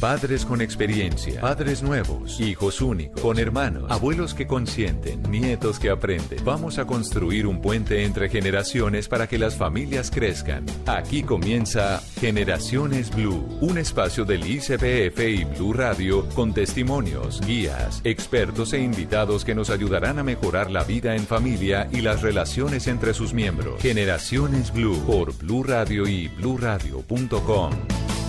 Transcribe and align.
Padres 0.00 0.44
con 0.44 0.60
experiencia, 0.60 1.40
padres 1.40 1.82
nuevos, 1.82 2.40
hijos 2.40 2.80
únicos, 2.80 3.20
con 3.20 3.38
hermanos, 3.38 3.90
abuelos 3.90 4.34
que 4.34 4.46
consienten, 4.46 5.22
nietos 5.30 5.78
que 5.78 5.90
aprenden. 5.90 6.44
Vamos 6.44 6.78
a 6.78 6.86
construir 6.86 7.46
un 7.46 7.60
puente 7.60 8.04
entre 8.04 8.28
generaciones 8.28 9.08
para 9.08 9.26
que 9.26 9.38
las 9.38 9.56
familias 9.56 10.10
crezcan. 10.10 10.66
Aquí 10.86 11.22
comienza 11.22 12.02
Generaciones 12.20 13.14
Blue, 13.14 13.58
un 13.60 13.78
espacio 13.78 14.24
del 14.24 14.46
ICBF 14.46 15.20
y 15.20 15.44
Blue 15.44 15.72
Radio 15.72 16.28
con 16.30 16.52
testimonios, 16.52 17.40
guías, 17.46 18.00
expertos 18.04 18.72
e 18.72 18.80
invitados 18.80 19.44
que 19.44 19.54
nos 19.54 19.70
ayudarán 19.70 20.18
a 20.18 20.22
mejorar 20.22 20.70
la 20.70 20.84
vida 20.84 21.14
en 21.16 21.26
familia 21.26 21.88
y 21.90 22.00
las 22.00 22.22
relaciones 22.22 22.86
entre 22.86 23.14
sus 23.14 23.32
miembros. 23.32 23.80
Generaciones 23.80 24.72
Blue 24.72 25.02
por 25.06 25.36
Blue 25.38 25.62
Radio 25.62 26.06
y 26.06 26.28
bluradio.com 26.28 27.72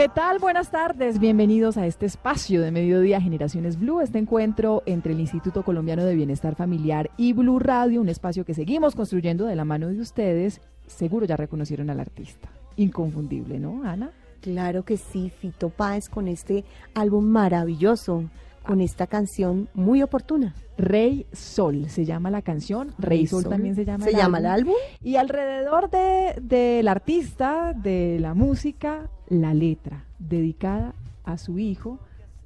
¿Qué 0.00 0.08
tal? 0.08 0.38
Buenas 0.38 0.70
tardes. 0.70 1.18
Bienvenidos 1.18 1.76
a 1.76 1.84
este 1.84 2.06
espacio 2.06 2.62
de 2.62 2.70
Mediodía 2.70 3.20
Generaciones 3.20 3.78
Blue, 3.78 4.00
este 4.00 4.16
encuentro 4.16 4.82
entre 4.86 5.12
el 5.12 5.20
Instituto 5.20 5.62
Colombiano 5.62 6.06
de 6.06 6.14
Bienestar 6.14 6.54
Familiar 6.54 7.10
y 7.18 7.34
Blue 7.34 7.58
Radio, 7.58 8.00
un 8.00 8.08
espacio 8.08 8.46
que 8.46 8.54
seguimos 8.54 8.94
construyendo 8.94 9.44
de 9.44 9.56
la 9.56 9.66
mano 9.66 9.88
de 9.88 10.00
ustedes. 10.00 10.62
Seguro 10.86 11.26
ya 11.26 11.36
reconocieron 11.36 11.90
al 11.90 12.00
artista. 12.00 12.48
Inconfundible, 12.76 13.60
¿no, 13.60 13.82
Ana? 13.84 14.10
Claro 14.40 14.86
que 14.86 14.96
sí, 14.96 15.28
Fito 15.38 15.68
Páez 15.68 16.08
con 16.08 16.28
este 16.28 16.64
álbum 16.94 17.26
maravilloso, 17.26 18.24
con 18.64 18.80
esta 18.80 19.06
canción 19.06 19.68
muy 19.74 20.02
oportuna. 20.02 20.54
Rey 20.78 21.26
Sol 21.32 21.88
se 21.88 22.04
llama 22.04 22.30
la 22.30 22.42
canción, 22.42 22.94
Rey, 22.98 23.26
Sol, 23.26 23.44
también 23.44 23.74
se 23.74 23.84
llama 23.84 24.04
¿Se 24.04 24.12
llama 24.12 24.38
el 24.38 24.46
álbum? 24.46 24.74
Y 25.02 25.16
alrededor 25.16 25.90
del 25.90 26.48
de, 26.48 26.84
artista, 26.88 27.72
de 27.74 28.18
la 28.20 28.34
música, 28.34 29.10
la 29.28 29.52
letra, 29.52 30.04
dedicada 30.18 30.94
a 31.24 31.36
su 31.38 31.58
hijo 31.58 31.98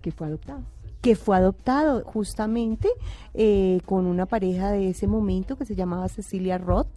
que 0.03 0.13
fue 0.13 0.27
adoptado 0.27 0.63
que 1.01 1.17
fue 1.17 1.37
adoptado 1.37 2.03
justamente 2.03 2.89
eh, 3.35 3.83
con 3.85 4.07
una 4.07 4.25
pareja 4.25 4.71
de 4.71 4.89
ese 4.89 5.07
momento 5.07 5.57
que 5.57 5.67
se 5.67 5.75
llamaba 5.75 6.09
Cecilia 6.09 6.57
Roth 6.57 6.89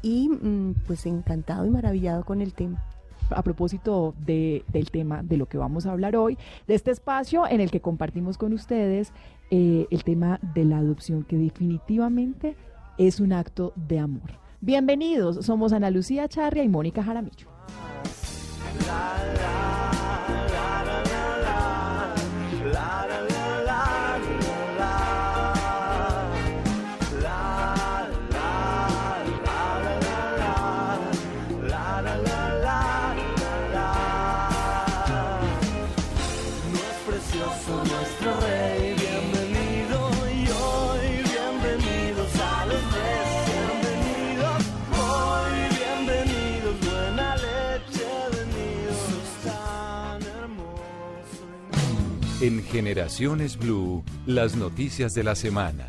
y 0.00 0.28
mm, 0.28 0.74
pues 0.86 1.06
encantado 1.06 1.66
y 1.66 1.70
maravillado 1.70 2.24
con 2.24 2.40
el 2.40 2.54
tema 2.54 2.84
a 3.30 3.42
propósito 3.42 4.14
de, 4.24 4.64
del 4.68 4.90
tema 4.90 5.22
de 5.22 5.36
lo 5.36 5.46
que 5.46 5.58
vamos 5.58 5.86
a 5.86 5.92
hablar 5.92 6.16
hoy, 6.16 6.38
de 6.66 6.74
este 6.74 6.90
espacio 6.90 7.46
en 7.46 7.60
el 7.60 7.70
que 7.70 7.80
compartimos 7.80 8.38
con 8.38 8.52
ustedes 8.52 9.12
eh, 9.50 9.86
el 9.90 10.04
tema 10.04 10.40
de 10.54 10.64
la 10.64 10.78
adopción, 10.78 11.24
que 11.24 11.36
definitivamente 11.36 12.56
es 12.98 13.20
un 13.20 13.32
acto 13.32 13.72
de 13.76 13.98
amor. 13.98 14.38
Bienvenidos, 14.60 15.44
somos 15.46 15.72
Ana 15.72 15.90
Lucía 15.90 16.28
Charria 16.28 16.64
y 16.64 16.68
Mónica 16.68 17.02
Jaramillo. 17.02 17.48
En 52.40 52.62
Generaciones 52.62 53.58
Blue, 53.58 54.04
las 54.24 54.56
noticias 54.56 55.12
de 55.12 55.24
la 55.24 55.34
semana. 55.34 55.88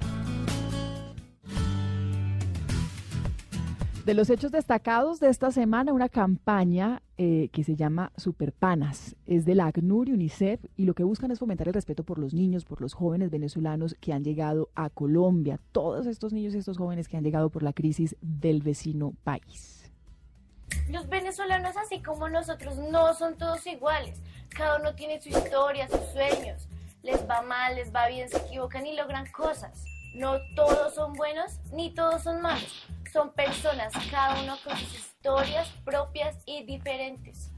De 4.04 4.16
los 4.16 4.32
hechos 4.32 4.52
destacados 4.52 5.20
de 5.20 5.30
esta 5.30 5.52
semana, 5.52 5.94
una 5.94 6.10
campaña 6.10 7.04
eh, 7.20 7.50
que 7.52 7.64
se 7.64 7.76
llama 7.76 8.12
Superpanas. 8.18 9.16
Es 9.28 9.46
de 9.46 9.54
la 9.54 9.68
ACNUR 9.68 10.10
y 10.10 10.14
UNICEF 10.14 10.66
y 10.76 10.86
lo 10.86 10.96
que 10.96 11.04
buscan 11.04 11.30
es 11.30 11.38
fomentar 11.38 11.68
el 11.68 11.76
respeto 11.76 12.04
por 12.04 12.18
los 12.18 12.34
niños, 12.34 12.66
por 12.66 12.82
los 12.82 12.96
jóvenes 12.96 13.30
venezolanos 13.30 13.96
que 14.00 14.12
han 14.12 14.24
llegado 14.24 14.72
a 14.74 14.90
Colombia. 14.90 15.60
Todos 15.72 16.08
estos 16.08 16.34
niños 16.34 16.56
y 16.56 16.58
estos 16.58 16.80
jóvenes 16.80 17.08
que 17.08 17.16
han 17.16 17.24
llegado 17.24 17.52
por 17.52 17.62
la 17.62 17.74
crisis 17.74 18.16
del 18.22 18.64
vecino 18.64 19.14
país. 19.24 19.79
Los 20.90 21.08
venezolanos, 21.08 21.78
así 21.78 22.02
como 22.02 22.30
nosotros, 22.30 22.78
no 22.78 23.14
son 23.14 23.38
todos 23.38 23.66
iguales. 23.68 24.22
Cada 24.50 24.78
uno 24.78 24.96
tiene 24.96 25.22
su 25.22 25.30
historia, 25.30 25.88
sus 25.88 26.02
sueños. 26.12 26.68
Les 27.04 27.28
va 27.30 27.42
mal, 27.42 27.76
les 27.76 27.94
va 27.94 28.08
bien, 28.08 28.28
se 28.30 28.38
equivocan 28.38 28.86
y 28.86 28.96
logran 28.96 29.30
cosas. 29.32 29.84
No 30.16 30.40
todos 30.56 30.96
son 30.96 31.14
buenos 31.14 31.60
ni 31.72 31.94
todos 31.94 32.24
son 32.24 32.42
malos. 32.42 32.88
Son 33.12 33.32
personas, 33.32 33.94
cada 34.12 34.42
uno 34.42 34.58
con 34.64 34.76
sus 34.78 34.96
historias 34.96 35.70
propias 35.86 36.38
y 36.46 36.64
diferentes. 36.64 37.52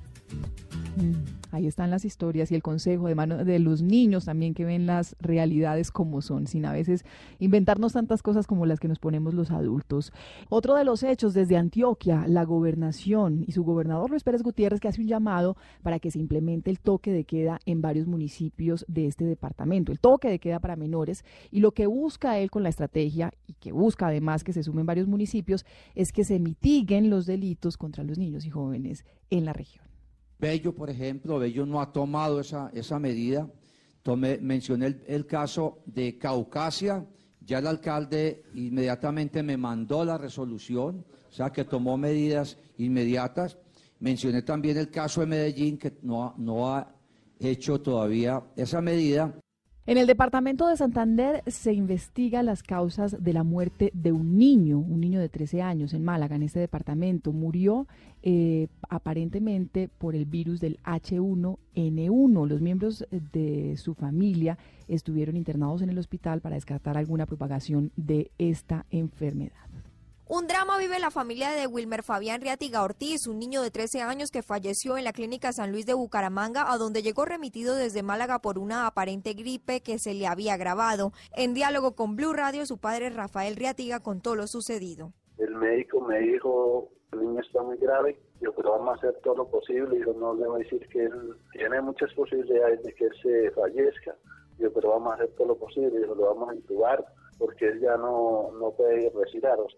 Mm. 0.98 1.31
Ahí 1.52 1.68
están 1.68 1.92
las 1.92 2.06
historias 2.06 2.52
y 2.52 2.56
el 2.56 2.64
consejo 2.64 3.08
de 3.08 3.16
mano 3.16 3.44
de 3.44 3.60
los 3.60 3.82
niños 3.82 4.26
también 4.26 4.54
que 4.54 4.66
ven 4.66 4.86
las 4.86 5.16
realidades 5.20 5.92
como 5.92 6.22
son, 6.22 6.48
sin 6.48 6.66
a 6.66 6.72
veces 6.72 7.06
inventarnos 7.40 7.94
tantas 7.94 8.24
cosas 8.24 8.48
como 8.48 8.66
las 8.66 8.80
que 8.80 8.88
nos 8.88 9.00
ponemos 9.00 9.34
los 9.34 9.52
adultos. 9.52 10.14
Otro 10.50 10.76
de 10.76 10.86
los 10.86 11.04
hechos 11.04 11.34
desde 11.34 11.58
Antioquia, 11.58 12.26
la 12.28 12.46
gobernación 12.46 13.44
y 13.46 13.52
su 13.52 13.64
gobernador 13.64 14.10
Luis 14.10 14.24
Pérez 14.24 14.44
Gutiérrez 14.44 14.80
que 14.80 14.88
hace 14.88 15.02
un 15.02 15.08
llamado 15.08 15.58
para 15.84 16.00
que 16.00 16.10
se 16.10 16.20
implemente 16.20 16.70
el 16.70 16.80
toque 16.80 17.12
de 17.12 17.26
queda 17.26 17.60
en 17.66 17.82
varios 17.82 18.08
municipios 18.08 18.86
de 18.88 19.08
este 19.08 19.26
departamento, 19.26 19.92
el 19.92 20.00
toque 20.00 20.30
de 20.30 20.40
queda 20.40 20.60
para 20.60 20.76
menores 20.76 21.26
y 21.52 21.60
lo 21.60 21.72
que 21.72 21.86
busca 21.86 22.40
él 22.40 22.50
con 22.50 22.64
la 22.64 22.70
estrategia 22.70 23.34
y 23.46 23.54
que 23.54 23.72
busca 23.72 24.08
además 24.08 24.44
que 24.44 24.54
se 24.54 24.64
sumen 24.64 24.86
varios 24.86 25.08
municipios 25.08 25.66
es 25.96 26.12
que 26.12 26.24
se 26.24 26.40
mitiguen 26.40 27.10
los 27.10 27.26
delitos 27.26 27.78
contra 27.78 28.04
los 28.04 28.18
niños 28.18 28.46
y 28.46 28.50
jóvenes 28.50 29.06
en 29.30 29.46
la 29.46 29.54
región. 29.54 29.91
Bello, 30.42 30.74
por 30.74 30.90
ejemplo, 30.90 31.38
Bello 31.38 31.68
no 31.68 31.80
ha 31.80 31.94
tomado 31.94 32.40
esa, 32.40 32.72
esa 32.74 32.98
medida. 32.98 33.48
Tomé, 34.02 34.40
mencioné 34.40 34.98
el, 35.06 35.28
caso 35.28 35.84
de 35.86 36.18
Caucasia, 36.18 37.06
ya 37.42 37.60
el 37.60 37.68
alcalde 37.68 38.44
inmediatamente 38.56 39.44
me 39.44 39.56
mandó 39.56 40.04
la 40.04 40.18
resolución, 40.18 41.06
o 41.30 41.32
sea 41.32 41.52
que 41.52 41.64
tomó 41.64 41.96
medidas 41.96 42.58
inmediatas. 42.80 43.60
Mencioné 44.00 44.42
también 44.42 44.78
el 44.78 44.90
caso 44.90 45.22
de 45.22 45.28
Medellín, 45.28 45.78
que 45.78 46.00
no, 46.02 46.34
no 46.40 46.74
ha 46.74 46.92
hecho 47.40 47.80
todavía 47.80 48.42
esa 48.56 48.82
medida. 48.82 49.41
En 49.92 49.98
el 49.98 50.08
departamento 50.08 50.70
de 50.70 50.78
Santander 50.78 51.44
se 51.48 51.74
investiga 51.74 52.44
las 52.44 52.64
causas 52.64 53.22
de 53.22 53.34
la 53.34 53.44
muerte 53.44 53.92
de 53.94 54.14
un 54.14 54.38
niño, 54.38 54.80
un 54.80 55.02
niño 55.02 55.20
de 55.20 55.28
13 55.28 55.62
años 55.62 55.94
en 55.94 56.06
Málaga, 56.06 56.38
en 56.38 56.44
este 56.44 56.62
departamento. 56.62 57.34
Murió 57.34 57.88
eh, 58.24 58.70
aparentemente 58.88 59.90
por 59.90 60.16
el 60.16 60.24
virus 60.24 60.62
del 60.62 60.80
H1N1. 60.86 62.48
Los 62.48 62.62
miembros 62.62 63.06
de 63.12 63.76
su 63.76 63.94
familia 63.94 64.58
estuvieron 64.88 65.36
internados 65.36 65.82
en 65.82 65.90
el 65.90 65.98
hospital 65.98 66.40
para 66.40 66.56
descartar 66.56 66.98
alguna 66.98 67.26
propagación 67.26 67.92
de 67.98 68.32
esta 68.38 68.86
enfermedad. 68.92 69.71
Un 70.34 70.48
drama 70.48 70.78
vive 70.78 70.98
la 70.98 71.12
familia 71.12 71.52
de 71.52 71.68
Wilmer 71.68 72.04
Fabián 72.04 72.40
Riatiga 72.40 72.84
Ortiz, 72.84 73.28
un 73.28 73.38
niño 73.38 73.62
de 73.62 73.70
13 73.70 74.00
años 74.00 74.32
que 74.32 74.42
falleció 74.42 74.96
en 74.96 75.04
la 75.04 75.12
clínica 75.12 75.52
San 75.52 75.74
Luis 75.74 75.86
de 75.86 75.94
Bucaramanga, 75.94 76.72
a 76.72 76.78
donde 76.78 77.02
llegó 77.02 77.26
remitido 77.26 77.76
desde 77.76 78.02
Málaga 78.02 78.40
por 78.40 78.58
una 78.58 78.88
aparente 78.88 79.34
gripe 79.34 79.82
que 79.82 80.00
se 80.00 80.14
le 80.14 80.28
había 80.28 80.54
agravado. 80.54 81.12
En 81.36 81.54
diálogo 81.54 81.98
con 81.98 82.16
Blue 82.16 82.32
Radio, 82.32 82.66
su 82.66 82.78
padre 82.78 83.10
Rafael 83.10 83.58
Riatiga 83.58 84.00
contó 84.00 84.36
lo 84.36 84.48
sucedido. 84.48 85.12
El 85.38 85.54
médico 85.56 86.00
me 86.00 86.20
dijo, 86.20 86.88
el 87.12 87.20
niño 87.20 87.42
está 87.42 87.62
muy 87.62 87.76
grave, 87.76 88.18
yo 88.40 88.56
pero 88.56 88.72
vamos 88.72 88.94
a 88.94 88.98
hacer 89.00 89.20
todo 89.26 89.36
lo 89.36 89.50
posible, 89.50 90.00
yo 90.00 90.14
no 90.14 90.34
le 90.34 90.48
voy 90.48 90.62
a 90.62 90.64
decir 90.64 90.88
que 90.88 91.04
él 91.08 91.36
tiene 91.52 91.82
muchas 91.82 92.10
posibilidades 92.14 92.82
de 92.84 92.94
que 92.94 93.04
él 93.04 93.14
se 93.22 93.52
fallezca, 93.52 94.16
yo 94.60 94.72
pero 94.72 94.92
vamos 94.92 95.12
a 95.12 95.16
hacer 95.16 95.36
todo 95.36 95.48
lo 95.50 95.58
posible, 95.58 96.00
yo 96.00 96.16
lo 96.16 96.34
vamos 96.34 96.52
a 96.52 96.56
intubar, 96.56 97.06
porque 97.42 97.70
él 97.70 97.82
ya 97.82 97.98
no, 97.98 98.52
no 98.60 98.72
puede. 98.72 99.12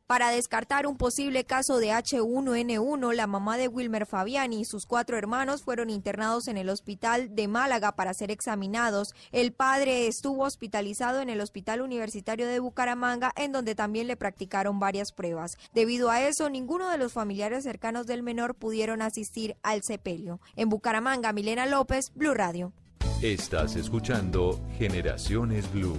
Para 0.05 0.29
descartar 0.29 0.85
un 0.85 0.97
posible 0.97 1.45
caso 1.45 1.77
de 1.77 1.91
H1N1, 1.91 3.13
la 3.13 3.25
mamá 3.25 3.57
de 3.57 3.69
Wilmer 3.69 4.05
Fabiani 4.05 4.61
y 4.61 4.65
sus 4.65 4.85
cuatro 4.85 5.17
hermanos 5.17 5.63
fueron 5.63 5.89
internados 5.89 6.49
en 6.49 6.57
el 6.57 6.69
hospital 6.69 7.33
de 7.33 7.47
Málaga 7.47 7.93
para 7.93 8.13
ser 8.13 8.31
examinados. 8.31 9.15
El 9.31 9.53
padre 9.53 10.07
estuvo 10.07 10.43
hospitalizado 10.43 11.21
en 11.21 11.29
el 11.29 11.39
Hospital 11.39 11.81
Universitario 11.81 12.47
de 12.47 12.59
Bucaramanga, 12.59 13.31
en 13.37 13.53
donde 13.53 13.75
también 13.75 14.07
le 14.07 14.17
practicaron 14.17 14.79
varias 14.79 15.13
pruebas. 15.13 15.57
Debido 15.73 16.09
a 16.09 16.21
eso, 16.21 16.49
ninguno 16.49 16.89
de 16.89 16.97
los 16.97 17.13
familiares 17.13 17.63
cercanos 17.63 18.05
del 18.07 18.23
menor 18.23 18.55
pudieron 18.55 19.01
asistir 19.01 19.55
al 19.63 19.83
sepelio. 19.83 20.41
En 20.57 20.67
Bucaramanga, 20.67 21.31
Milena 21.31 21.65
López, 21.65 22.11
Blue 22.13 22.33
Radio. 22.33 22.73
Estás 23.21 23.77
escuchando 23.77 24.59
Generaciones 24.77 25.71
Blue. 25.71 25.97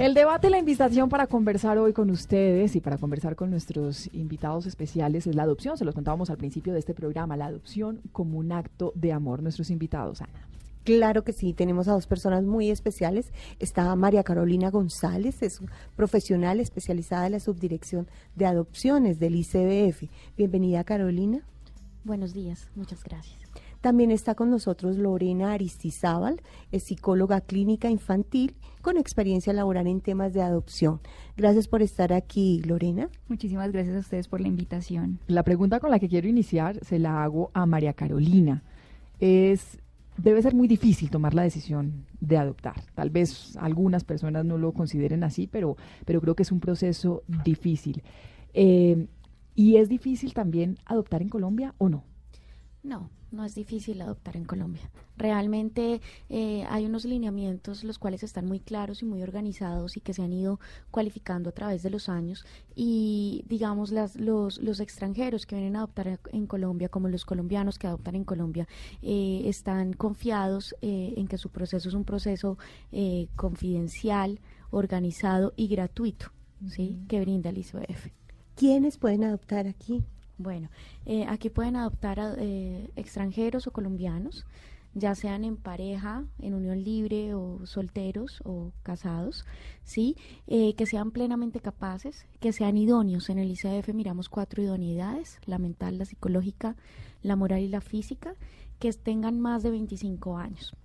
El 0.00 0.12
debate, 0.12 0.50
la 0.50 0.58
invitación 0.58 1.08
para 1.08 1.28
conversar 1.28 1.78
hoy 1.78 1.92
con 1.92 2.10
ustedes 2.10 2.74
y 2.74 2.80
para 2.80 2.98
conversar 2.98 3.36
con 3.36 3.50
nuestros 3.50 4.12
invitados 4.12 4.66
especiales 4.66 5.28
es 5.28 5.36
la 5.36 5.44
adopción. 5.44 5.78
Se 5.78 5.84
los 5.84 5.94
contábamos 5.94 6.30
al 6.30 6.36
principio 6.36 6.72
de 6.72 6.80
este 6.80 6.94
programa, 6.94 7.36
la 7.36 7.46
adopción 7.46 8.00
como 8.10 8.38
un 8.38 8.50
acto 8.50 8.90
de 8.96 9.12
amor. 9.12 9.40
Nuestros 9.40 9.70
invitados, 9.70 10.20
Ana. 10.20 10.48
Claro 10.82 11.22
que 11.22 11.32
sí, 11.32 11.52
tenemos 11.52 11.86
a 11.86 11.92
dos 11.92 12.08
personas 12.08 12.42
muy 12.42 12.72
especiales. 12.72 13.32
Está 13.60 13.94
María 13.94 14.24
Carolina 14.24 14.68
González, 14.68 15.40
es 15.44 15.60
profesional 15.94 16.58
especializada 16.58 17.26
en 17.26 17.32
la 17.32 17.40
subdirección 17.40 18.08
de 18.34 18.46
adopciones 18.46 19.20
del 19.20 19.36
ICBF. 19.36 20.10
Bienvenida, 20.36 20.82
Carolina. 20.82 21.42
Buenos 22.02 22.34
días, 22.34 22.68
muchas 22.74 23.04
gracias. 23.04 23.38
También 23.84 24.10
está 24.10 24.34
con 24.34 24.48
nosotros 24.48 24.96
Lorena 24.96 25.52
Aristizábal, 25.52 26.40
es 26.72 26.84
psicóloga 26.84 27.42
clínica 27.42 27.90
infantil 27.90 28.54
con 28.80 28.96
experiencia 28.96 29.52
laboral 29.52 29.86
en 29.88 30.00
temas 30.00 30.32
de 30.32 30.40
adopción. 30.40 31.00
Gracias 31.36 31.68
por 31.68 31.82
estar 31.82 32.14
aquí, 32.14 32.62
Lorena. 32.64 33.10
Muchísimas 33.28 33.72
gracias 33.72 33.96
a 33.96 33.98
ustedes 33.98 34.26
por 34.26 34.40
la 34.40 34.48
invitación. 34.48 35.18
La 35.26 35.42
pregunta 35.42 35.80
con 35.80 35.90
la 35.90 35.98
que 35.98 36.08
quiero 36.08 36.26
iniciar 36.26 36.82
se 36.82 36.98
la 36.98 37.22
hago 37.22 37.50
a 37.52 37.66
María 37.66 37.92
Carolina. 37.92 38.62
Es 39.20 39.78
debe 40.16 40.40
ser 40.40 40.54
muy 40.54 40.66
difícil 40.66 41.10
tomar 41.10 41.34
la 41.34 41.42
decisión 41.42 42.06
de 42.20 42.38
adoptar. 42.38 42.86
Tal 42.94 43.10
vez 43.10 43.54
algunas 43.58 44.02
personas 44.02 44.46
no 44.46 44.56
lo 44.56 44.72
consideren 44.72 45.24
así, 45.24 45.46
pero, 45.46 45.76
pero 46.06 46.22
creo 46.22 46.34
que 46.34 46.44
es 46.44 46.52
un 46.52 46.60
proceso 46.60 47.22
difícil. 47.44 48.02
Eh, 48.54 49.08
¿Y 49.54 49.76
es 49.76 49.90
difícil 49.90 50.32
también 50.32 50.78
adoptar 50.86 51.20
en 51.20 51.28
Colombia 51.28 51.74
o 51.76 51.90
no? 51.90 52.13
No, 52.84 53.08
no 53.32 53.46
es 53.46 53.54
difícil 53.54 54.02
adoptar 54.02 54.36
en 54.36 54.44
Colombia. 54.44 54.90
Realmente 55.16 56.02
eh, 56.28 56.66
hay 56.68 56.84
unos 56.84 57.06
lineamientos 57.06 57.82
los 57.82 57.98
cuales 57.98 58.22
están 58.22 58.44
muy 58.44 58.60
claros 58.60 59.00
y 59.00 59.06
muy 59.06 59.22
organizados 59.22 59.96
y 59.96 60.02
que 60.02 60.12
se 60.12 60.22
han 60.22 60.34
ido 60.34 60.60
cualificando 60.90 61.48
a 61.48 61.52
través 61.52 61.82
de 61.82 61.88
los 61.88 62.10
años 62.10 62.44
y 62.74 63.42
digamos 63.48 63.90
las, 63.90 64.16
los, 64.16 64.58
los 64.58 64.80
extranjeros 64.80 65.46
que 65.46 65.56
vienen 65.56 65.76
a 65.76 65.78
adoptar 65.78 66.20
en 66.30 66.46
Colombia 66.46 66.90
como 66.90 67.08
los 67.08 67.24
colombianos 67.24 67.78
que 67.78 67.86
adoptan 67.86 68.16
en 68.16 68.24
Colombia 68.24 68.68
eh, 69.00 69.42
están 69.46 69.94
confiados 69.94 70.76
eh, 70.82 71.14
en 71.16 71.26
que 71.26 71.38
su 71.38 71.48
proceso 71.48 71.88
es 71.88 71.94
un 71.94 72.04
proceso 72.04 72.58
confidencial, 73.34 74.40
organizado 74.70 75.54
y 75.56 75.68
gratuito, 75.68 76.32
¿sí? 76.68 77.00
que 77.08 77.20
brinda 77.20 77.48
el 77.48 77.58
ICBF. 77.58 78.08
¿Quiénes 78.54 78.98
pueden 78.98 79.24
adoptar 79.24 79.66
aquí? 79.66 80.04
Bueno, 80.38 80.68
eh, 81.06 81.24
aquí 81.28 81.48
pueden 81.50 81.76
adoptar 81.76 82.18
a, 82.18 82.34
eh, 82.38 82.90
extranjeros 82.96 83.66
o 83.66 83.72
colombianos, 83.72 84.44
ya 84.94 85.14
sean 85.14 85.44
en 85.44 85.56
pareja, 85.56 86.24
en 86.38 86.54
unión 86.54 86.82
libre 86.82 87.34
o 87.34 87.66
solteros 87.66 88.40
o 88.44 88.72
casados, 88.82 89.44
¿sí? 89.82 90.16
Eh, 90.46 90.74
que 90.74 90.86
sean 90.86 91.10
plenamente 91.10 91.60
capaces, 91.60 92.26
que 92.40 92.52
sean 92.52 92.76
idóneos. 92.76 93.28
En 93.28 93.38
el 93.38 93.50
ICF 93.50 93.92
miramos 93.92 94.28
cuatro 94.28 94.62
idoneidades, 94.62 95.38
la 95.46 95.58
mental, 95.58 95.98
la 95.98 96.04
psicológica, 96.04 96.76
la 97.22 97.36
moral 97.36 97.60
y 97.60 97.68
la 97.68 97.80
física, 97.80 98.34
que 98.78 98.92
tengan 98.92 99.40
más 99.40 99.62
de 99.62 99.70
25 99.70 100.36
años. 100.36 100.76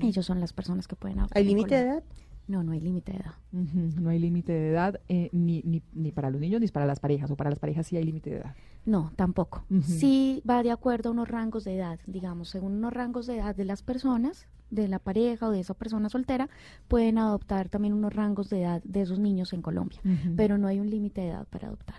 Ellos 0.00 0.26
son 0.26 0.38
las 0.38 0.52
personas 0.52 0.86
que 0.86 0.96
pueden 0.96 1.18
adoptar. 1.18 1.38
¿Hay 1.38 1.46
límite 1.46 1.74
de 1.76 1.80
edad? 1.80 2.04
No, 2.46 2.62
no 2.62 2.72
hay 2.72 2.80
límite 2.80 3.12
de 3.12 3.18
edad. 3.18 3.34
No 3.52 4.10
hay 4.10 4.18
límite 4.18 4.52
de 4.52 4.70
edad 4.70 5.00
ni, 5.08 5.62
ni, 5.62 5.82
ni, 5.92 6.12
para 6.12 6.30
los 6.30 6.40
niños 6.40 6.60
ni 6.60 6.68
para 6.68 6.84
las 6.84 7.00
parejas, 7.00 7.30
o 7.30 7.36
para 7.36 7.50
las 7.50 7.58
parejas 7.58 7.86
sí 7.86 7.96
hay 7.96 8.04
límite 8.04 8.30
de 8.30 8.36
edad. 8.36 8.54
No, 8.84 9.12
tampoco. 9.16 9.64
Sí 9.82 10.42
va 10.48 10.62
de 10.62 10.70
acuerdo 10.70 11.10
a 11.10 11.12
unos 11.12 11.28
rangos 11.28 11.64
de 11.64 11.76
edad, 11.76 12.00
digamos, 12.06 12.48
según 12.48 12.72
unos 12.72 12.92
rangos 12.92 13.26
de 13.26 13.36
edad 13.36 13.54
de 13.54 13.64
las 13.64 13.82
personas, 13.82 14.48
de 14.70 14.88
la 14.88 14.98
pareja 14.98 15.48
o 15.48 15.50
de 15.50 15.60
esa 15.60 15.74
persona 15.74 16.08
soltera, 16.08 16.48
pueden 16.88 17.18
adoptar 17.18 17.68
también 17.68 17.92
unos 17.92 18.12
rangos 18.14 18.48
de 18.48 18.62
edad 18.62 18.82
de 18.82 19.02
esos 19.02 19.18
niños 19.18 19.52
en 19.52 19.62
Colombia, 19.62 20.00
pero 20.34 20.58
no 20.58 20.66
hay 20.66 20.80
un 20.80 20.90
límite 20.90 21.20
de 21.20 21.28
edad 21.28 21.46
para 21.48 21.68
adoptar. 21.68 21.96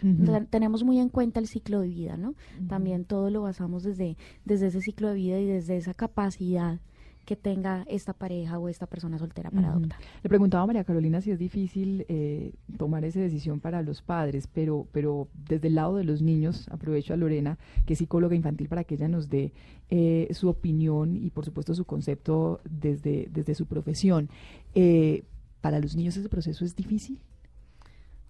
tenemos 0.50 0.84
muy 0.84 1.00
en 1.00 1.10
cuenta 1.10 1.40
el 1.40 1.48
ciclo 1.48 1.80
de 1.82 1.88
vida, 1.88 2.18
¿no? 2.18 2.34
También 2.68 3.06
todo 3.06 3.30
lo 3.30 3.44
basamos 3.44 3.84
desde, 3.84 4.18
desde 4.44 4.68
ese 4.68 4.82
ciclo 4.82 5.10
de 5.10 5.16
vida 5.16 5.40
y 5.40 5.46
desde 5.46 5.78
esa 5.78 5.94
capacidad 5.94 6.80
que 7.26 7.36
tenga 7.36 7.86
esta 7.88 8.14
pareja 8.14 8.60
o 8.60 8.68
esta 8.68 8.86
persona 8.86 9.18
soltera 9.18 9.50
para 9.50 9.70
adoptar. 9.70 10.00
Le 10.22 10.30
preguntaba 10.30 10.64
a 10.64 10.68
María 10.68 10.84
Carolina 10.84 11.22
si 11.22 11.32
es 11.32 11.40
difícil 11.40 12.06
eh, 12.10 12.54
tomar 12.78 13.06
esa 13.06 13.20
decisión 13.20 13.60
para 13.60 13.82
los 13.82 14.02
padres, 14.02 14.48
pero, 14.48 14.88
pero 14.92 15.30
desde 15.48 15.70
el 15.70 15.76
lado 15.76 15.96
de 15.96 16.04
los 16.04 16.22
niños, 16.22 16.68
aprovecho 16.70 17.14
a 17.14 17.18
Lorena, 17.18 17.58
que 17.86 17.94
es 17.94 18.00
psicóloga 18.00 18.36
infantil, 18.36 18.68
para 18.68 18.84
que 18.84 18.96
ella 18.96 19.08
nos 19.08 19.30
dé 19.30 19.54
eh, 19.90 20.28
su 20.32 20.50
opinión 20.50 21.16
y 21.16 21.30
por 21.30 21.46
supuesto 21.46 21.74
su 21.74 21.86
concepto 21.86 22.60
desde, 22.70 23.30
desde 23.32 23.56
su 23.56 23.66
profesión. 23.66 24.30
Eh, 24.76 25.24
¿Para 25.62 25.80
los 25.80 25.96
niños 25.96 26.18
ese 26.18 26.28
proceso 26.28 26.66
es 26.66 26.76
difícil? 26.76 27.20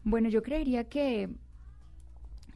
Bueno, 0.04 0.30
yo 0.30 0.44
creería 0.44 0.84
que 0.84 1.30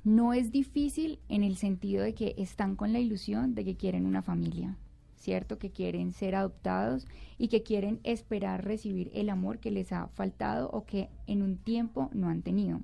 no 0.04 0.34
es 0.34 0.52
difícil 0.52 1.20
en 1.30 1.44
el 1.44 1.58
sentido 1.58 2.04
de 2.04 2.14
que 2.14 2.36
están 2.38 2.76
con 2.76 2.94
la 2.94 3.00
ilusión 3.00 3.56
de 3.56 3.66
que 3.66 3.76
quieren 3.76 4.06
una 4.06 4.22
familia 4.22 4.78
¿cierto? 5.18 5.58
Que 5.58 5.72
quieren 5.72 6.14
ser 6.14 6.36
adoptados 6.36 7.08
y 7.38 7.50
que 7.50 7.64
quieren 7.64 8.00
esperar 8.04 8.64
recibir 8.64 9.12
el 9.14 9.30
amor 9.30 9.60
que 9.60 9.72
les 9.72 9.92
ha 9.92 10.08
faltado 10.10 10.70
o 10.72 10.86
que 10.86 11.10
en 11.26 11.42
un 11.42 11.58
tiempo 11.58 12.10
no 12.14 12.30
han 12.30 12.44
tenido. 12.44 12.82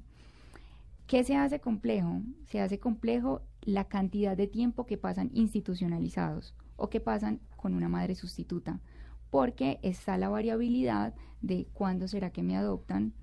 ¿Qué 1.07 1.23
se 1.23 1.35
hace 1.35 1.59
complejo? 1.59 2.21
Se 2.47 2.59
hace 2.59 2.79
complejo 2.79 3.41
la 3.61 3.87
cantidad 3.87 4.35
de 4.35 4.47
tiempo 4.47 4.85
que 4.85 4.97
pasan 4.97 5.29
institucionalizados 5.33 6.55
o 6.75 6.89
que 6.89 6.99
pasan 6.99 7.39
con 7.55 7.73
una 7.73 7.87
madre 7.87 8.15
sustituta, 8.15 8.81
porque 9.29 9.79
está 9.83 10.17
la 10.17 10.29
variabilidad 10.29 11.13
de 11.41 11.67
cuándo 11.73 12.07
será 12.07 12.31
que 12.31 12.43
me 12.43 12.57
adoptan, 12.57 13.13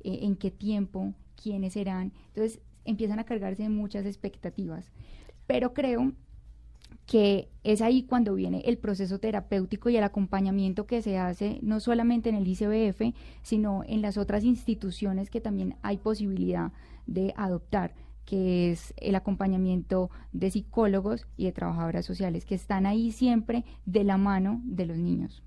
eh, 0.00 0.20
en 0.22 0.36
qué 0.36 0.50
tiempo, 0.50 1.14
quiénes 1.40 1.72
serán. 1.72 2.12
Entonces 2.28 2.60
empiezan 2.84 3.18
a 3.18 3.24
cargarse 3.24 3.64
de 3.64 3.68
muchas 3.70 4.06
expectativas. 4.06 4.92
Pero 5.46 5.74
creo 5.74 6.12
que 7.06 7.48
es 7.62 7.80
ahí 7.80 8.02
cuando 8.02 8.34
viene 8.34 8.62
el 8.66 8.78
proceso 8.78 9.18
terapéutico 9.18 9.88
y 9.88 9.96
el 9.96 10.04
acompañamiento 10.04 10.86
que 10.86 11.02
se 11.02 11.18
hace 11.18 11.58
no 11.62 11.80
solamente 11.80 12.28
en 12.28 12.34
el 12.34 12.46
ICBF, 12.46 13.14
sino 13.42 13.82
en 13.86 14.02
las 14.02 14.18
otras 14.18 14.44
instituciones 14.44 15.30
que 15.30 15.40
también 15.40 15.76
hay 15.82 15.98
posibilidad 15.98 16.72
de 17.06 17.32
adoptar 17.36 17.94
que 18.24 18.72
es 18.72 18.92
el 18.96 19.14
acompañamiento 19.14 20.10
de 20.32 20.50
psicólogos 20.50 21.28
y 21.36 21.44
de 21.44 21.52
trabajadoras 21.52 22.04
sociales, 22.04 22.44
que 22.44 22.56
están 22.56 22.84
ahí 22.84 23.12
siempre 23.12 23.64
de 23.86 24.02
la 24.02 24.18
mano 24.18 24.60
de 24.64 24.86
los 24.86 24.98
niños. 24.98 25.44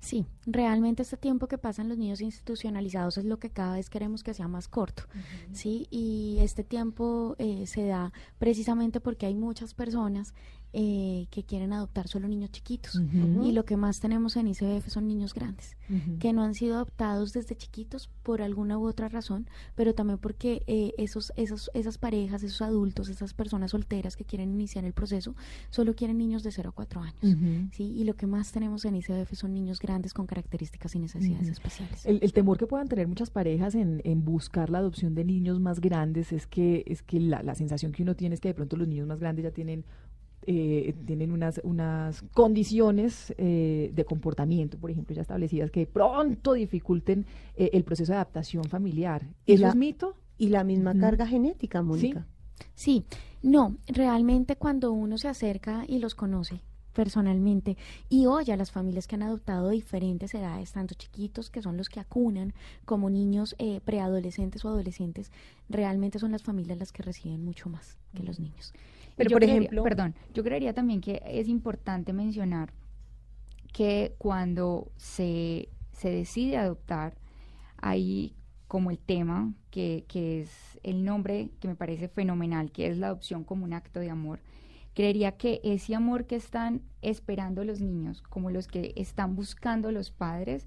Sí, 0.00 0.26
realmente 0.46 1.02
este 1.02 1.16
tiempo 1.16 1.46
que 1.46 1.58
pasan 1.58 1.88
los 1.88 1.96
niños 1.96 2.20
institucionalizados 2.20 3.18
es 3.18 3.24
lo 3.24 3.38
que 3.38 3.50
cada 3.50 3.76
vez 3.76 3.88
queremos 3.88 4.24
que 4.24 4.34
sea 4.34 4.48
más 4.48 4.66
corto, 4.66 5.04
¿sí? 5.52 5.86
Y 5.90 6.38
este 6.40 6.64
tiempo 6.64 7.36
eh, 7.38 7.68
se 7.68 7.86
da 7.86 8.12
precisamente 8.40 8.98
porque 8.98 9.26
hay 9.26 9.36
muchas 9.36 9.74
personas 9.74 10.34
eh, 10.74 11.26
que 11.30 11.44
quieren 11.44 11.74
adoptar 11.74 12.08
solo 12.08 12.28
niños 12.28 12.50
chiquitos. 12.50 13.00
Y 13.42 13.52
lo 13.52 13.64
que 13.64 13.76
más 13.76 14.00
tenemos 14.00 14.36
en 14.36 14.48
ICBF 14.48 14.88
son 14.88 15.06
niños 15.06 15.34
grandes, 15.34 15.76
que 16.18 16.32
no 16.32 16.42
han 16.42 16.54
sido 16.54 16.76
adoptados 16.76 17.34
desde 17.34 17.56
chiquitos 17.56 18.08
por 18.22 18.40
alguna 18.40 18.78
u 18.78 18.86
otra 18.86 19.08
razón, 19.08 19.46
pero 19.74 19.94
también 19.94 20.18
porque 20.18 20.62
eh, 20.66 20.94
esos, 20.96 21.32
esos, 21.36 21.70
esas 21.74 21.98
parejas, 21.98 22.42
esos 22.42 22.62
adultos, 22.62 23.10
esas 23.10 23.34
personas 23.34 23.72
solteras 23.72 24.16
que 24.16 24.24
quieren 24.24 24.50
iniciar 24.50 24.86
el 24.86 24.94
proceso, 24.94 25.34
solo 25.68 25.94
quieren 25.94 26.16
niños 26.16 26.42
de 26.42 26.52
0 26.52 26.70
a 26.70 26.72
4 26.72 27.00
años. 27.02 27.68
¿sí? 27.72 27.84
Y 27.84 28.04
lo 28.04 28.14
que 28.14 28.26
más 28.26 28.50
tenemos 28.52 28.86
en 28.86 28.96
ICBF 28.96 29.34
son 29.34 29.52
niños 29.52 29.78
grandes 29.78 30.14
con 30.14 30.26
características 30.26 30.94
y 30.94 31.00
necesidades 31.00 31.48
especiales. 31.48 32.06
El, 32.06 32.32
temor 32.32 32.56
que 32.56 32.66
puedan 32.66 32.88
tener 32.88 33.06
muchas 33.08 33.28
parejas 33.28 33.74
en, 33.74 34.00
en, 34.04 34.24
buscar 34.24 34.70
la 34.70 34.78
adopción 34.78 35.14
de 35.14 35.24
niños 35.24 35.60
más 35.60 35.80
grandes 35.80 36.32
es 36.32 36.46
que, 36.46 36.82
es 36.86 37.02
que 37.02 37.20
la, 37.20 37.42
la 37.42 37.54
sensación 37.54 37.92
que 37.92 38.02
uno 38.02 38.16
tiene 38.16 38.34
es 38.34 38.40
que 38.40 38.48
de 38.48 38.54
pronto 38.54 38.78
los 38.78 38.88
niños 38.88 39.06
más 39.06 39.20
grandes 39.20 39.42
ya 39.42 39.50
tienen 39.50 39.84
eh, 40.44 40.94
tienen 41.06 41.30
unas, 41.30 41.60
unas 41.62 42.22
condiciones 42.32 43.32
eh, 43.38 43.92
de 43.94 44.04
comportamiento, 44.04 44.76
por 44.76 44.90
ejemplo, 44.90 45.14
ya 45.14 45.22
establecidas 45.22 45.70
que 45.70 45.86
pronto 45.86 46.54
dificulten 46.54 47.26
eh, 47.56 47.70
el 47.72 47.84
proceso 47.84 48.12
de 48.12 48.16
adaptación 48.16 48.64
familiar. 48.64 49.22
¿Eso 49.46 49.68
es 49.68 49.76
mito? 49.76 50.16
Y 50.38 50.48
la 50.48 50.64
misma 50.64 50.98
carga 50.98 51.26
genética, 51.26 51.82
Mónica. 51.82 52.26
¿Sí? 52.74 53.04
sí, 53.12 53.18
no, 53.42 53.76
realmente 53.86 54.56
cuando 54.56 54.92
uno 54.92 55.16
se 55.16 55.28
acerca 55.28 55.84
y 55.86 55.98
los 56.00 56.16
conoce, 56.16 56.60
personalmente 56.92 57.76
y 58.08 58.26
oye 58.26 58.52
a 58.52 58.56
las 58.56 58.72
familias 58.72 59.06
que 59.06 59.14
han 59.14 59.22
adoptado 59.22 59.70
diferentes 59.70 60.34
edades, 60.34 60.72
tanto 60.72 60.94
chiquitos 60.94 61.50
que 61.50 61.62
son 61.62 61.76
los 61.76 61.88
que 61.88 62.00
acunan 62.00 62.52
como 62.84 63.08
niños 63.08 63.54
preadolescentes 63.84 64.64
o 64.64 64.68
adolescentes, 64.68 65.30
realmente 65.68 66.18
son 66.18 66.32
las 66.32 66.42
familias 66.42 66.78
las 66.78 66.92
que 66.92 67.02
reciben 67.02 67.44
mucho 67.44 67.68
más 67.68 67.96
que 68.14 68.24
los 68.24 68.40
niños. 68.40 68.74
Pero, 69.16 69.30
por 69.30 69.44
ejemplo, 69.44 69.82
perdón, 69.82 70.14
yo 70.32 70.42
creería 70.42 70.72
también 70.72 71.00
que 71.00 71.22
es 71.24 71.48
importante 71.48 72.12
mencionar 72.12 72.72
que 73.72 74.14
cuando 74.18 74.90
se, 74.96 75.68
se 75.92 76.10
decide 76.10 76.56
adoptar, 76.56 77.16
hay 77.78 78.34
como 78.68 78.90
el 78.90 78.98
tema, 78.98 79.52
que, 79.70 80.04
que 80.08 80.40
es 80.40 80.80
el 80.82 81.04
nombre 81.04 81.50
que 81.60 81.68
me 81.68 81.74
parece 81.74 82.08
fenomenal, 82.08 82.70
que 82.70 82.86
es 82.86 82.96
la 82.96 83.08
adopción 83.08 83.44
como 83.44 83.64
un 83.64 83.74
acto 83.74 84.00
de 84.00 84.10
amor. 84.10 84.40
Creería 84.94 85.32
que 85.32 85.60
ese 85.64 85.94
amor 85.94 86.26
que 86.26 86.36
están 86.36 86.82
esperando 87.00 87.64
los 87.64 87.80
niños, 87.80 88.22
como 88.22 88.50
los 88.50 88.68
que 88.68 88.92
están 88.96 89.34
buscando 89.36 89.90
los 89.90 90.10
padres, 90.10 90.66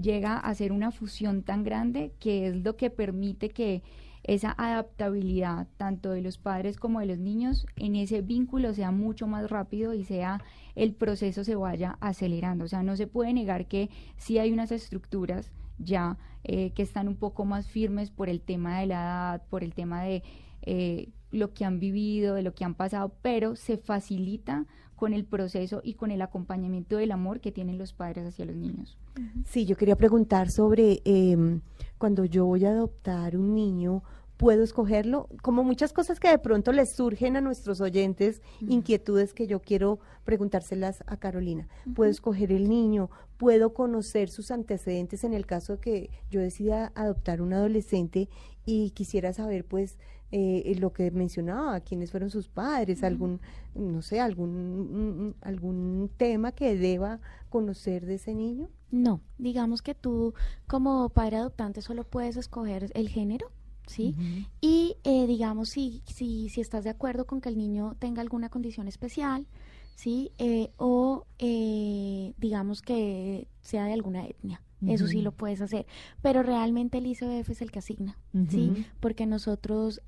llega 0.00 0.36
a 0.38 0.54
ser 0.54 0.72
una 0.72 0.90
fusión 0.90 1.42
tan 1.42 1.64
grande 1.64 2.12
que 2.20 2.48
es 2.48 2.56
lo 2.56 2.76
que 2.76 2.90
permite 2.90 3.48
que 3.48 3.82
esa 4.26 4.54
adaptabilidad 4.58 5.68
tanto 5.76 6.10
de 6.10 6.20
los 6.20 6.36
padres 6.36 6.78
como 6.78 6.98
de 6.98 7.06
los 7.06 7.18
niños 7.18 7.64
en 7.76 7.94
ese 7.94 8.22
vínculo 8.22 8.74
sea 8.74 8.90
mucho 8.90 9.28
más 9.28 9.48
rápido 9.48 9.94
y 9.94 10.02
sea 10.02 10.42
el 10.74 10.94
proceso 10.94 11.44
se 11.44 11.54
vaya 11.54 11.96
acelerando. 12.00 12.64
O 12.64 12.68
sea, 12.68 12.82
no 12.82 12.96
se 12.96 13.06
puede 13.06 13.32
negar 13.32 13.66
que 13.66 13.88
sí 14.16 14.38
hay 14.38 14.52
unas 14.52 14.72
estructuras 14.72 15.52
ya 15.78 16.18
eh, 16.42 16.72
que 16.72 16.82
están 16.82 17.06
un 17.06 17.16
poco 17.16 17.44
más 17.44 17.68
firmes 17.68 18.10
por 18.10 18.28
el 18.28 18.40
tema 18.40 18.80
de 18.80 18.86
la 18.86 18.94
edad, 18.94 19.42
por 19.48 19.62
el 19.62 19.74
tema 19.74 20.02
de 20.02 20.24
eh, 20.62 21.10
lo 21.36 21.52
que 21.52 21.64
han 21.64 21.78
vivido, 21.78 22.34
de 22.34 22.42
lo 22.42 22.54
que 22.54 22.64
han 22.64 22.74
pasado, 22.74 23.12
pero 23.22 23.56
se 23.56 23.76
facilita 23.76 24.66
con 24.96 25.12
el 25.12 25.24
proceso 25.24 25.80
y 25.84 25.94
con 25.94 26.10
el 26.10 26.22
acompañamiento 26.22 26.96
del 26.96 27.12
amor 27.12 27.40
que 27.40 27.52
tienen 27.52 27.78
los 27.78 27.92
padres 27.92 28.26
hacia 28.26 28.46
los 28.46 28.56
niños. 28.56 28.98
Sí, 29.44 29.66
yo 29.66 29.76
quería 29.76 29.96
preguntar 29.96 30.50
sobre 30.50 31.02
eh, 31.04 31.60
cuando 31.98 32.24
yo 32.24 32.46
voy 32.46 32.64
a 32.64 32.70
adoptar 32.70 33.36
un 33.36 33.54
niño, 33.54 34.02
puedo 34.36 34.62
escogerlo, 34.62 35.28
como 35.42 35.64
muchas 35.64 35.92
cosas 35.92 36.20
que 36.20 36.28
de 36.28 36.38
pronto 36.38 36.72
les 36.72 36.94
surgen 36.94 37.36
a 37.36 37.40
nuestros 37.40 37.80
oyentes, 37.80 38.42
inquietudes 38.60 39.32
que 39.32 39.46
yo 39.46 39.60
quiero 39.60 39.98
preguntárselas 40.24 41.02
a 41.06 41.16
Carolina. 41.16 41.68
Puedo 41.94 42.10
escoger 42.10 42.52
el 42.52 42.68
niño, 42.68 43.10
puedo 43.38 43.72
conocer 43.72 44.28
sus 44.28 44.50
antecedentes 44.50 45.24
en 45.24 45.32
el 45.32 45.46
caso 45.46 45.74
de 45.74 45.80
que 45.80 46.10
yo 46.30 46.40
decida 46.40 46.92
adoptar 46.94 47.40
un 47.40 47.52
adolescente 47.52 48.28
y 48.64 48.90
quisiera 48.90 49.32
saber 49.32 49.64
pues 49.64 49.98
eh, 50.32 50.74
lo 50.78 50.92
que 50.92 51.10
mencionaba, 51.10 51.80
quiénes 51.80 52.10
fueron 52.10 52.30
sus 52.30 52.48
padres, 52.48 53.02
algún, 53.04 53.40
no 53.74 54.02
sé, 54.02 54.20
algún, 54.20 55.34
algún 55.40 56.10
tema 56.16 56.52
que 56.52 56.76
deba 56.76 57.20
conocer 57.48 58.06
de 58.06 58.14
ese 58.14 58.34
niño. 58.34 58.68
No, 58.90 59.20
digamos 59.38 59.82
que 59.82 59.94
tú 59.94 60.34
como 60.66 61.08
padre 61.10 61.36
adoptante 61.36 61.82
solo 61.82 62.04
puedes 62.04 62.36
escoger 62.36 62.90
el 62.94 63.08
género 63.08 63.50
¿sí? 63.86 64.14
Y 64.60 64.96
eh, 65.04 65.26
digamos, 65.26 65.70
si, 65.70 66.02
si, 66.06 66.48
si 66.48 66.60
estás 66.60 66.84
de 66.84 66.90
acuerdo 66.90 67.26
con 67.26 67.40
que 67.40 67.48
el 67.48 67.56
niño 67.56 67.96
tenga 67.98 68.20
alguna 68.20 68.48
condición 68.48 68.88
especial, 68.88 69.46
¿sí? 69.94 70.32
Eh, 70.38 70.70
o 70.76 71.26
eh, 71.38 72.34
digamos 72.36 72.82
que 72.82 73.48
sea 73.62 73.84
de 73.84 73.92
alguna 73.92 74.26
etnia. 74.26 74.60
Eso 74.86 75.06
sí 75.06 75.22
lo 75.22 75.32
puedes 75.32 75.60
hacer, 75.60 75.86
pero 76.22 76.42
realmente 76.42 76.98
el 76.98 77.06
ICBF 77.06 77.50
es 77.50 77.62
el 77.62 77.70
que 77.70 77.78
asigna, 77.78 78.18
¿sí? 78.48 78.86
Porque 79.00 79.26
nosotros 79.26 80.02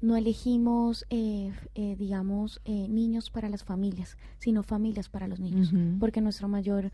no 0.00 0.16
elegimos, 0.16 1.06
digamos, 1.74 2.60
niños 2.66 3.30
para 3.30 3.48
las 3.48 3.64
familias, 3.64 4.16
sino 4.38 4.62
familias 4.62 5.08
para 5.08 5.28
los 5.28 5.40
niños, 5.40 5.72
porque 5.98 6.20
nuestra 6.20 6.46
mayor 6.48 6.92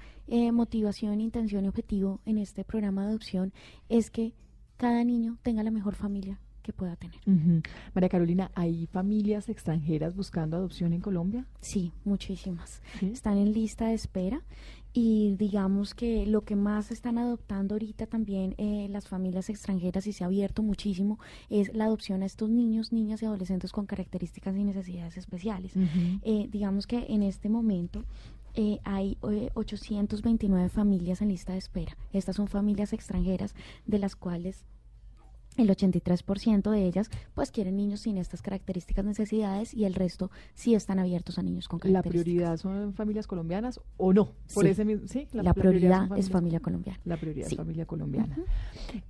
motivación, 0.53 1.21
intención 1.21 1.65
y 1.65 1.69
objetivo 1.69 2.21
en 2.25 2.38
este 2.38 2.65
programa 2.65 3.03
de 3.03 3.11
adopción 3.11 3.53
es 3.88 4.11
que 4.11 4.35
cada 4.76 5.05
niño 5.05 5.38
tenga 5.43 5.62
la 5.62 5.71
mejor 5.71 5.95
familia 5.95 6.41
que 6.62 6.73
pueda 6.73 6.97
tener. 6.97 7.21
María 7.95 8.09
Carolina, 8.09 8.50
¿hay 8.57 8.87
familias 8.88 9.49
extranjeras 9.49 10.17
buscando 10.17 10.57
adopción 10.57 10.93
en 10.93 11.00
Colombia? 11.00 11.47
Sí, 11.61 11.93
muchísimas. 12.05 12.83
Están 13.00 13.38
en 13.38 13.53
lista 13.53 13.87
de 13.87 13.95
espera 13.95 14.43
y 14.97 15.37
digamos 15.37 15.95
que 15.95 16.25
lo 16.25 16.45
que 16.45 16.57
más 16.57 16.91
están 16.91 17.19
adoptando 17.19 17.75
ahorita 17.75 18.07
también 18.07 18.55
eh, 18.57 18.88
las 18.88 19.07
familias 19.07 19.50
extranjeras 19.50 20.07
y 20.07 20.15
se 20.15 20.25
ha 20.25 20.26
abierto 20.26 20.62
muchísimo 20.62 21.19
es 21.50 21.75
la 21.75 21.85
adopción 21.85 22.23
a 22.23 22.26
estos 22.26 22.49
niños, 22.49 22.95
niñas 22.95 23.21
y 23.21 23.26
adolescentes 23.26 23.73
con 23.73 23.85
características 23.85 24.57
y 24.57 24.65
necesidades 24.65 25.19
especiales. 25.19 25.75
Eh, 26.23 26.49
digamos 26.50 26.87
que 26.87 27.05
en 27.11 27.23
este 27.23 27.50
momento 27.50 28.05
eh, 28.55 28.79
hay 28.85 29.19
829 29.21 30.71
familias 30.71 31.21
en 31.21 31.29
lista 31.29 31.53
de 31.53 31.59
espera. 31.59 31.95
Estas 32.15 32.37
son 32.37 32.49
familias 32.49 32.95
extranjeras 32.95 33.55
de 33.85 33.99
las 33.99 34.17
cuales 34.17 34.65
el 35.57 35.69
83% 35.69 36.71
de 36.71 36.85
ellas 36.85 37.11
pues 37.35 37.51
quieren 37.51 37.77
niños 37.77 38.01
sin 38.01 38.17
estas 38.17 38.43
características 38.43 39.05
necesidades 39.05 39.75
y 39.75 39.85
el 39.85 39.95
resto 39.95 40.31
sí 40.55 40.75
están 40.75 40.99
abiertos 40.99 41.39
a 41.39 41.43
niños 41.43 41.69
con 41.69 41.79
características. 41.79 42.17
¿La 42.17 42.23
prioridad 42.23 42.57
son 42.57 42.95
familias 42.95 43.27
colombianas 43.27 43.81
o 43.97 44.13
no? 44.13 44.33
Por 44.55 44.65
sí. 44.65 44.71
Ese 44.71 45.09
¿sí? 45.09 45.29
La, 45.33 45.55
prioridad, 45.55 46.17
es 46.17 46.31
familia 46.31 46.61
colombiana. 46.61 47.01
La 47.05 47.17
prioridad 47.17 47.49
es 47.51 47.57
familia 47.57 47.87
colombiana. 47.87 48.37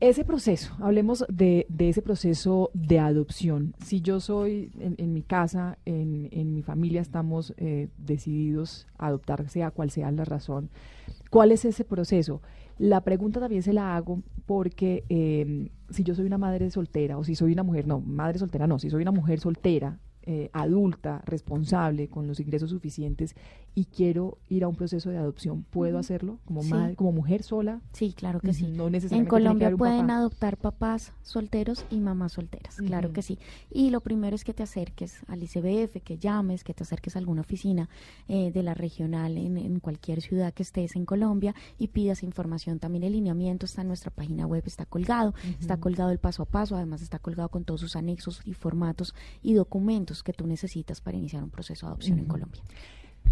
Ese 0.00 0.24
proceso, 0.24 0.74
hablemos 0.80 1.24
de, 1.28 1.66
de, 1.68 1.88
ese 1.88 2.02
proceso 2.02 2.70
de 2.74 2.98
adopción. 2.98 3.74
Si 3.84 4.00
yo 4.00 4.20
soy 4.20 4.70
en, 4.78 5.12
mi 5.12 5.22
casa, 5.22 5.78
en, 5.84 6.28
en, 6.32 6.54
mi 6.54 6.62
familia 6.62 7.00
estamos 7.00 7.54
eh, 7.56 7.88
decididos 7.98 8.86
a 8.98 9.08
adoptar, 9.08 9.48
sea 9.48 9.70
cual 9.70 9.90
sea 9.90 10.10
la 10.10 10.24
razón, 10.24 10.70
¿cuál 11.30 11.52
es 11.52 11.64
ese 11.64 11.84
proceso? 11.84 12.40
La 12.78 13.00
pregunta 13.02 13.40
también 13.40 13.62
se 13.62 13.72
la 13.72 13.96
hago 13.96 14.22
porque 14.44 15.04
eh, 15.08 15.70
si 15.90 16.04
yo 16.04 16.14
soy 16.14 16.26
una 16.26 16.38
madre 16.38 16.70
soltera 16.70 17.16
o 17.16 17.24
si 17.24 17.34
soy 17.34 17.52
una 17.52 17.62
mujer, 17.62 17.86
no, 17.86 18.00
madre 18.00 18.38
soltera 18.38 18.66
no, 18.66 18.78
si 18.78 18.90
soy 18.90 19.02
una 19.02 19.12
mujer 19.12 19.40
soltera 19.40 19.98
eh, 20.28 20.50
adulta, 20.52 21.22
responsable, 21.24 22.08
con 22.08 22.26
los 22.26 22.40
ingresos 22.40 22.70
suficientes 22.70 23.36
y 23.76 23.84
quiero 23.84 24.38
ir 24.48 24.64
a 24.64 24.68
un 24.68 24.74
proceso 24.74 25.10
de 25.10 25.18
adopción, 25.18 25.62
¿puedo 25.62 25.98
hacerlo 25.98 26.40
como 26.46 26.62
madre, 26.62 26.96
como 26.96 27.12
mujer 27.12 27.42
sola? 27.42 27.80
Sí, 27.92 28.12
claro 28.12 28.40
que 28.40 28.52
sí. 28.52 28.64
en 29.10 29.26
Colombia 29.26 29.70
pueden 29.76 30.10
adoptar 30.10 30.56
papás 30.56 31.12
solteros 31.22 31.84
y 31.90 32.00
mamás 32.00 32.32
solteras, 32.32 32.78
claro 32.78 33.12
que 33.12 33.22
sí. 33.22 33.38
Y 33.70 33.90
lo 33.90 34.00
primero 34.00 34.34
es 34.34 34.44
que 34.44 34.54
te 34.54 34.62
acerques 34.62 35.20
al 35.28 35.42
ICBF, 35.42 36.02
que 36.02 36.18
llames, 36.18 36.64
que 36.64 36.74
te 36.74 36.82
acerques 36.82 37.16
a 37.16 37.18
alguna 37.18 37.42
oficina 37.42 37.88
eh, 38.28 38.50
de 38.50 38.62
la 38.62 38.74
regional 38.74 39.36
en, 39.36 39.58
en, 39.58 39.78
cualquier 39.78 40.22
ciudad 40.22 40.54
que 40.54 40.62
estés 40.62 40.96
en 40.96 41.04
Colombia 41.04 41.54
y 41.78 41.88
pidas 41.88 42.22
información. 42.22 42.78
También 42.78 43.04
el 43.04 43.12
lineamiento 43.12 43.66
está 43.66 43.82
en 43.82 43.88
nuestra 43.88 44.10
página 44.10 44.46
web, 44.46 44.62
está 44.66 44.86
colgado, 44.86 45.34
está 45.60 45.76
colgado 45.76 46.10
el 46.10 46.18
paso 46.18 46.42
a 46.42 46.46
paso, 46.46 46.76
además 46.76 47.02
está 47.02 47.18
colgado 47.18 47.50
con 47.50 47.64
todos 47.64 47.80
sus 47.80 47.94
anexos 47.94 48.40
y 48.44 48.54
formatos 48.54 49.14
y 49.42 49.52
documentos 49.52 50.15
que 50.22 50.32
tú 50.32 50.46
necesitas 50.46 51.00
para 51.00 51.16
iniciar 51.16 51.42
un 51.42 51.50
proceso 51.50 51.86
de 51.86 51.90
adopción 51.90 52.18
en 52.18 52.26
Colombia. 52.26 52.62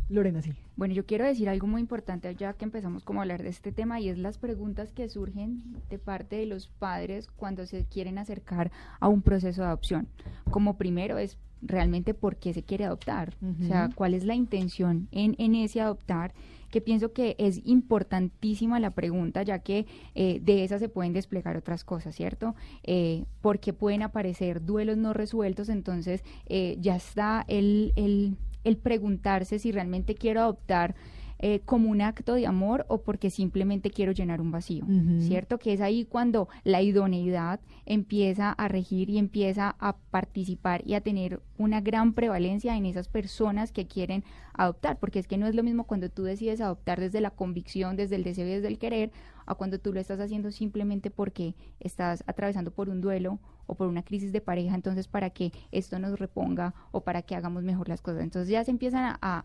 Lorena, 0.09 0.43
sí. 0.43 0.53
Bueno, 0.77 0.93
yo 0.93 1.07
quiero 1.07 1.25
decir 1.25 1.49
algo 1.49 1.67
muy 1.67 1.81
importante 1.81 2.35
ya 2.35 2.53
que 2.53 2.65
empezamos 2.65 3.05
como 3.05 3.21
a 3.21 3.23
hablar 3.23 3.43
de 3.43 3.49
este 3.49 3.73
tema 3.73 4.01
y 4.01 4.11
es 4.11 4.19
las 4.19 4.39
preguntas 4.39 4.93
que 4.93 5.09
surgen 5.09 5.63
de 5.89 5.99
parte 5.99 6.37
de 6.37 6.47
los 6.47 6.69
padres 6.69 7.29
cuando 7.29 7.65
se 7.67 7.87
quieren 7.87 8.19
acercar 8.19 8.71
a 9.01 9.09
un 9.09 9.23
proceso 9.23 9.63
de 9.63 9.69
adopción. 9.69 10.09
Como 10.51 10.77
primero 10.77 11.17
es 11.17 11.39
realmente 11.65 12.15
por 12.15 12.37
qué 12.37 12.53
se 12.53 12.63
quiere 12.63 12.85
adoptar, 12.85 13.35
o 13.43 13.65
sea, 13.65 13.91
cuál 13.95 14.15
es 14.15 14.25
la 14.25 14.35
intención 14.35 15.09
en, 15.11 15.35
en 15.39 15.55
ese 15.55 15.81
adoptar 15.81 16.33
que 16.71 16.81
pienso 16.81 17.13
que 17.13 17.37
es 17.39 17.61
importantísima 17.65 18.81
la 18.81 18.91
pregunta, 18.91 19.45
ya 19.45 19.61
que 19.61 19.87
eh, 20.17 20.41
de 20.43 20.65
esa 20.65 20.81
se 20.81 20.89
pueden 20.89 21.13
desplegar 21.13 21.57
otras 21.57 21.85
cosas, 21.85 22.17
¿cierto? 22.17 22.57
Eh, 22.83 23.27
porque 23.41 23.73
pueden 23.73 24.03
aparecer 24.03 24.65
duelos 24.65 24.97
no 24.97 25.13
resueltos, 25.13 25.69
entonces 25.69 26.25
eh, 26.47 26.77
ya 26.81 26.97
está 26.97 27.45
el, 27.47 27.93
el 27.95 28.37
el 28.65 28.79
preguntarse 28.79 29.59
si 29.59 29.71
realmente 29.71 30.15
quiero 30.15 30.41
adoptar 30.41 30.95
eh, 31.39 31.61
como 31.65 31.91
un 31.91 32.01
acto 32.01 32.35
de 32.35 32.47
amor 32.47 32.87
o 32.89 33.03
porque 33.03 33.31
simplemente 33.31 33.91
quiero 33.91 34.13
llenar 34.13 34.41
un 34.41 34.51
vacío, 34.51 34.87
¿cierto? 35.21 35.59
Que 35.59 35.73
es 35.73 35.81
ahí 35.81 36.05
cuando 36.05 36.49
la 36.63 36.81
idoneidad 36.81 37.61
empieza 37.87 38.53
a 38.53 38.69
regir 38.69 39.11
y 39.11 39.19
empieza 39.19 39.77
a 39.79 39.97
participar 39.97 40.83
y 40.87 40.95
a 40.95 41.01
tener 41.01 41.41
una 41.59 41.81
gran 41.81 42.13
prevalencia 42.15 42.77
en 42.77 42.87
esas 42.87 43.09
personas 43.09 43.73
que 43.73 43.87
quieren 43.87 44.25
adoptar, 44.55 44.99
porque 44.99 45.19
es 45.19 45.27
que 45.27 45.37
no 45.37 45.47
es 45.47 45.55
lo 45.55 45.63
mismo 45.63 45.85
cuando 45.85 46.09
tú 46.09 46.23
decides 46.23 46.61
adoptar 46.61 47.01
desde 47.01 47.21
la 47.21 47.31
convicción, 47.31 47.97
desde 47.97 48.17
el 48.17 48.25
deseo 48.25 48.47
y 48.47 48.51
desde 48.51 48.69
el 48.69 48.79
querer, 48.79 49.11
a 49.47 49.55
cuando 49.55 49.79
tú 49.79 49.93
lo 49.93 50.01
estás 50.01 50.21
haciendo 50.21 50.51
simplemente 50.51 51.11
porque 51.11 51.55
estás 51.81 52.25
atravesando 52.27 52.71
por 52.71 52.89
un 52.89 53.01
duelo 53.01 53.39
o 53.67 53.75
por 53.75 53.89
una 53.89 54.03
crisis 54.03 54.33
de 54.33 54.41
pareja, 54.41 54.75
entonces 54.75 55.09
para 55.09 55.31
que 55.31 55.53
esto 55.73 55.99
nos 55.99 56.19
reponga 56.19 56.75
o 56.93 57.03
para 57.03 57.23
que 57.23 57.35
hagamos 57.35 57.65
mejor 57.65 57.89
las 57.89 58.01
cosas. 58.01 58.23
Entonces 58.23 58.49
ya 58.49 58.65
se 58.65 58.71
empiezan 58.71 59.05
a, 59.05 59.19
a 59.21 59.45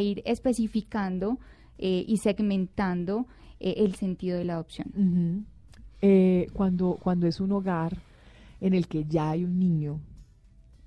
ir 0.00 0.22
especificando 0.24 1.38
eh, 1.78 2.04
y 2.06 2.18
segmentando 2.18 3.26
eh, 3.60 3.74
el 3.78 3.94
sentido 3.94 4.38
de 4.38 4.44
la 4.44 4.54
adopción. 4.54 5.46
Eh, 6.00 6.46
cuando, 6.52 6.98
cuando 7.00 7.26
es 7.26 7.40
un 7.40 7.52
hogar 7.52 7.98
en 8.60 8.74
el 8.74 8.86
que 8.86 9.04
ya 9.04 9.30
hay 9.30 9.44
un 9.44 9.58
niño 9.58 10.00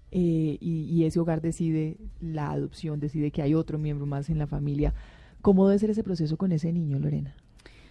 y, 0.10 0.58
y, 0.62 1.04
ese 1.04 1.20
hogar 1.20 1.42
decide 1.42 1.98
la 2.22 2.51
adopción, 2.51 3.00
decide 3.00 3.30
que 3.30 3.42
hay 3.42 3.54
otro 3.54 3.77
miembro 3.77 4.06
más 4.06 4.30
en 4.30 4.38
la 4.39 4.48
familia, 4.48 4.94
¿cómo 5.42 5.68
debe 5.68 5.77
ser 5.77 5.89
ese 5.89 6.04
proceso 6.04 6.38
con 6.38 6.51
ese 6.51 6.72
niño, 6.72 6.98
Lorena? 6.98 7.36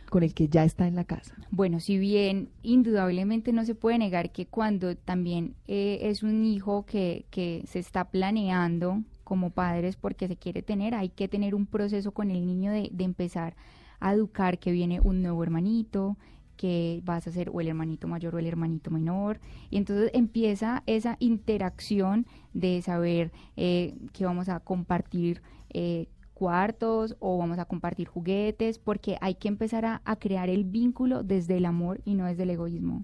con 0.09 0.23
el 0.23 0.35
que 0.35 0.49
ya 0.49 0.65
está 0.65 0.87
en 0.87 0.95
la 0.95 1.03
casa. 1.03 1.35
Bueno, 1.51 1.81
si 1.81 1.99
bien 1.99 2.49
indudablemente 2.63 3.53
no 3.53 3.65
se 3.65 3.75
puede 3.75 3.99
negar 3.99 4.31
que 4.31 4.47
cuando 4.47 4.97
también 4.97 5.57
es 5.67 6.23
un 6.23 6.45
hijo 6.45 6.87
que, 6.87 7.27
que 7.31 7.65
se 7.67 7.81
está 7.81 8.05
planeando 8.05 9.03
como 9.27 9.51
padres 9.51 9.97
porque 9.97 10.29
se 10.29 10.37
quiere 10.37 10.63
tener, 10.63 10.95
hay 10.95 11.09
que 11.09 11.27
tener 11.27 11.57
un 11.57 11.67
proceso 11.67 12.13
con 12.13 12.31
el 12.31 12.47
niño 12.47 12.71
de, 12.71 12.93
empezar 13.01 13.57
a 13.99 14.13
educar 14.15 14.59
que 14.59 14.71
viene 14.71 15.01
un 15.01 15.21
nuevo 15.21 15.43
hermanito, 15.43 16.17
que 16.57 17.03
vas 17.05 17.27
a 17.27 17.33
ser 17.33 17.51
o 17.51 17.61
el 17.61 17.67
hermanito 17.67 18.07
mayor 18.07 18.37
o 18.37 18.39
el 18.39 18.47
hermanito 18.47 18.93
menor. 18.93 19.41
Y 19.69 19.79
entonces 19.79 20.13
empieza 20.15 20.85
esa 20.87 21.17
interacción 21.19 22.25
de 22.55 22.81
saber 22.83 23.33
eh, 23.57 23.97
que 24.13 24.25
vamos 24.25 24.49
a 24.49 24.61
compartir 24.61 25.43
eh, 25.71 26.07
cuartos 26.33 27.17
o 27.19 27.37
vamos 27.39 27.59
a 27.59 27.65
compartir 27.65 28.07
juguetes, 28.07 28.79
porque 28.79 29.19
hay 29.21 29.35
que 29.35 29.49
empezar 29.49 29.85
a, 29.87 30.17
crear 30.21 30.49
el 30.51 30.63
vínculo 30.63 31.25
desde 31.25 31.57
el 31.57 31.65
amor 31.65 32.01
y 32.05 32.15
no 32.15 32.27
desde 32.27 32.45
el 32.45 32.51
egoísmo. 32.51 33.03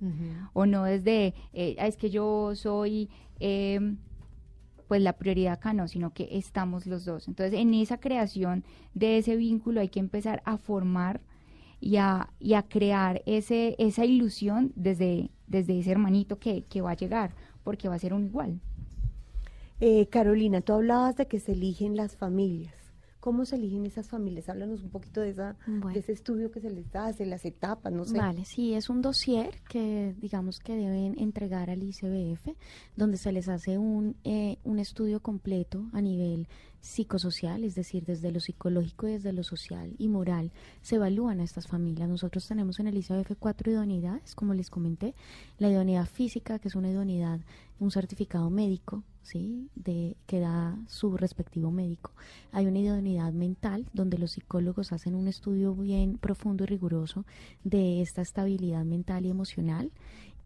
O 0.52 0.66
no 0.66 0.84
desde, 0.84 1.34
eh, 1.52 1.74
es 1.78 1.96
que 1.96 2.10
yo 2.10 2.54
soy 2.54 3.10
em, 3.40 3.96
pues 4.92 5.00
la 5.00 5.14
prioridad 5.14 5.54
acá 5.54 5.72
no, 5.72 5.88
sino 5.88 6.12
que 6.12 6.28
estamos 6.32 6.86
los 6.86 7.06
dos. 7.06 7.26
Entonces, 7.26 7.58
en 7.58 7.72
esa 7.72 7.98
creación 7.98 8.62
de 8.92 9.16
ese 9.16 9.36
vínculo 9.36 9.80
hay 9.80 9.88
que 9.88 10.00
empezar 10.00 10.42
a 10.44 10.58
formar 10.58 11.22
y 11.80 11.96
a, 11.96 12.28
y 12.38 12.52
a 12.52 12.62
crear 12.64 13.22
ese, 13.24 13.74
esa 13.78 14.04
ilusión 14.04 14.70
desde, 14.76 15.30
desde 15.46 15.78
ese 15.78 15.92
hermanito 15.92 16.38
que, 16.38 16.64
que 16.64 16.82
va 16.82 16.90
a 16.90 16.96
llegar, 16.96 17.34
porque 17.64 17.88
va 17.88 17.94
a 17.94 17.98
ser 17.98 18.12
un 18.12 18.26
igual. 18.26 18.60
Eh, 19.80 20.08
Carolina, 20.10 20.60
tú 20.60 20.74
hablabas 20.74 21.16
de 21.16 21.26
que 21.26 21.40
se 21.40 21.52
eligen 21.52 21.96
las 21.96 22.18
familias. 22.18 22.81
¿Cómo 23.22 23.44
se 23.44 23.54
eligen 23.54 23.86
esas 23.86 24.08
familias? 24.08 24.48
Háblanos 24.48 24.82
un 24.82 24.90
poquito 24.90 25.20
de, 25.20 25.30
esa, 25.30 25.54
de 25.64 25.96
ese 26.00 26.10
estudio 26.10 26.50
que 26.50 26.58
se 26.58 26.70
les 26.70 26.92
hace, 26.96 27.24
las 27.24 27.44
etapas, 27.44 27.92
no 27.92 28.04
sé. 28.04 28.18
Vale, 28.18 28.44
sí, 28.44 28.74
es 28.74 28.90
un 28.90 29.00
dossier 29.00 29.60
que 29.68 30.12
digamos 30.20 30.58
que 30.58 30.74
deben 30.74 31.16
entregar 31.16 31.70
al 31.70 31.84
ICBF, 31.84 32.48
donde 32.96 33.18
se 33.18 33.30
les 33.30 33.48
hace 33.48 33.78
un, 33.78 34.16
eh, 34.24 34.56
un 34.64 34.80
estudio 34.80 35.20
completo 35.20 35.88
a 35.92 36.00
nivel 36.00 36.48
psicosocial, 36.80 37.62
es 37.62 37.76
decir, 37.76 38.04
desde 38.04 38.32
lo 38.32 38.40
psicológico 38.40 39.06
y 39.06 39.12
desde 39.12 39.32
lo 39.32 39.44
social 39.44 39.94
y 39.98 40.08
moral, 40.08 40.50
se 40.82 40.96
evalúan 40.96 41.38
a 41.38 41.44
estas 41.44 41.68
familias. 41.68 42.08
Nosotros 42.08 42.46
tenemos 42.48 42.80
en 42.80 42.88
el 42.88 42.96
ICBF 42.96 43.36
cuatro 43.38 43.70
idoneidades, 43.70 44.34
como 44.34 44.52
les 44.52 44.68
comenté, 44.68 45.14
la 45.58 45.70
idoneidad 45.70 46.06
física, 46.06 46.58
que 46.58 46.66
es 46.66 46.74
una 46.74 46.90
idoneidad, 46.90 47.38
un 47.82 47.90
certificado 47.90 48.48
médico, 48.48 49.02
¿sí? 49.22 49.68
De, 49.74 50.16
que 50.26 50.40
da 50.40 50.78
su 50.86 51.16
respectivo 51.16 51.70
médico. 51.70 52.12
Hay 52.52 52.66
una 52.66 52.78
idoneidad 52.78 53.32
mental, 53.32 53.86
donde 53.92 54.18
los 54.18 54.32
psicólogos 54.32 54.92
hacen 54.92 55.14
un 55.14 55.28
estudio 55.28 55.74
bien 55.74 56.16
profundo 56.18 56.64
y 56.64 56.68
riguroso 56.68 57.24
de 57.64 58.00
esta 58.00 58.22
estabilidad 58.22 58.84
mental 58.84 59.26
y 59.26 59.30
emocional 59.30 59.90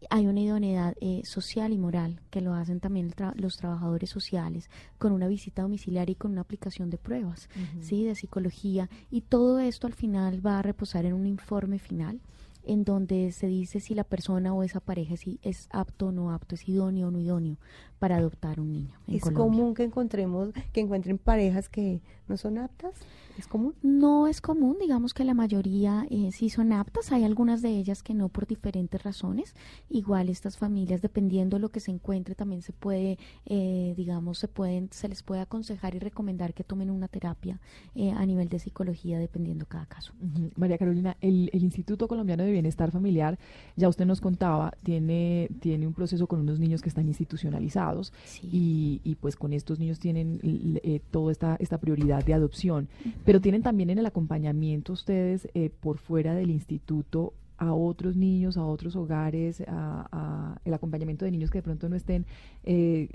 hay 0.09 0.27
una 0.27 0.41
idoneidad 0.41 0.95
eh, 1.01 1.21
social 1.25 1.73
y 1.73 1.77
moral 1.77 2.21
que 2.29 2.41
lo 2.41 2.53
hacen 2.53 2.79
también 2.79 3.13
los 3.35 3.57
trabajadores 3.57 4.09
sociales 4.09 4.69
con 4.97 5.11
una 5.11 5.27
visita 5.27 5.63
domiciliaria 5.63 6.11
y 6.11 6.15
con 6.15 6.31
una 6.31 6.41
aplicación 6.41 6.89
de 6.89 6.99
pruebas, 6.99 7.49
¿sí? 7.81 8.03
De 8.03 8.13
psicología 8.13 8.89
y 9.09 9.21
todo 9.21 9.59
esto 9.59 9.87
al 9.87 9.93
final 9.93 10.45
va 10.45 10.59
a 10.59 10.61
reposar 10.61 11.05
en 11.05 11.13
un 11.13 11.25
informe 11.25 11.79
final 11.79 12.19
en 12.67 12.83
donde 12.83 13.31
se 13.31 13.47
dice 13.47 13.79
si 13.79 13.95
la 13.95 14.03
persona 14.03 14.53
o 14.53 14.63
esa 14.63 14.79
pareja 14.79 15.17
si 15.17 15.39
es 15.41 15.67
apto 15.71 16.07
o 16.07 16.11
no 16.11 16.31
apto, 16.31 16.55
es 16.55 16.67
idóneo 16.67 17.07
o 17.07 17.11
no 17.11 17.19
idóneo 17.19 17.57
para 17.99 18.17
adoptar 18.17 18.59
un 18.59 18.71
niño. 18.71 18.99
¿Es 19.07 19.23
común 19.31 19.73
que 19.73 19.83
encontremos, 19.83 20.49
que 20.73 20.81
encuentren 20.81 21.17
parejas 21.17 21.69
que 21.69 22.01
no 22.29 22.37
son 22.37 22.57
aptas? 22.57 22.93
¿Es 23.37 23.47
común? 23.47 23.75
No 23.83 24.27
es 24.27 24.41
común, 24.41 24.77
digamos 24.79 25.13
que 25.13 25.23
la 25.23 25.35
mayoría 25.35 26.07
eh, 26.09 26.31
sí 26.31 26.49
son 26.49 26.73
aptas, 26.73 27.11
hay 27.11 27.23
algunas 27.23 27.61
de 27.61 27.69
ellas 27.69 28.01
que 28.01 28.13
no 28.15 28.29
por 28.29 28.47
diferentes 28.47 29.03
razones. 29.03 29.55
Igual 29.89 30.29
estas 30.29 30.57
familias, 30.57 31.01
dependiendo 31.01 31.57
de 31.57 31.61
lo 31.61 31.69
que 31.69 31.79
se 31.79 31.91
encuentre, 31.91 32.33
también 32.33 32.61
se 32.63 32.73
puede, 32.73 33.19
eh, 33.45 33.93
digamos, 33.95 34.39
se 34.39 34.47
pueden, 34.47 34.89
se 34.91 35.07
les 35.07 35.21
puede 35.21 35.41
aconsejar 35.41 35.93
y 35.93 35.99
recomendar 35.99 36.53
que 36.53 36.63
tomen 36.63 36.89
una 36.89 37.07
terapia 37.07 37.59
eh, 37.93 38.11
a 38.11 38.25
nivel 38.25 38.49
de 38.49 38.57
psicología, 38.57 39.19
dependiendo 39.19 39.67
cada 39.67 39.85
caso. 39.85 40.13
María 40.55 40.77
Carolina, 40.77 41.15
el, 41.21 41.49
el 41.53 41.63
Instituto 41.63 42.07
Colombiano 42.07 42.43
de 42.43 42.51
Bienestar 42.51 42.91
Familiar, 42.91 43.37
ya 43.75 43.87
usted 43.87 44.05
nos 44.05 44.19
contaba, 44.19 44.73
tiene, 44.83 45.49
tiene 45.59 45.85
un 45.85 45.93
proceso 45.93 46.27
con 46.27 46.39
unos 46.39 46.59
niños 46.59 46.81
que 46.81 46.89
están 46.89 47.07
institucionalizados 47.07 48.13
y, 48.41 49.17
pues 49.21 49.35
con 49.35 49.53
estos 49.53 49.79
niños 49.79 49.99
tienen 49.99 50.39
eh, 50.43 51.01
toda 51.11 51.31
esta, 51.31 51.55
esta 51.59 51.77
prioridad 51.79 52.16
de 52.21 52.33
adopción, 52.33 52.87
pero 53.25 53.41
tienen 53.41 53.63
también 53.63 53.89
en 53.89 53.99
el 53.99 54.05
acompañamiento 54.05 54.93
ustedes 54.93 55.47
eh, 55.53 55.69
por 55.69 55.97
fuera 55.97 56.33
del 56.35 56.49
instituto 56.49 57.33
a 57.57 57.73
otros 57.73 58.15
niños, 58.15 58.57
a 58.57 58.65
otros 58.65 58.95
hogares, 58.95 59.63
a, 59.67 60.59
el 60.63 60.73
acompañamiento 60.73 61.25
de 61.25 61.31
niños 61.31 61.49
que 61.49 61.59
de 61.59 61.63
pronto 61.63 61.89
no 61.89 61.95
estén 61.95 62.25
eh, 62.63 63.09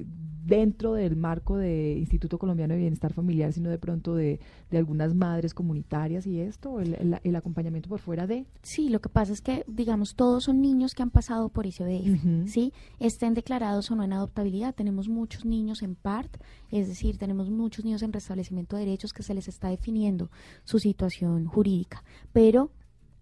dentro 0.44 0.94
del 0.94 1.16
marco 1.16 1.56
de 1.56 1.94
Instituto 1.98 2.38
Colombiano 2.38 2.74
de 2.74 2.80
Bienestar 2.80 3.12
Familiar, 3.12 3.52
sino 3.52 3.70
de 3.70 3.78
pronto 3.78 4.14
de, 4.14 4.40
de 4.70 4.78
algunas 4.78 5.14
madres 5.14 5.54
comunitarias 5.54 6.26
y 6.26 6.40
esto, 6.40 6.80
el, 6.80 7.18
el, 7.22 7.36
acompañamiento 7.36 7.88
por 7.88 8.00
fuera 8.00 8.26
de... 8.26 8.46
Sí, 8.62 8.88
lo 8.88 9.00
que 9.00 9.08
pasa 9.08 9.32
es 9.32 9.40
que, 9.40 9.64
digamos, 9.68 10.14
todos 10.14 10.44
son 10.44 10.60
niños 10.60 10.94
que 10.94 11.02
han 11.02 11.10
pasado 11.10 11.48
por 11.48 11.66
ICBF, 11.66 12.48
¿sí? 12.48 12.72
Estén 12.98 13.34
declarados 13.34 13.90
o 13.90 13.96
no 13.96 14.02
en 14.02 14.12
adoptabilidad. 14.12 14.74
Tenemos 14.74 15.08
muchos 15.08 15.44
niños 15.44 15.82
en 15.82 15.94
PART, 15.94 16.36
es 16.70 16.88
decir, 16.88 17.18
tenemos 17.18 17.50
muchos 17.50 17.84
niños 17.84 18.02
en 18.02 18.12
restablecimiento 18.12 18.76
de 18.76 18.84
derechos 18.84 19.12
que 19.12 19.22
se 19.22 19.34
les 19.34 19.48
está 19.48 19.68
definiendo 19.68 20.30
su 20.64 20.78
situación 20.78 21.46
jurídica, 21.46 22.02
pero 22.32 22.70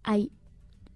hay 0.03 0.33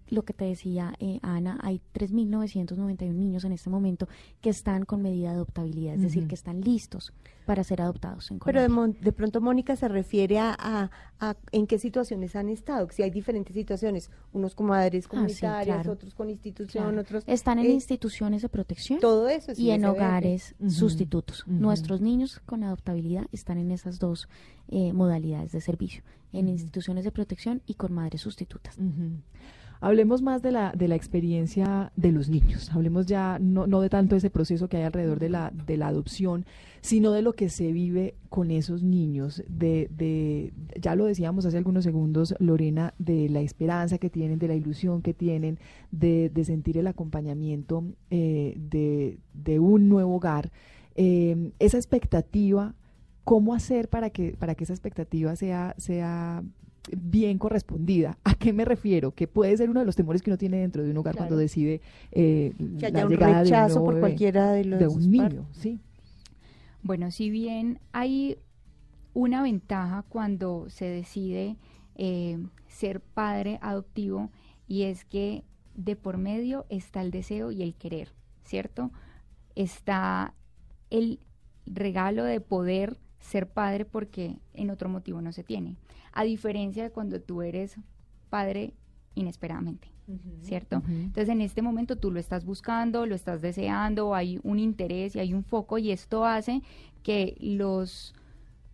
lo 0.09 0.23
que 0.23 0.33
te 0.33 0.45
decía 0.45 0.95
eh, 0.99 1.19
Ana, 1.23 1.59
hay 1.63 1.81
3.991 1.95 3.13
niños 3.15 3.45
en 3.45 3.53
este 3.53 3.71
momento 3.71 4.09
que 4.41 4.51
están 4.51 4.85
con 4.85 5.03
medida 5.03 5.31
de 5.31 5.37
adoptabilidad, 5.37 5.95
es 5.95 6.03
decir, 6.03 6.27
que 6.27 6.35
están 6.35 6.61
listos 6.61 7.13
para 7.47 7.63
ser 7.63 7.83
adoptados 7.83 8.31
en 8.31 8.39
Colombia. 8.39 8.69
Pero 8.69 9.05
de, 9.05 9.13
pronto 9.13 9.41
Mónica 9.41 9.77
se 9.77 9.89
refiere 9.89 10.39
a, 10.39 10.91
en 11.53 11.67
qué 11.67 11.79
situaciones 11.79 12.37
han 12.37 12.49
estado, 12.49 12.89
si 12.91 13.03
hay 13.03 13.11
diferentes 13.11 13.55
situaciones, 13.55 14.11
unos 14.33 14.55
con 14.55 14.67
madres 14.67 15.07
ah, 15.07 15.09
comunitarias, 15.11 15.87
otros 15.87 16.15
con 16.15 16.31
institución, 16.31 16.99
otros... 16.99 17.25
Están 17.27 17.59
en 17.59 17.71
instituciones 17.71 18.43
de 18.43 18.49
protección 18.49 19.01
todo 19.01 19.29
eso 19.29 19.53
y 19.57 19.71
en 19.71 19.85
hogares 19.85 20.55
sustitutos. 20.69 21.45
Nuestros 21.47 22.01
niños 22.01 22.41
con 22.47 22.65
adoptabilidad 22.65 23.27
están 23.33 23.59
en 23.59 23.71
esas 23.71 23.99
dos 23.99 24.29
eh, 24.69 24.93
modalidades 24.93 25.53
de 25.53 25.61
servicio, 25.61 26.03
en 26.33 26.49
instituciones 26.49 27.05
de 27.05 27.13
protección 27.13 27.63
y 27.67 27.75
con 27.75 27.93
madres 27.93 28.23
sustitutas. 28.23 28.79
Hablemos 29.85 30.23
más 30.23 30.41
de 30.41 30.51
la, 30.51 30.73
de 30.73 30.89
la 30.89 30.95
experiencia 30.95 31.93
de 31.95 32.11
los 32.11 32.31
niños, 32.31 32.71
hablemos 32.73 33.05
ya 33.05 33.39
no, 33.39 33.67
no 33.67 33.83
de 33.83 33.91
tanto 33.91 34.17
ese 34.17 34.31
proceso 34.31 34.67
que 34.67 34.79
hay 34.79 34.85
alrededor 34.85 35.19
de 35.19 35.29
la, 35.29 35.51
de 35.51 35.77
la 35.77 35.89
adopción, 35.89 36.47
sino 36.81 37.13
de 37.13 37.21
lo 37.21 37.35
que 37.35 37.51
se 37.51 37.71
vive 37.71 38.15
con 38.31 38.51
esos 38.51 38.83
niños, 38.83 39.45
de, 39.47 39.91
de, 39.95 40.55
ya 40.81 40.97
lo 40.97 41.05
decíamos 41.05 41.45
hace 41.45 41.59
algunos 41.59 41.85
segundos, 41.85 42.35
Lorena, 42.39 42.95
de 42.99 43.29
la 43.29 43.43
esperanza 43.43 43.99
que 43.99 44.09
tienen, 44.09 44.39
de 44.39 44.49
la 44.49 44.55
ilusión 44.55 45.03
que 45.03 45.13
tienen, 45.13 45.59
de, 45.91 46.31
de 46.31 46.45
sentir 46.47 46.79
el 46.79 46.87
acompañamiento 46.87 47.85
eh, 48.09 48.55
de, 48.57 49.19
de, 49.35 49.59
un 49.59 49.91
nuevo 49.91 50.17
hogar, 50.17 50.51
eh, 50.95 51.53
esa 51.59 51.77
expectativa 51.77 52.75
cómo 53.25 53.53
hacer 53.53 53.91
para 53.91 54.09
que 54.09 54.35
para 54.39 54.55
que 54.55 54.65
esa 54.65 54.73
expectativa 54.73 55.37
sea 55.37 55.75
sea 55.77 56.43
bien 56.97 57.39
correspondida. 57.39 58.19
¿A 58.25 58.35
qué 58.35 58.53
me 58.53 58.65
refiero? 58.65 59.13
Que 59.13 59.27
puede 59.27 59.57
ser 59.57 59.71
uno 59.71 59.81
de 59.81 59.87
los 59.87 59.97
temores 59.97 60.23
que 60.23 60.31
uno 60.31 60.39
tiene 60.39 60.59
dentro 60.59 60.83
de 60.83 60.91
un 60.91 60.97
hogar 60.99 61.17
cuando 61.17 61.37
decide 61.37 61.81
eh, 62.13 62.53
que 62.79 62.87
haya 62.87 63.01
la 63.01 63.07
un 63.07 63.13
rechazo 63.13 63.85
por 63.85 64.01
cualquiera 64.01 64.53
de 64.53 64.65
los 64.65 64.81
de 64.81 64.89
un 64.89 65.11
niño, 65.11 65.47
sí. 65.53 65.79
Bueno, 66.83 67.11
si 67.11 67.31
bien 67.31 67.79
hay 67.93 68.37
una 69.15 69.43
ventaja 69.43 70.05
cuando 70.09 70.67
se 70.69 70.85
decide 70.85 71.57
eh, 71.97 72.39
ser 72.69 73.01
padre 73.01 73.59
adoptivo 73.63 74.31
y 74.67 74.83
es 74.83 75.05
que 75.05 75.45
de 75.75 75.97
por 75.97 76.19
medio 76.19 76.67
está 76.69 77.01
el 77.01 77.11
deseo 77.11 77.51
y 77.51 77.63
el 77.63 77.75
querer, 77.75 78.13
¿cierto? 78.45 78.91
Está 79.55 80.35
el 80.91 81.21
regalo 81.67 82.25
de 82.25 82.41
poder 82.41 82.99
ser 83.25 83.49
padre 83.49 83.85
porque 83.85 84.37
en 84.53 84.71
otro 84.71 84.89
motivo 84.89 85.21
no 85.23 85.33
se 85.33 85.43
tiene, 85.43 85.77
a 86.13 86.25
diferencia 86.25 86.83
de 86.83 86.91
cuando 86.91 87.21
tú 87.21 87.43
eres 87.43 87.77
padre 88.29 88.75
inesperadamente, 89.15 89.89
¿cierto? 90.43 90.83
Entonces 90.87 91.31
en 91.31 91.41
este 91.41 91.63
momento 91.63 91.97
tú 91.97 92.11
lo 92.11 92.21
estás 92.21 92.45
buscando, 92.45 93.07
lo 93.07 93.15
estás 93.15 93.41
deseando, 93.41 94.15
hay 94.15 94.41
un 94.43 94.59
interés 94.59 95.17
y 95.17 95.21
hay 95.21 95.33
un 95.33 95.43
foco 95.43 95.79
y 95.79 95.91
esto 95.91 96.27
hace 96.27 96.63
que 97.03 97.37
los 97.41 98.15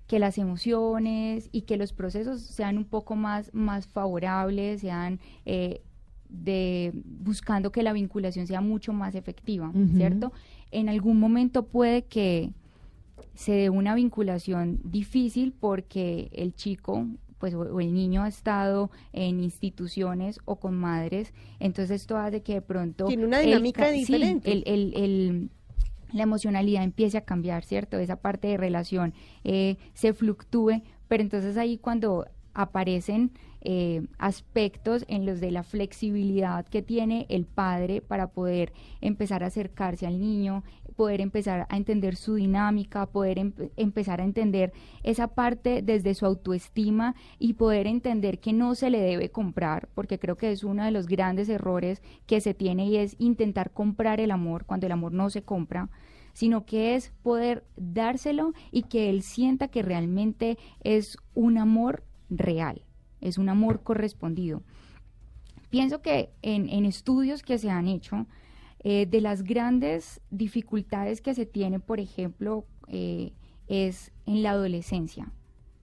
que 0.08 0.18
las 0.18 0.38
emociones 0.38 1.48
y 1.52 1.62
que 1.62 1.76
los 1.76 1.92
procesos 1.92 2.40
sean 2.40 2.78
un 2.78 2.84
poco 2.84 3.14
más, 3.14 3.54
más 3.54 3.86
favorables, 3.86 4.80
sean 4.80 5.20
eh, 5.46 5.82
de 6.28 6.92
buscando 7.04 7.70
que 7.70 7.84
la 7.84 7.92
vinculación 7.92 8.48
sea 8.48 8.60
mucho 8.60 8.92
más 8.92 9.14
efectiva, 9.14 9.72
¿cierto? 9.94 10.32
En 10.72 10.88
algún 10.88 11.20
momento 11.20 11.66
puede 11.66 12.02
que 12.02 12.50
se 13.40 13.52
dé 13.52 13.70
una 13.70 13.94
vinculación 13.94 14.80
difícil 14.84 15.54
porque 15.58 16.28
el 16.34 16.54
chico 16.54 17.06
pues 17.38 17.54
o, 17.54 17.80
el 17.80 17.94
niño 17.94 18.22
ha 18.22 18.28
estado 18.28 18.90
en 19.14 19.40
instituciones 19.40 20.40
o 20.44 20.56
con 20.56 20.74
madres, 20.74 21.32
entonces 21.58 22.02
esto 22.02 22.18
hace 22.18 22.42
que 22.42 22.52
de 22.52 22.60
pronto 22.60 23.06
tiene 23.06 23.24
una 23.24 23.38
dinámica 23.38 23.88
diferente. 23.88 24.52
el, 24.52 24.92
el 24.94 25.50
la 26.12 26.24
emocionalidad 26.24 26.82
empiece 26.82 27.16
a 27.16 27.24
cambiar, 27.24 27.64
¿cierto? 27.64 27.98
Esa 27.98 28.16
parte 28.16 28.48
de 28.48 28.58
relación 28.58 29.14
eh, 29.44 29.76
se 29.94 30.12
fluctúe, 30.12 30.82
pero 31.08 31.22
entonces 31.22 31.56
ahí 31.56 31.78
cuando 31.78 32.26
aparecen 32.52 33.30
eh, 33.62 34.06
aspectos 34.18 35.04
en 35.06 35.26
los 35.26 35.38
de 35.40 35.50
la 35.50 35.62
flexibilidad 35.62 36.66
que 36.66 36.80
tiene 36.80 37.26
el 37.28 37.44
padre 37.44 38.00
para 38.00 38.28
poder 38.28 38.72
empezar 39.02 39.44
a 39.44 39.48
acercarse 39.48 40.06
al 40.06 40.18
niño, 40.18 40.64
poder 40.90 41.20
empezar 41.20 41.66
a 41.68 41.76
entender 41.76 42.16
su 42.16 42.34
dinámica, 42.34 43.06
poder 43.06 43.38
empezar 43.76 44.20
a 44.20 44.24
entender 44.24 44.72
esa 45.02 45.28
parte 45.28 45.82
desde 45.82 46.14
su 46.14 46.26
autoestima 46.26 47.14
y 47.38 47.54
poder 47.54 47.86
entender 47.86 48.40
que 48.40 48.52
no 48.52 48.74
se 48.74 48.90
le 48.90 49.00
debe 49.00 49.30
comprar, 49.30 49.88
porque 49.94 50.18
creo 50.18 50.36
que 50.36 50.52
es 50.52 50.64
uno 50.64 50.84
de 50.84 50.90
los 50.90 51.06
grandes 51.06 51.48
errores 51.48 52.02
que 52.26 52.40
se 52.40 52.54
tiene 52.54 52.86
y 52.86 52.96
es 52.96 53.16
intentar 53.18 53.72
comprar 53.72 54.20
el 54.20 54.30
amor 54.30 54.64
cuando 54.66 54.86
el 54.86 54.92
amor 54.92 55.12
no 55.12 55.30
se 55.30 55.42
compra 55.42 55.88
sino 56.32 56.64
que 56.64 56.94
es 56.94 57.12
poder 57.22 57.64
dárselo 57.76 58.52
y 58.70 58.84
que 58.84 59.10
él 59.10 59.22
sienta 59.22 59.68
que 59.68 59.82
realmente 59.82 60.58
es 60.82 61.16
un 61.34 61.58
amor 61.58 62.04
real, 62.28 62.82
es 63.20 63.38
un 63.38 63.48
amor 63.48 63.82
correspondido. 63.82 64.62
Pienso 65.70 66.02
que 66.02 66.30
en, 66.42 66.68
en 66.68 66.84
estudios 66.84 67.42
que 67.42 67.58
se 67.58 67.70
han 67.70 67.88
hecho, 67.88 68.26
eh, 68.82 69.04
de 69.04 69.20
las 69.20 69.42
grandes 69.42 70.22
dificultades 70.30 71.20
que 71.20 71.34
se 71.34 71.44
tiene, 71.44 71.80
por 71.80 72.00
ejemplo, 72.00 72.64
eh, 72.88 73.32
es 73.68 74.10
en 74.24 74.42
la 74.42 74.52
adolescencia, 74.52 75.30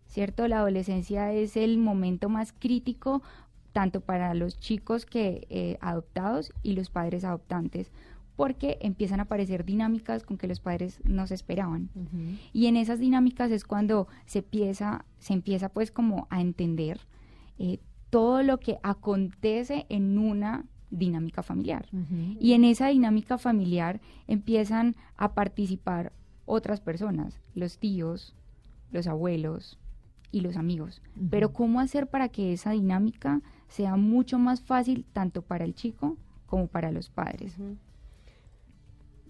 ¿cierto? 0.07 0.47
La 0.47 0.57
adolescencia 0.57 1.31
es 1.31 1.57
el 1.57 1.77
momento 1.77 2.27
más 2.27 2.53
crítico 2.53 3.21
tanto 3.71 4.01
para 4.01 4.33
los 4.33 4.59
chicos 4.59 5.05
que 5.05 5.45
eh, 5.51 5.77
adoptados 5.79 6.51
y 6.63 6.73
los 6.73 6.89
padres 6.89 7.23
adoptantes, 7.23 7.91
porque 8.35 8.79
empiezan 8.81 9.19
a 9.19 9.23
aparecer 9.23 9.63
dinámicas 9.63 10.23
con 10.23 10.39
que 10.39 10.47
los 10.47 10.59
padres 10.59 10.99
no 11.03 11.27
se 11.27 11.35
esperaban. 11.35 11.91
Y 12.51 12.65
en 12.65 12.77
esas 12.77 12.97
dinámicas 12.97 13.51
es 13.51 13.63
cuando 13.63 14.07
se 14.25 14.39
empieza, 14.39 15.05
se 15.19 15.33
empieza 15.33 15.69
pues 15.69 15.91
como 15.91 16.25
a 16.31 16.41
entender 16.41 16.99
todo 18.09 18.41
lo 18.41 18.59
que 18.59 18.79
acontece 18.81 19.85
en 19.89 20.17
una 20.17 20.65
dinámica 20.89 21.43
familiar. 21.43 21.87
Y 22.39 22.53
en 22.53 22.63
esa 22.63 22.87
dinámica 22.87 23.37
familiar 23.37 23.99
empiezan 24.27 24.95
a 25.15 25.33
participar 25.33 26.13
otras 26.45 26.79
personas, 26.79 27.39
los 27.55 27.77
tíos, 27.77 28.35
los 28.91 29.07
abuelos 29.07 29.77
y 30.31 30.41
los 30.41 30.55
amigos. 30.55 31.01
Pero 31.29 31.53
¿cómo 31.53 31.79
hacer 31.79 32.07
para 32.07 32.29
que 32.29 32.53
esa 32.53 32.71
dinámica 32.71 33.41
sea 33.67 33.95
mucho 33.95 34.39
más 34.39 34.61
fácil 34.61 35.05
tanto 35.13 35.41
para 35.41 35.65
el 35.65 35.75
chico 35.75 36.17
como 36.45 36.67
para 36.67 36.91
los 36.91 37.09
padres? 37.09 37.55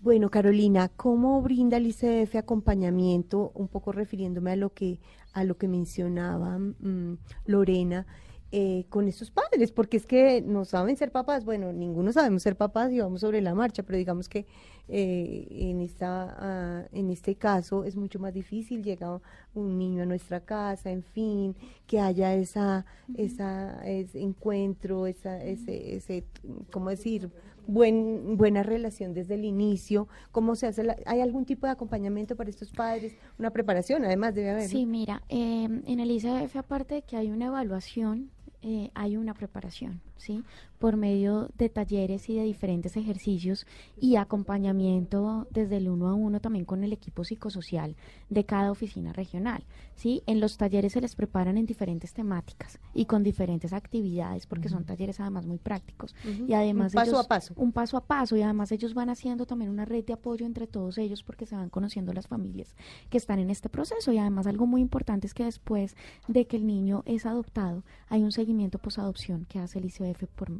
Bueno, 0.02 0.30
Carolina, 0.30 0.90
¿cómo 0.90 1.42
brinda 1.42 1.78
el 1.78 1.88
ICF 1.88 2.36
acompañamiento? 2.36 3.52
Un 3.56 3.68
poco 3.68 3.92
refiriéndome 3.92 4.52
a 4.52 4.56
lo 4.56 4.74
que 4.74 5.00
a 5.34 5.44
lo 5.44 5.58
que 5.58 5.68
mencionaba 5.68 6.58
mm, 6.58 7.18
Lorena 7.46 8.08
eh, 8.52 8.86
con 8.90 9.08
estos 9.08 9.30
padres, 9.30 9.72
porque 9.72 9.98
es 9.98 10.06
que 10.06 10.42
no 10.42 10.64
saben 10.64 10.96
ser 10.96 11.12
papás, 11.12 11.44
bueno, 11.44 11.74
ninguno 11.74 12.14
sabemos 12.14 12.44
ser 12.44 12.56
papás 12.56 12.92
y 12.94 13.00
vamos 13.00 13.22
sobre 13.22 13.42
la 13.42 13.54
marcha, 13.54 13.84
pero 13.84 13.98
digamos 13.98 14.30
que 14.30 14.46
eh, 14.90 15.48
en, 15.50 15.82
esta, 15.82 16.36
ah, 16.40 16.86
en 16.92 17.10
este 17.10 17.36
caso 17.36 17.84
es 17.84 17.96
mucho 17.96 18.20
más 18.20 18.34
difícil, 18.34 18.84
llega 18.84 19.20
un 19.54 19.78
niño 19.78 20.04
a 20.04 20.06
nuestra 20.06 20.40
casa, 20.40 20.92
en 20.92 21.04
fin, 21.04 21.56
que 21.86 22.00
haya 22.00 22.34
esa, 22.36 22.86
esa 23.16 23.86
ese 23.86 24.22
encuentro, 24.22 25.08
esa, 25.08 25.44
ese, 25.44 25.96
ese, 25.96 26.24
¿cómo 26.72 26.90
decir? 26.90 27.30
Buen, 27.68 28.38
buena 28.38 28.64
relación 28.64 29.14
desde 29.14 29.36
el 29.36 29.44
inicio, 29.44 30.08
cómo 30.32 30.56
se 30.56 30.68
hace, 30.68 30.88
¿hay 31.06 31.20
algún 31.20 31.44
tipo 31.44 31.68
de 31.68 31.74
acompañamiento 31.74 32.38
para 32.38 32.50
estos 32.50 32.72
padres? 32.72 33.14
Una 33.38 33.52
preparación, 33.52 34.06
además 34.06 34.36
debe 34.36 34.52
haber. 34.52 34.70
Sí, 34.70 34.86
mira, 34.86 35.22
eh, 35.28 35.66
en 35.66 36.00
el 36.00 36.10
ICF 36.10 36.56
aparte 36.56 36.96
de 36.96 37.02
que 37.02 37.18
hay 37.18 37.30
una 37.30 37.48
evaluación, 37.48 38.32
eh, 38.62 38.90
hay 38.94 39.18
una 39.18 39.34
preparación, 39.34 40.02
¿sí? 40.18 40.44
Por 40.80 40.96
medio 40.96 41.50
de 41.58 41.70
talleres 41.70 42.30
y 42.30 42.36
de 42.36 42.44
diferentes 42.44 42.98
ejercicios 42.98 43.66
y 44.00 44.16
acompañamiento 44.16 45.48
desde 45.50 45.78
el 45.78 45.90
uno 45.90 46.08
a 46.08 46.14
uno 46.14 46.40
también 46.40 46.66
con 46.66 46.84
el 46.84 46.94
equipo 46.94 47.24
psicosocial 47.24 47.96
de 48.30 48.46
cada 48.46 48.72
oficina 48.72 49.14
regional, 49.14 49.64
¿sí? 49.96 50.24
En 50.28 50.40
los 50.40 50.58
talleres 50.58 50.94
se 50.94 51.02
les 51.02 51.16
preparan 51.16 51.58
en 51.58 51.66
diferentes 51.66 52.14
temáticas 52.14 52.80
y 52.94 53.06
con 53.06 53.24
diferentes 53.24 53.74
actividades 53.74 54.46
porque 54.46 54.70
son 54.70 54.86
talleres 54.86 55.20
además 55.20 55.46
muy 55.46 55.58
prácticos 55.58 56.16
y 56.48 56.54
además 56.54 56.94
un 56.94 57.02
paso 57.02 57.20
a 57.20 57.24
paso. 57.24 57.54
Un 57.56 57.72
paso 57.72 57.98
a 57.98 58.02
paso 58.02 58.36
y 58.36 58.42
además 58.42 58.72
ellos 58.72 58.94
van 58.94 59.10
haciendo 59.10 59.46
también 59.46 59.72
una 59.72 59.86
red 59.86 60.06
de 60.06 60.14
apoyo 60.14 60.46
entre 60.46 60.68
todos 60.68 60.98
ellos 60.98 61.24
porque 61.24 61.46
se 61.46 61.56
van 61.56 61.70
conociendo 61.70 62.14
las 62.14 62.28
familias 62.28 62.76
que 63.10 63.18
están 63.18 63.40
en 63.40 63.50
este 63.50 63.70
proceso 63.70 64.12
y 64.12 64.18
además 64.18 64.48
algo 64.48 64.66
muy 64.66 64.82
importante 64.82 65.28
es 65.28 65.34
que 65.34 65.46
después 65.46 65.96
de 66.28 66.46
que 66.46 66.58
el 66.58 66.68
niño 66.68 67.04
es 67.06 67.26
adoptado 67.26 67.84
hay 68.10 68.24
un 68.24 68.32
seguimiento 68.32 68.80
posadopción 68.80 69.46
que 69.46 69.60
hace 69.60 69.80
el 69.80 69.86
Por 70.36 70.52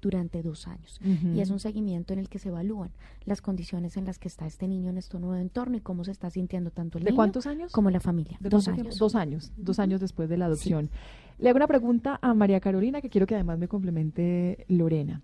durante 0.00 0.42
dos 0.42 0.66
años. 0.68 1.00
Y 1.34 1.40
es 1.40 1.50
un 1.50 1.58
seguimiento 1.58 2.12
en 2.12 2.18
el 2.18 2.28
que 2.28 2.38
se 2.38 2.48
evalúan 2.48 2.90
las 3.24 3.40
condiciones 3.40 3.96
en 3.96 4.04
las 4.04 4.18
que 4.18 4.28
está 4.28 4.46
este 4.46 4.68
niño 4.68 4.90
en 4.90 4.98
este 4.98 5.18
nuevo 5.18 5.34
entorno 5.36 5.76
y 5.76 5.80
cómo 5.80 6.04
se 6.04 6.12
está 6.12 6.30
sintiendo 6.30 6.70
tanto 6.70 6.98
el 6.98 7.04
¿De 7.04 7.10
niño 7.10 7.16
cuántos 7.16 7.46
años? 7.46 7.72
como 7.72 7.90
la 7.90 8.00
familia. 8.00 8.36
¿De 8.40 8.48
dos 8.48 8.68
años. 8.68 8.98
Dos 8.98 9.14
años, 9.14 9.52
dos 9.56 9.78
años 9.78 10.00
después 10.00 10.28
de 10.28 10.36
la 10.36 10.46
adopción. 10.46 10.90
Le 11.38 11.48
hago 11.48 11.56
una 11.56 11.66
pregunta 11.66 12.18
a 12.20 12.34
María 12.34 12.60
Carolina 12.60 13.00
que 13.00 13.10
quiero 13.10 13.26
que 13.26 13.34
además 13.34 13.58
me 13.58 13.68
complemente 13.68 14.64
Lorena. 14.68 15.22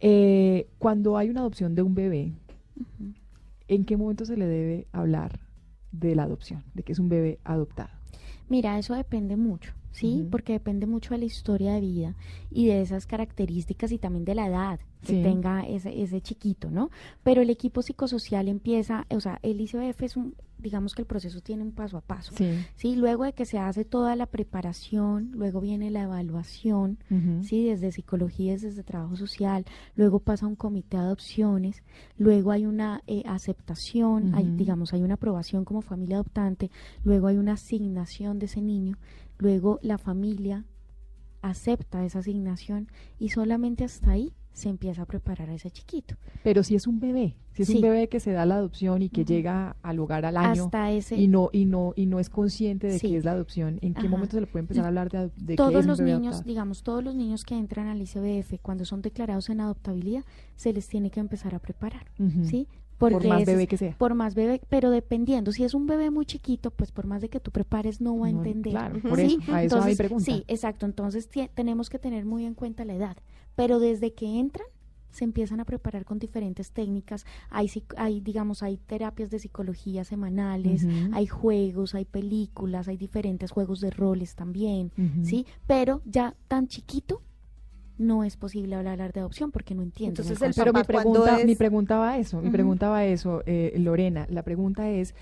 Eh, 0.00 0.68
cuando 0.78 1.16
hay 1.16 1.30
una 1.30 1.40
adopción 1.40 1.74
de 1.74 1.82
un 1.82 1.94
bebé, 1.94 2.32
¿en 3.68 3.84
qué 3.84 3.96
momento 3.96 4.24
se 4.24 4.36
le 4.36 4.46
debe 4.46 4.86
hablar 4.92 5.40
de 5.92 6.14
la 6.14 6.24
adopción, 6.24 6.64
de 6.74 6.82
que 6.82 6.92
es 6.92 6.98
un 6.98 7.08
bebé 7.08 7.38
adoptado? 7.44 7.90
Mira, 8.48 8.78
eso 8.78 8.94
depende 8.94 9.36
mucho. 9.36 9.72
¿Sí? 9.96 10.26
Porque 10.30 10.52
depende 10.52 10.86
mucho 10.86 11.14
de 11.14 11.18
la 11.18 11.24
historia 11.24 11.72
de 11.72 11.80
vida 11.80 12.14
y 12.50 12.66
de 12.66 12.82
esas 12.82 13.06
características 13.06 13.92
y 13.92 13.98
también 13.98 14.26
de 14.26 14.34
la 14.34 14.46
edad 14.46 14.80
que 15.06 15.22
tenga 15.22 15.60
ese, 15.62 16.02
ese 16.02 16.20
chiquito, 16.20 16.70
¿no? 16.70 16.90
Pero 17.22 17.40
el 17.40 17.48
equipo 17.50 17.80
psicosocial 17.80 18.48
empieza, 18.48 19.06
o 19.10 19.20
sea, 19.20 19.38
el 19.42 19.60
ICF 19.60 20.02
es 20.02 20.16
un, 20.16 20.34
digamos 20.58 20.94
que 20.94 21.02
el 21.02 21.06
proceso 21.06 21.40
tiene 21.40 21.62
un 21.62 21.70
paso 21.70 21.96
a 21.96 22.00
paso, 22.00 22.32
sí. 22.76 22.96
Luego 22.96 23.24
de 23.24 23.32
que 23.32 23.44
se 23.44 23.58
hace 23.58 23.84
toda 23.84 24.16
la 24.16 24.26
preparación, 24.26 25.30
luego 25.32 25.60
viene 25.60 25.90
la 25.90 26.02
evaluación, 26.02 26.98
sí, 27.42 27.64
desde 27.64 27.92
psicología, 27.92 28.52
desde 28.54 28.82
trabajo 28.82 29.16
social, 29.16 29.64
luego 29.94 30.18
pasa 30.18 30.46
un 30.46 30.56
comité 30.56 30.96
de 30.96 31.04
adopciones, 31.04 31.84
luego 32.18 32.50
hay 32.50 32.66
una 32.66 33.02
eh, 33.06 33.22
aceptación, 33.26 34.34
hay, 34.34 34.50
digamos, 34.56 34.92
hay 34.92 35.02
una 35.02 35.14
aprobación 35.14 35.64
como 35.64 35.82
familia 35.82 36.16
adoptante, 36.16 36.70
luego 37.04 37.28
hay 37.28 37.36
una 37.36 37.52
asignación 37.52 38.40
de 38.40 38.46
ese 38.46 38.60
niño, 38.60 38.98
luego 39.38 39.78
la 39.82 39.98
familia 39.98 40.64
acepta 41.42 42.04
esa 42.04 42.20
asignación 42.20 42.88
y 43.18 43.30
solamente 43.30 43.84
hasta 43.84 44.10
ahí 44.10 44.32
se 44.56 44.70
empieza 44.70 45.02
a 45.02 45.04
preparar 45.06 45.50
a 45.50 45.54
ese 45.54 45.70
chiquito. 45.70 46.16
Pero 46.42 46.62
si 46.62 46.74
es 46.74 46.86
un 46.86 46.98
bebé, 46.98 47.36
si 47.52 47.62
es 47.62 47.68
un 47.68 47.82
bebé 47.82 48.08
que 48.08 48.20
se 48.20 48.32
da 48.32 48.46
la 48.46 48.54
adopción 48.56 49.02
y 49.02 49.10
que 49.10 49.22
llega 49.22 49.76
al 49.82 49.98
hogar 49.98 50.24
al 50.24 50.38
año 50.38 50.70
y 51.10 51.28
no 51.28 51.50
y 51.52 51.66
no 51.66 51.92
y 51.94 52.06
no 52.06 52.18
es 52.20 52.30
consciente 52.30 52.86
de 52.86 52.98
que 52.98 53.18
es 53.18 53.24
la 53.26 53.32
adopción, 53.32 53.78
¿en 53.82 53.92
qué 53.92 54.08
momento 54.08 54.36
se 54.36 54.40
le 54.40 54.46
puede 54.46 54.62
empezar 54.62 54.86
a 54.86 54.88
hablar 54.88 55.10
de, 55.10 55.30
de 55.36 55.56
todos 55.56 55.72
que 55.72 55.78
es 55.80 55.86
los 55.86 55.98
un 55.98 56.06
bebé 56.06 56.18
niños, 56.18 56.42
digamos, 56.44 56.82
todos 56.82 57.04
los 57.04 57.14
niños 57.14 57.44
que 57.44 57.54
entran 57.54 57.88
al 57.88 58.00
ICBF 58.00 58.58
cuando 58.62 58.86
son 58.86 59.02
declarados 59.02 59.50
en 59.50 59.60
adoptabilidad 59.60 60.24
se 60.54 60.72
les 60.72 60.88
tiene 60.88 61.10
que 61.10 61.20
empezar 61.20 61.54
a 61.54 61.58
preparar, 61.58 62.06
¿sí? 62.42 62.66
Por 62.98 63.26
más 63.26 63.44
bebé 63.44 63.66
que 63.66 63.76
sea. 63.76 63.94
Por 63.96 64.14
más 64.14 64.34
bebé, 64.34 64.60
pero 64.68 64.90
dependiendo, 64.90 65.52
si 65.52 65.64
es 65.64 65.74
un 65.74 65.86
bebé 65.86 66.10
muy 66.10 66.26
chiquito, 66.26 66.70
pues 66.70 66.92
por 66.92 67.06
más 67.06 67.22
de 67.22 67.28
que 67.28 67.40
tú 67.40 67.50
prepares 67.50 68.00
no 68.00 68.18
va 68.18 68.26
a 68.26 68.30
entender. 68.30 68.72
claro, 68.72 69.00
por 69.00 69.20
eso, 69.20 69.38
a 69.52 69.62
eso 69.62 69.84
mi 69.84 69.94
pregunta. 69.94 70.24
Sí, 70.24 70.44
exacto, 70.48 70.86
entonces 70.86 71.28
tenemos 71.54 71.90
que 71.90 71.98
tener 71.98 72.24
muy 72.24 72.44
en 72.44 72.54
cuenta 72.54 72.84
la 72.84 72.94
edad, 72.94 73.16
pero 73.54 73.78
desde 73.78 74.12
que 74.12 74.38
entran 74.38 74.66
se 75.16 75.24
empiezan 75.24 75.60
a 75.60 75.64
preparar 75.64 76.04
con 76.04 76.18
diferentes 76.18 76.72
técnicas. 76.72 77.24
Hay, 77.48 77.70
hay 77.96 78.20
digamos, 78.20 78.62
hay 78.62 78.76
terapias 78.76 79.30
de 79.30 79.38
psicología 79.38 80.04
semanales, 80.04 80.86
hay 81.12 81.26
juegos, 81.26 81.94
hay 81.94 82.04
películas, 82.04 82.86
hay 82.86 82.98
diferentes 82.98 83.50
juegos 83.50 83.80
de 83.80 83.90
roles 83.90 84.34
también, 84.34 84.92
¿sí? 85.22 85.46
Pero 85.66 86.02
ya 86.04 86.36
tan 86.48 86.68
chiquito 86.68 87.22
no 87.98 88.24
es 88.24 88.36
posible 88.36 88.74
hablar 88.74 89.12
de 89.12 89.20
adopción 89.20 89.50
porque 89.50 89.74
no 89.74 89.82
entiendo. 89.82 90.22
Entonces, 90.22 90.54
pero 90.56 90.72
mi 90.72 90.84
pregunta, 90.84 91.38
mi 91.44 91.54
pregunta 91.54 91.98
va 91.98 92.10
a 92.12 92.18
eso, 92.18 92.40
mi 92.40 92.50
pregunta 92.50 92.88
va 92.88 92.98
a 92.98 93.06
eso, 93.06 93.42
eh, 93.46 93.74
Lorena. 93.78 94.26
La 94.30 94.42
pregunta 94.42 94.90
es, 94.90 95.14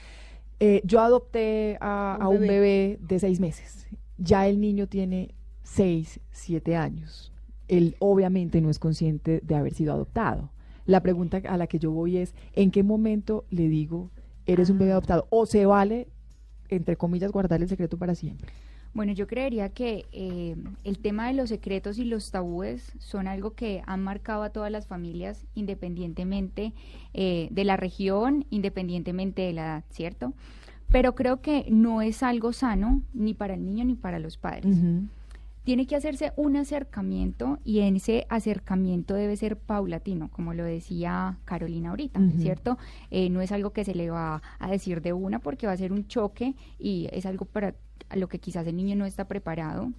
eh, 0.61 0.81
yo 0.85 1.01
adopté 1.01 1.77
a 1.81 2.27
un, 2.29 2.41
bebé. 2.41 2.99
de 3.01 3.19
seis 3.19 3.41
meses. 3.41 3.87
Ya 4.19 4.47
el 4.47 4.61
niño 4.61 4.87
tiene 4.87 5.35
seis, 5.63 6.21
siete 6.31 6.77
años. 6.77 7.33
Él 7.69 7.97
obviamente 7.99 8.61
no 8.61 8.71
es 8.71 8.79
consciente 8.79 9.41
de 9.43 9.55
haber 9.55 9.75
sido 9.75 9.93
adoptado. 9.93 10.51
La 10.87 11.03
pregunta 11.03 11.41
a 11.49 11.57
la 11.57 11.67
que 11.67 11.79
yo 11.79 11.91
voy 11.91 12.19
es, 12.19 12.35
¿en 12.53 12.71
qué 12.71 12.83
momento 12.83 13.45
le 13.51 13.69
digo, 13.69 14.11
eres 14.47 14.69
un 14.71 14.79
bebé 14.79 14.93
ah. 14.93 14.95
adoptado? 14.95 15.27
¿O 15.31 15.47
se 15.47 15.65
vale, 15.67 16.09
entre 16.69 16.97
comillas, 16.97 17.33
guardar 17.33 17.63
el 17.63 17.69
secreto 17.69 17.97
para 17.97 18.15
siempre? 18.15 18.53
Bueno, 18.95 19.13
yo 19.13 19.27
creería 19.27 19.71
que 19.71 20.07
eh, 20.13 20.55
el 20.85 20.99
tema 21.01 21.27
de 21.27 21.35
los 21.35 21.49
secretos 21.49 21.99
y 21.99 22.05
los 22.05 22.31
tabúes 22.31 22.93
son 23.01 23.27
algo 23.27 23.55
que 23.55 23.83
han 23.87 24.01
marcado 24.03 24.45
a 24.45 24.51
todas 24.51 24.71
las 24.71 24.87
familias 24.87 25.45
independientemente 25.55 26.73
eh, 27.13 27.49
de 27.51 27.65
la 27.65 27.77
región, 27.77 28.47
independientemente 28.51 29.43
de 29.43 29.53
la 29.53 29.63
edad, 29.63 29.85
¿cierto? 29.91 30.33
Pero 30.91 31.17
creo 31.17 31.41
que 31.41 31.67
no 31.71 32.03
es 32.03 32.23
algo 32.23 32.53
sano 32.53 33.03
ni 33.13 33.35
para 33.35 33.55
el 33.55 33.65
niño 33.65 33.85
ni 33.85 33.97
para 33.97 34.21
los 34.21 34.39
padres. 34.39 34.79
Tiene 35.65 35.87
que 35.87 35.97
hacerse 35.97 36.33
un 36.37 36.57
acercamiento 36.57 37.59
y 37.65 37.81
en 37.81 37.97
ese 37.97 38.27
acercamiento 38.29 39.15
debe 39.15 39.35
ser 39.37 39.57
paulatino, 39.57 40.29
como 40.31 40.55
lo 40.55 40.63
decía 40.63 41.39
Carolina 41.47 41.91
ahorita, 41.91 42.21
¿cierto? 42.39 42.79
Eh, 43.11 43.29
no 43.31 43.41
es 43.41 43.51
algo 43.51 43.71
que 43.71 43.83
se 43.83 43.95
le 43.95 44.11
va 44.11 44.43
a 44.59 44.71
decir 44.71 45.01
de 45.01 45.15
una 45.15 45.41
porque 45.41 45.67
va 45.67 45.73
a 45.73 45.77
ser 45.77 45.93
un 45.93 46.07
choque 46.07 46.55
y 46.79 47.09
es 47.11 47.27
algo 47.27 47.47
para 47.47 47.75
a 48.09 48.17
lo 48.17 48.29
que 48.29 48.38
quizás 48.38 48.67
el 48.67 48.77
niño 48.77 48.97
no 48.97 49.07
está 49.07 49.27
preparado. 49.27 49.93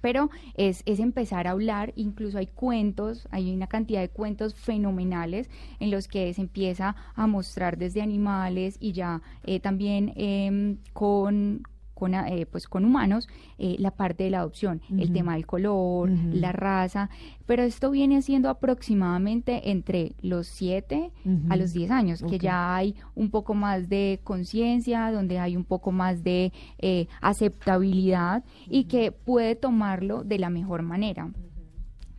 Pero 0.00 0.30
es, 0.56 0.82
es 0.84 0.98
empezar 0.98 1.46
a 1.46 1.52
hablar, 1.52 1.92
incluso 1.94 2.36
hay 2.36 2.48
cuentos, 2.48 3.28
hay 3.30 3.54
una 3.54 3.68
cantidad 3.68 4.00
de 4.00 4.08
cuentos 4.08 4.54
fenomenales 4.54 5.48
en 5.78 5.92
los 5.92 6.08
que 6.08 6.34
se 6.34 6.40
empieza 6.40 6.96
a 7.14 7.26
mostrar 7.28 7.78
desde 7.78 8.02
animales 8.02 8.76
y 8.80 8.92
ya 8.92 9.22
eh, 9.44 9.60
también 9.60 10.12
em, 10.16 10.78
con, 10.92 11.62
con, 12.02 12.14
eh, 12.14 12.46
pues 12.50 12.66
con 12.66 12.84
humanos 12.84 13.28
eh, 13.58 13.76
la 13.78 13.92
parte 13.92 14.24
de 14.24 14.30
la 14.30 14.40
adopción, 14.40 14.82
el 14.98 15.12
tema 15.12 15.34
del 15.34 15.46
color, 15.46 16.10
la 16.10 16.50
raza, 16.50 17.10
pero 17.46 17.62
esto 17.62 17.92
viene 17.92 18.22
siendo 18.22 18.50
aproximadamente 18.50 19.70
entre 19.70 20.16
los 20.20 20.48
7 20.48 21.12
a 21.48 21.56
los 21.56 21.72
10 21.72 21.92
años, 21.92 22.24
que 22.28 22.40
ya 22.40 22.74
hay 22.74 22.96
un 23.14 23.30
poco 23.30 23.54
más 23.54 23.88
de 23.88 24.18
conciencia, 24.24 25.12
donde 25.12 25.38
hay 25.38 25.56
un 25.56 25.62
poco 25.62 25.92
más 25.92 26.24
de 26.24 26.52
eh, 26.80 27.06
aceptabilidad 27.20 28.42
y 28.68 28.84
que 28.84 29.12
puede 29.12 29.54
tomarlo 29.54 30.24
de 30.24 30.40
la 30.40 30.50
mejor 30.50 30.82
manera. 30.82 31.30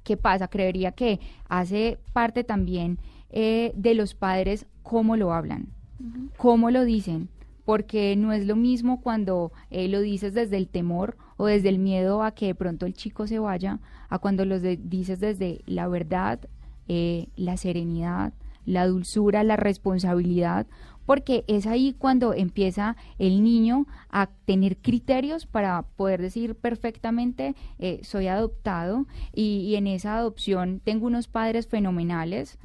¿Qué 0.06 0.16
pasa? 0.16 0.48
Creería 0.48 0.94
que 0.94 1.20
hace 1.50 2.00
parte 2.14 2.46
también 2.46 3.00
de 3.30 3.94
los 3.96 4.16
padres 4.16 4.66
cómo 4.82 5.18
lo 5.18 5.34
hablan, 5.34 5.68
cómo 6.38 6.72
lo 6.72 6.86
dicen, 6.86 7.28
porque 7.66 8.16
no 8.16 8.34
es 8.34 8.46
lo 8.46 8.56
mismo 8.56 9.02
cuando 9.02 9.52
eh, 9.70 9.88
lo 9.88 10.02
dices 10.02 10.34
desde 10.34 10.58
el 10.58 10.68
temor 10.68 11.18
o 11.38 11.46
desde 11.46 11.70
el 11.70 11.80
miedo 11.80 12.24
a 12.24 12.32
que 12.32 12.48
de 12.48 12.56
pronto 12.56 12.86
el 12.86 12.94
chico 12.94 13.28
se 13.28 13.40
vaya, 13.40 13.80
a 14.10 14.20
cuando 14.20 14.46
lo 14.46 14.60
dices 14.60 15.20
desde 15.20 15.62
la 15.66 15.88
verdad, 15.88 16.40
eh, 16.88 17.28
la 17.36 17.58
serenidad, 17.58 18.34
la 18.66 18.88
dulzura, 18.88 19.44
la 19.44 19.56
responsabilidad, 19.56 20.68
porque 21.06 21.44
es 21.48 21.68
ahí 21.68 21.94
cuando 21.98 22.34
empieza 22.34 22.96
el 23.20 23.44
niño 23.44 23.88
a 24.10 24.30
tener 24.46 24.78
criterios 24.78 25.46
para 25.46 25.82
poder 25.82 26.22
decir 26.22 26.56
perfectamente 26.56 27.56
eh, 27.80 28.00
soy 28.04 28.28
adoptado 28.28 29.06
y, 29.34 29.76
en 29.76 29.88
esa 29.88 30.18
adopción 30.18 30.80
tengo 30.84 31.08
unos 31.08 31.28
padres 31.28 31.68
fenomenales 31.68 32.58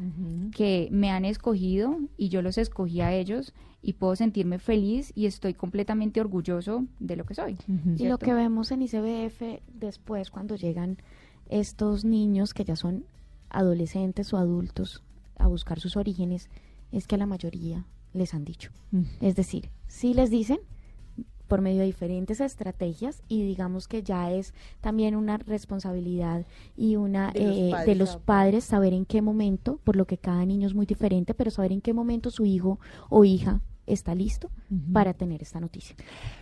que 0.55 0.89
me 0.93 1.11
han 1.11 1.25
escogido 1.25 1.99
y 2.17 2.29
yo 2.29 2.43
los 2.43 2.59
escogí 2.59 3.01
a 3.01 3.13
ellos 3.13 3.55
y 3.83 3.95
puedo 3.95 4.17
sentirme 4.17 4.59
feliz 4.59 5.13
y 5.15 5.27
estoy 5.27 5.55
completamente 5.55 6.21
orgulloso 6.21 6.85
de 6.99 7.17
lo 7.17 7.25
que 7.25 7.35
soy. 7.35 7.57
Y 7.97 8.09
lo 8.09 8.19
que 8.19 8.35
vemos 8.35 8.71
en 8.73 8.83
ICBF 8.83 9.61
después 9.73 10.31
cuando 10.31 10.57
llegan 10.57 10.99
estos 11.49 12.05
niños 12.05 12.55
que 12.55 12.65
ya 12.65 12.77
son 12.77 13.05
adolescentes 13.51 14.33
o 14.33 14.37
adultos 14.37 15.03
a 15.39 15.47
buscar 15.47 15.81
sus 15.81 15.97
orígenes 15.97 16.51
es 16.93 17.07
que 17.07 17.15
a 17.15 17.19
la 17.19 17.27
mayoría 17.27 17.87
les 18.13 18.35
han 18.35 18.45
dicho. 18.45 18.71
Es 19.21 19.37
decir, 19.37 19.71
si 19.87 20.13
les 20.13 20.31
dicen 20.31 20.59
por 21.47 21.63
medio 21.63 21.81
de 21.81 21.87
diferentes 21.87 22.41
estrategias 22.41 23.23
y 23.27 23.43
digamos 23.43 23.89
que 23.89 24.03
ya 24.03 24.31
es 24.31 24.53
también 24.83 25.17
una 25.17 25.39
responsabilidad 25.39 26.45
y 26.77 26.97
una 26.97 27.33
de 27.33 27.41
los, 27.41 27.57
eh, 27.57 27.71
padres, 27.71 27.87
de 27.87 27.95
los 27.95 28.17
padres 28.17 28.65
saber 28.65 28.93
en 28.93 29.07
qué 29.07 29.23
momento, 29.23 29.81
por 29.83 29.97
lo 29.97 30.07
que 30.07 30.19
cada 30.19 30.45
niño 30.45 30.67
es 30.67 30.75
muy 30.75 30.85
diferente, 30.85 31.33
pero 31.33 31.51
saber 31.51 31.73
en 31.73 31.81
qué 31.81 31.95
momento 31.95 32.31
su 32.31 32.45
hijo 32.45 32.79
o 33.09 33.25
hija 33.25 33.63
está 33.89 34.15
listo 34.15 34.51
para 34.93 35.15
tener 35.15 35.43
esta 35.43 35.61
noticia. 35.61 35.97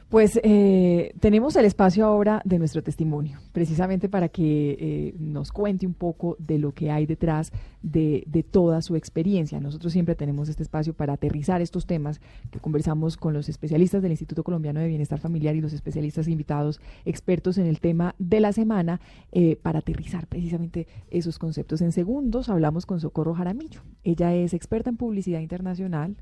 Pues 0.09 0.39
eh, 0.43 1.13
tenemos 1.21 1.57
el 1.57 1.65
espacio 1.65 2.07
ahora 2.07 2.41
de 2.45 2.59
nuestro 2.59 2.83
testimonio, 2.83 3.39
precisamente 3.53 4.09
para 4.09 4.29
que 4.29 4.77
eh, 4.79 5.15
nos 5.19 5.51
cuente 5.51 5.87
un 5.87 5.95
poco 5.95 6.37
de 6.39 6.59
lo 6.59 6.73
que 6.73 6.91
hay 6.91 7.07
detrás 7.07 7.53
de, 7.83 8.45
toda 8.51 8.83
su 8.83 8.97
experiencia. 8.97 9.61
Nosotros 9.61 9.93
siempre 9.93 10.15
tenemos 10.15 10.49
este 10.49 10.63
espacio 10.63 10.95
para 10.95 11.15
aterrizar 11.15 11.61
estos 11.61 11.87
temas 11.87 12.21
que 12.51 12.61
conversamos 12.61 13.17
con 13.17 13.33
los 13.33 13.49
especialistas 13.49 14.03
del 14.03 14.13
Instituto 14.13 14.45
Colombiano 14.45 14.81
de 14.81 14.89
Bienestar 14.89 15.19
Familiar 15.19 15.57
y 15.57 15.61
los 15.61 15.73
especialistas 15.73 16.29
invitados 16.29 16.81
expertos 17.05 17.59
en 17.59 17.67
el 17.67 17.81
tema 17.81 18.15
de 18.19 18.41
la 18.41 18.53
semana 18.53 19.01
eh, 19.33 19.57
para 19.57 19.81
aterrizar 19.81 20.27
precisamente 20.27 20.87
esos 21.11 21.39
conceptos. 21.39 21.81
En 21.81 21.93
segundos 21.93 22.49
hablamos 22.49 22.87
con 22.87 23.01
Socorro 23.01 23.35
Jaramillo. 23.35 23.81
Ella 24.05 24.35
es 24.35 24.55
experta 24.55 24.91
en 24.91 24.97
publicidad 24.97 25.41
internacional 25.41 26.17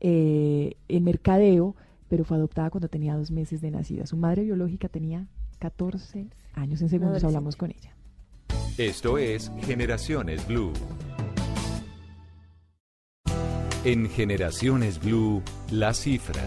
eh, 0.00 0.74
en 0.88 1.04
mercadeo, 1.04 1.74
pero 2.08 2.24
fue 2.24 2.36
adoptada 2.36 2.70
cuando 2.70 2.88
tenía 2.88 3.16
dos 3.16 3.30
meses 3.30 3.60
de 3.60 3.70
nacida. 3.70 4.06
Su 4.06 4.16
madre 4.16 4.44
biológica 4.44 4.88
tenía 4.88 5.26
14 5.58 6.28
años. 6.54 6.82
En 6.82 6.88
segundos 6.88 7.24
hablamos 7.24 7.56
con 7.56 7.70
ella. 7.70 7.94
Esto 8.78 9.18
es 9.18 9.50
Generaciones 9.62 10.46
Blue. 10.46 10.72
En 13.84 14.08
Generaciones 14.10 15.00
Blue, 15.00 15.42
la 15.70 15.94
cifra. 15.94 16.42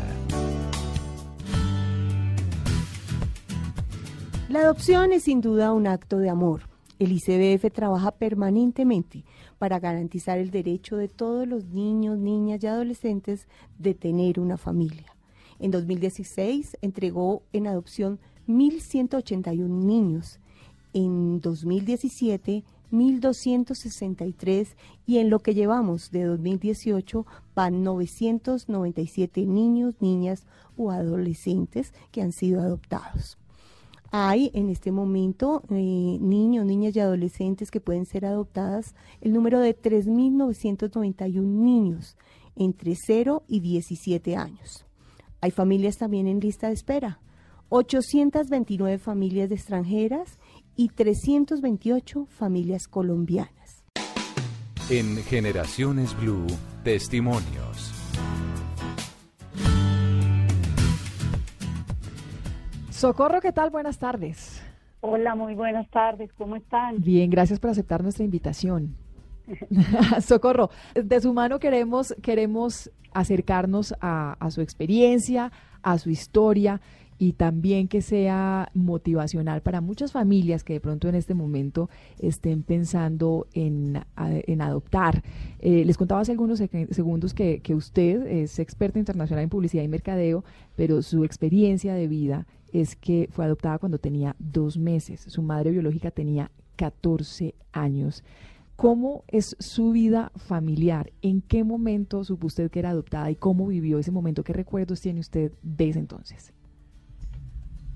La 4.50 4.62
adopción 4.62 5.14
es 5.14 5.24
sin 5.24 5.42
duda 5.42 5.74
un 5.74 5.88
acto 5.88 6.18
de 6.18 6.30
amor. 6.30 6.69
El 7.00 7.14
ICBF 7.14 7.72
trabaja 7.72 8.12
permanentemente 8.12 9.24
para 9.58 9.80
garantizar 9.80 10.38
el 10.38 10.52
derecho 10.52 10.98
de 10.98 11.08
todos 11.08 11.48
los 11.48 11.64
niños, 11.70 12.18
niñas 12.20 12.62
y 12.62 12.68
adolescentes 12.68 13.48
de 13.78 13.94
tener 13.94 14.38
una 14.38 14.58
familia. 14.58 15.16
En 15.60 15.72
2016 15.72 16.78
entregó 16.82 17.42
en 17.54 17.68
adopción 17.68 18.20
1.181 18.50 19.68
niños. 19.68 20.40
En 20.94 21.40
2017 21.40 22.66
1.263 22.92 24.76
y 25.06 25.20
en 25.20 25.30
lo 25.30 25.40
que 25.40 25.54
llevamos 25.54 26.12
de 26.12 26.24
2018 26.24 27.26
van 27.56 27.84
997 27.84 29.46
niños, 29.46 29.96
niñas 30.00 30.46
o 30.76 30.92
adolescentes 30.92 31.94
que 32.12 32.22
han 32.22 32.32
sido 32.32 32.62
adoptados. 32.62 33.39
Hay 34.12 34.50
en 34.54 34.70
este 34.70 34.92
momento 34.92 35.62
eh, 35.70 36.18
niños, 36.20 36.66
niñas 36.66 36.96
y 36.96 37.00
adolescentes 37.00 37.70
que 37.70 37.80
pueden 37.80 38.06
ser 38.06 38.26
adoptadas, 38.26 38.96
el 39.22 39.34
número 39.34 39.60
de 39.60 39.80
3.991 39.80 41.42
niños 41.44 42.18
entre 42.56 42.96
0 42.96 43.44
y 43.48 43.60
17 43.60 44.36
años. 44.36 44.86
Hay 45.42 45.52
familias 45.52 45.98
también 45.98 46.28
en 46.28 46.40
lista 46.40 46.68
de 46.68 46.74
espera, 46.74 47.20
829 47.70 48.98
familias 48.98 49.52
extranjeras 49.52 50.40
y 50.76 50.90
328 50.90 52.26
familias 52.26 52.88
colombianas. 52.88 53.84
En 54.90 55.18
Generaciones 55.18 56.20
Blue, 56.20 56.48
testimonios. 56.84 57.69
Socorro, 63.00 63.40
¿qué 63.40 63.54
tal? 63.54 63.70
Buenas 63.70 63.98
tardes. 63.98 64.62
Hola, 65.00 65.34
muy 65.34 65.56
buenas 65.56 65.90
tardes. 65.90 66.34
¿Cómo 66.34 66.58
están? 66.58 67.00
Bien, 67.00 67.30
gracias 67.30 67.58
por 67.58 67.70
aceptar 67.70 68.04
nuestra 68.04 68.26
invitación. 68.26 68.98
Socorro, 70.22 70.70
de 70.94 71.22
su 71.22 71.34
mano 71.34 71.60
queremos, 71.60 72.14
queremos 72.22 72.92
acercarnos 73.14 73.96
a, 74.02 74.34
a 74.34 74.52
su 74.52 74.60
experiencia, 74.60 75.54
a 75.82 75.98
su 75.98 76.10
historia 76.10 76.82
y 77.18 77.34
también 77.34 77.88
que 77.88 78.02
sea 78.02 78.70
motivacional 78.74 79.62
para 79.62 79.80
muchas 79.80 80.12
familias 80.12 80.66
que 80.66 80.74
de 80.74 80.82
pronto 80.82 81.08
en 81.08 81.16
este 81.16 81.34
momento 81.34 81.90
estén 82.18 82.64
pensando 82.64 83.48
en, 83.54 84.02
en 84.18 84.62
adoptar. 84.62 85.24
Eh, 85.60 85.86
les 85.86 85.98
contaba 85.98 86.20
hace 86.20 86.34
algunos 86.34 86.60
segundos 86.92 87.34
que, 87.34 87.60
que 87.62 87.76
usted 87.76 88.28
es 88.28 88.60
experta 88.60 89.00
internacional 89.00 89.44
en 89.44 89.50
publicidad 89.50 89.84
y 89.84 89.88
mercadeo, 89.88 90.44
pero 90.76 91.02
su 91.02 91.24
experiencia 91.24 91.94
de 91.94 92.10
vida 92.10 92.46
es 92.74 92.96
que 92.96 93.28
fue 93.32 93.46
adoptada 93.46 93.80
cuando 93.80 94.00
tenía 94.00 94.36
dos 94.40 94.78
meses. 94.78 95.22
Su 95.22 95.42
madre 95.42 95.72
biológica 95.72 96.12
tenía 96.12 96.52
14 96.76 97.56
años. 97.72 98.24
¿Cómo 98.80 99.26
es 99.28 99.58
su 99.60 99.92
vida 99.92 100.32
familiar? 100.38 101.12
¿En 101.22 101.42
qué 101.42 101.66
momento 101.66 102.24
supo 102.24 102.48
usted 102.48 102.72
que 102.72 102.80
era 102.80 102.92
adoptada 102.92 103.30
y 103.30 103.36
cómo 103.36 103.68
vivió 103.68 104.00
ese 104.00 104.12
momento? 104.12 104.42
¿Qué 104.44 104.54
recuerdos 104.54 105.02
tiene 105.02 105.20
usted 105.20 105.52
de 105.62 105.90
ese 105.90 106.00
entonces? 106.00 106.54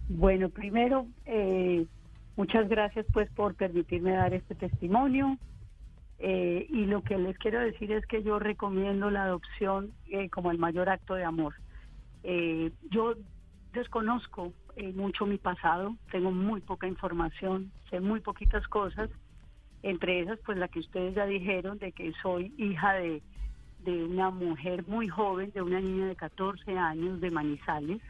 Bueno, 0.09 0.49
primero, 0.49 1.07
eh, 1.25 1.85
muchas 2.35 2.67
gracias 2.67 3.05
pues 3.13 3.31
por 3.31 3.55
permitirme 3.55 4.11
dar 4.11 4.33
este 4.33 4.55
testimonio. 4.55 5.37
Eh, 6.19 6.67
y 6.69 6.85
lo 6.85 7.01
que 7.01 7.17
les 7.17 7.37
quiero 7.37 7.61
decir 7.61 7.91
es 7.93 8.05
que 8.05 8.21
yo 8.21 8.37
recomiendo 8.39 9.09
la 9.09 9.23
adopción 9.23 9.91
eh, 10.07 10.29
como 10.29 10.51
el 10.51 10.57
mayor 10.57 10.89
acto 10.89 11.15
de 11.15 11.23
amor. 11.23 11.53
yo 12.91 13.15
desconozco 13.73 14.51
mucho 14.93 15.25
mi 15.25 15.37
pasado, 15.37 15.95
tengo 16.11 16.31
muy 16.31 16.61
poca 16.61 16.87
información, 16.87 17.71
sé 17.89 17.99
muy 17.99 18.19
poquitas 18.21 18.67
cosas, 18.67 19.09
entre 19.83 20.21
esas 20.21 20.39
pues 20.45 20.57
la 20.57 20.67
que 20.67 20.79
ustedes 20.79 21.15
ya 21.15 21.25
dijeron 21.25 21.77
de 21.77 21.91
que 21.91 22.13
soy 22.21 22.53
hija 22.57 22.93
de, 22.93 23.21
de 23.79 24.03
una 24.03 24.29
mujer 24.29 24.87
muy 24.87 25.07
joven, 25.07 25.51
de 25.51 25.61
una 25.61 25.79
niña 25.79 26.07
de 26.07 26.15
14 26.15 26.77
años 26.77 27.19
de 27.21 27.31
Manizales. 27.31 28.01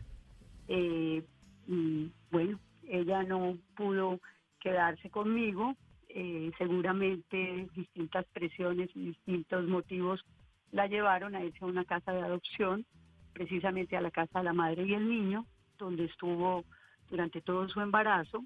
Eh, 0.68 1.24
y 1.68 2.12
bueno, 2.32 2.60
ella 2.88 3.24
no 3.24 3.58
pudo 3.76 4.20
quedarse 4.60 5.10
conmigo, 5.10 5.76
eh, 6.10 6.52
seguramente 6.58 7.68
distintas 7.76 8.26
presiones 8.34 8.90
y 8.96 9.08
distintos 9.08 9.68
motivos 9.68 10.24
la 10.72 10.88
llevaron 10.88 11.36
a 11.36 11.44
irse 11.44 11.60
a 11.62 11.68
una 11.68 11.86
casa 11.86 12.12
de 12.14 12.22
adopción, 12.22 12.86
precisamente 13.34 13.98
a 13.98 14.02
la 14.02 14.12
casa 14.12 14.40
de 14.40 14.46
la 14.46 14.54
madre 14.54 14.86
y 14.86 14.94
el 14.94 15.08
niño, 15.08 15.46
donde 15.78 16.06
estuvo 16.06 16.64
durante 17.10 17.42
todo 17.42 17.68
su 17.70 17.82
embarazo. 17.82 18.44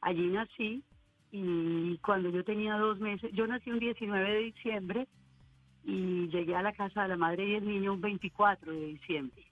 Allí 0.00 0.28
nací 0.28 0.82
y 1.30 1.98
cuando 1.98 2.28
yo 2.30 2.44
tenía 2.44 2.76
dos 2.76 2.98
meses, 3.00 3.30
yo 3.32 3.46
nací 3.46 3.70
un 3.70 3.78
19 3.78 4.30
de 4.30 4.38
diciembre 4.38 5.08
y 5.84 6.28
llegué 6.28 6.54
a 6.54 6.62
la 6.62 6.72
casa 6.72 7.02
de 7.02 7.08
la 7.08 7.16
madre 7.16 7.48
y 7.48 7.54
el 7.54 7.66
niño 7.66 7.94
un 7.94 8.00
24 8.00 8.72
de 8.72 8.86
diciembre. 8.86 9.44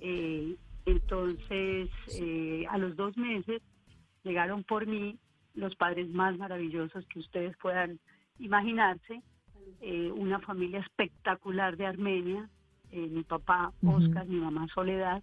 Eh, 0.00 0.56
entonces, 0.86 1.90
eh, 2.20 2.66
a 2.68 2.78
los 2.78 2.96
dos 2.96 3.16
meses 3.16 3.62
llegaron 4.24 4.64
por 4.64 4.86
mí 4.86 5.18
los 5.54 5.74
padres 5.76 6.08
más 6.08 6.36
maravillosos 6.38 7.06
que 7.06 7.20
ustedes 7.20 7.56
puedan 7.58 8.00
imaginarse, 8.38 9.22
eh, 9.80 10.10
una 10.14 10.40
familia 10.40 10.80
espectacular 10.80 11.76
de 11.76 11.86
Armenia, 11.86 12.48
eh, 12.90 13.06
mi 13.06 13.22
papá 13.22 13.72
Oscar, 13.84 14.26
mi 14.26 14.36
mamá 14.36 14.66
Soledad, 14.74 15.22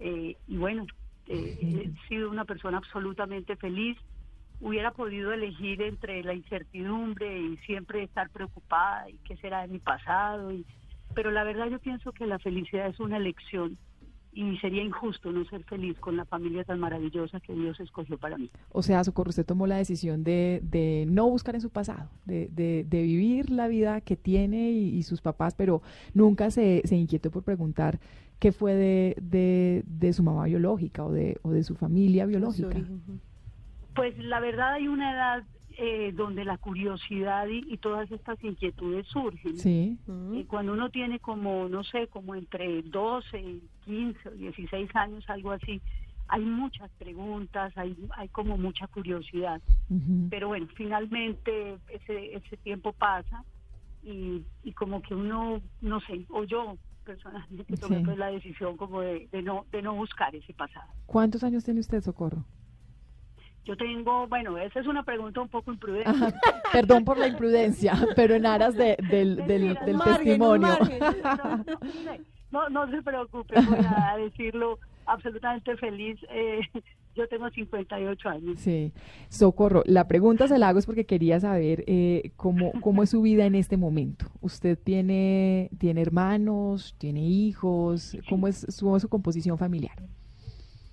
y 0.00 0.56
bueno, 0.56 0.86
he 1.26 1.90
sido 2.08 2.30
una 2.30 2.44
persona 2.44 2.78
absolutamente 2.78 3.56
feliz. 3.56 3.96
Hubiera 4.60 4.90
podido 4.90 5.32
elegir 5.32 5.80
entre 5.82 6.22
la 6.22 6.34
incertidumbre 6.34 7.40
y 7.40 7.56
siempre 7.58 8.02
estar 8.02 8.28
preocupada 8.30 9.08
y 9.08 9.16
qué 9.18 9.36
será 9.36 9.62
de 9.62 9.68
mi 9.68 9.78
pasado, 9.78 10.52
y, 10.52 10.66
pero 11.14 11.30
la 11.30 11.44
verdad 11.44 11.68
yo 11.68 11.78
pienso 11.78 12.12
que 12.12 12.26
la 12.26 12.38
felicidad 12.38 12.88
es 12.88 13.00
una 13.00 13.16
elección 13.16 13.78
y 14.32 14.56
sería 14.58 14.82
injusto 14.82 15.32
no 15.32 15.44
ser 15.46 15.64
feliz 15.64 15.98
con 15.98 16.16
la 16.16 16.24
familia 16.24 16.62
tan 16.64 16.78
maravillosa 16.78 17.40
que 17.40 17.52
Dios 17.52 17.80
escogió 17.80 18.16
para 18.16 18.38
mí. 18.38 18.50
O 18.70 18.82
sea, 18.82 19.02
Socorro, 19.02 19.30
usted 19.30 19.44
tomó 19.44 19.66
la 19.66 19.76
decisión 19.76 20.22
de, 20.22 20.60
de 20.62 21.04
no 21.08 21.28
buscar 21.28 21.54
en 21.56 21.60
su 21.60 21.70
pasado, 21.70 22.10
de, 22.26 22.48
de, 22.52 22.84
de 22.88 23.02
vivir 23.02 23.50
la 23.50 23.66
vida 23.66 24.00
que 24.00 24.16
tiene 24.16 24.70
y, 24.70 25.02
sus 25.02 25.20
papás, 25.20 25.54
pero 25.54 25.82
nunca 26.14 26.50
se, 26.50 26.82
se, 26.84 26.94
inquietó 26.94 27.30
por 27.30 27.42
preguntar 27.42 27.98
qué 28.38 28.52
fue 28.52 28.74
de, 28.74 29.82
de, 29.86 30.12
su 30.12 30.22
mamá 30.22 30.44
biológica 30.44 31.04
o 31.04 31.10
de, 31.10 31.38
o 31.42 31.50
de 31.50 31.64
su 31.64 31.74
familia 31.74 32.26
biológica. 32.26 32.76
Pues 33.94 34.16
la 34.18 34.40
verdad 34.40 34.74
hay 34.74 34.88
una 34.88 35.12
edad 35.12 35.44
eh, 35.82 36.12
donde 36.12 36.44
la 36.44 36.58
curiosidad 36.58 37.46
y, 37.48 37.78
todas 37.78 38.10
estas 38.12 38.42
inquietudes 38.44 39.06
surgen. 39.06 39.56
Sí. 39.56 39.96
Eh, 40.34 40.44
cuando 40.46 40.74
uno 40.74 40.90
tiene 40.90 41.20
como, 41.20 41.70
no 41.70 41.82
sé, 41.84 42.06
como 42.08 42.34
entre 42.34 42.82
12, 42.82 43.60
15 43.86 44.28
o 44.28 44.32
16 44.32 44.94
años, 44.94 45.24
algo 45.30 45.52
así, 45.52 45.80
hay 46.28 46.44
muchas 46.44 46.90
preguntas, 46.98 47.72
hay, 47.78 47.96
hay 48.10 48.28
como 48.28 48.58
mucha 48.58 48.88
curiosidad. 48.88 49.62
Pero 50.28 50.48
bueno, 50.48 50.66
finalmente 50.76 51.78
ese, 51.88 52.34
ese 52.36 52.58
tiempo 52.58 52.92
pasa 52.92 53.42
y, 54.02 54.42
y 54.62 54.72
como 54.72 55.00
que 55.00 55.14
uno, 55.14 55.62
no 55.80 56.00
sé, 56.00 56.26
o 56.28 56.44
yo 56.44 56.76
personalmente 57.06 57.74
tomé 57.78 58.00
pues 58.04 58.18
la 58.18 58.26
decisión 58.26 58.76
como 58.76 59.00
de, 59.00 59.28
de, 59.32 59.40
no, 59.40 59.64
de 59.72 59.80
no 59.80 59.94
buscar 59.94 60.34
ese 60.34 60.52
pasado. 60.52 60.92
¿Cuántos 61.06 61.42
años 61.42 61.64
tiene 61.64 61.80
usted, 61.80 62.02
Socorro? 62.02 62.44
Yo 63.64 63.76
tengo, 63.76 64.26
bueno, 64.26 64.56
esa 64.58 64.80
es 64.80 64.86
una 64.86 65.02
pregunta 65.02 65.40
un 65.40 65.48
poco 65.48 65.70
imprudente. 65.72 66.10
Perdón 66.72 67.04
por 67.04 67.18
la 67.18 67.28
imprudencia, 67.28 67.92
pero 68.16 68.34
en 68.34 68.46
aras 68.46 68.74
de, 68.74 68.96
del, 69.10 69.36
del, 69.46 69.78
testimonio. 70.04 70.68
No, 72.52 72.68
no, 72.68 72.90
se 72.90 73.00
preocupe, 73.00 73.54
voy 73.60 73.78
a 73.78 74.16
decirlo 74.18 74.80
absolutamente 75.06 75.76
feliz. 75.76 76.18
Eh, 76.30 76.60
yo 77.14 77.28
tengo 77.28 77.48
58 77.48 78.28
años. 78.28 78.60
Sí. 78.60 78.92
Socorro, 79.28 79.82
la 79.86 80.08
pregunta 80.08 80.48
se 80.48 80.58
la 80.58 80.68
hago 80.68 80.80
es 80.80 80.86
porque 80.86 81.06
quería 81.06 81.38
saber 81.38 81.84
eh, 81.86 82.32
cómo, 82.36 82.72
cómo 82.80 83.04
es 83.04 83.10
su 83.10 83.22
vida 83.22 83.46
en 83.46 83.54
este 83.54 83.76
momento. 83.76 84.26
¿Usted 84.40 84.76
tiene, 84.76 85.70
tiene 85.78 86.02
hermanos, 86.02 86.96
tiene 86.98 87.24
hijos? 87.24 88.16
¿Cómo 88.28 88.48
es 88.48 88.66
su, 88.68 88.98
su 88.98 89.08
composición 89.08 89.56
familiar? 89.56 89.96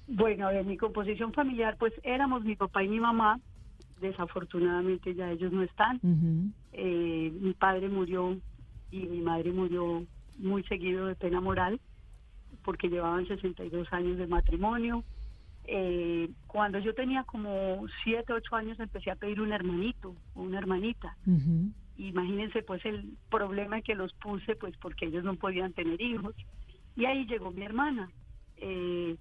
Bueno, 0.08 0.50
de 0.50 0.64
mi 0.64 0.78
composición 0.78 1.34
familiar, 1.34 1.76
pues 1.78 1.94
éramos 2.04 2.44
mi 2.44 2.56
papá 2.56 2.84
y 2.84 2.88
mi 2.88 3.00
mamá. 3.00 3.40
Desafortunadamente 4.00 5.14
ya 5.16 5.32
ellos 5.32 5.52
no 5.52 5.64
están. 5.64 6.00
Eh, 6.72 7.32
mi 7.42 7.54
padre 7.54 7.90
murió 7.90 8.38
y 8.92 9.00
mi 9.00 9.20
madre 9.22 9.52
murió 9.52 10.06
muy 10.38 10.64
seguido 10.64 11.08
de 11.08 11.16
pena 11.16 11.42
moral 11.42 11.80
porque 12.64 12.90
llevaban 12.90 13.28
62 13.28 13.92
años 13.92 14.18
de 14.18 14.28
matrimonio. 14.28 15.04
Eh, 15.66 16.30
cuando 16.48 16.80
yo 16.80 16.94
tenía 16.94 17.24
como 17.24 17.86
7, 18.04 18.32
8 18.32 18.56
años 18.56 18.80
empecé 18.80 19.12
a 19.12 19.16
pedir 19.16 19.42
un 19.42 19.52
hermanito 19.52 20.16
o 20.36 20.44
una 20.44 20.60
hermanita. 20.60 21.18
Imagínense 21.98 22.62
pues 22.64 22.86
el 22.86 23.18
problema 23.30 23.82
que 23.82 23.96
los 23.96 24.14
puse 24.14 24.56
pues 24.56 24.78
porque 24.78 25.08
ellos 25.08 25.24
no 25.24 25.36
podían 25.36 25.74
tener 25.74 26.00
hijos. 26.00 26.36
Y 26.96 27.06
ahí 27.06 27.26
llegó 27.26 27.52
mi 27.52 27.64
hermana. 27.64 28.10
Eh, 28.58 29.18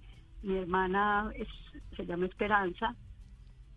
mi 0.47 0.57
hermana 0.57 1.31
es, 1.35 1.47
se 1.95 2.05
llama 2.05 2.25
Esperanza 2.25 2.95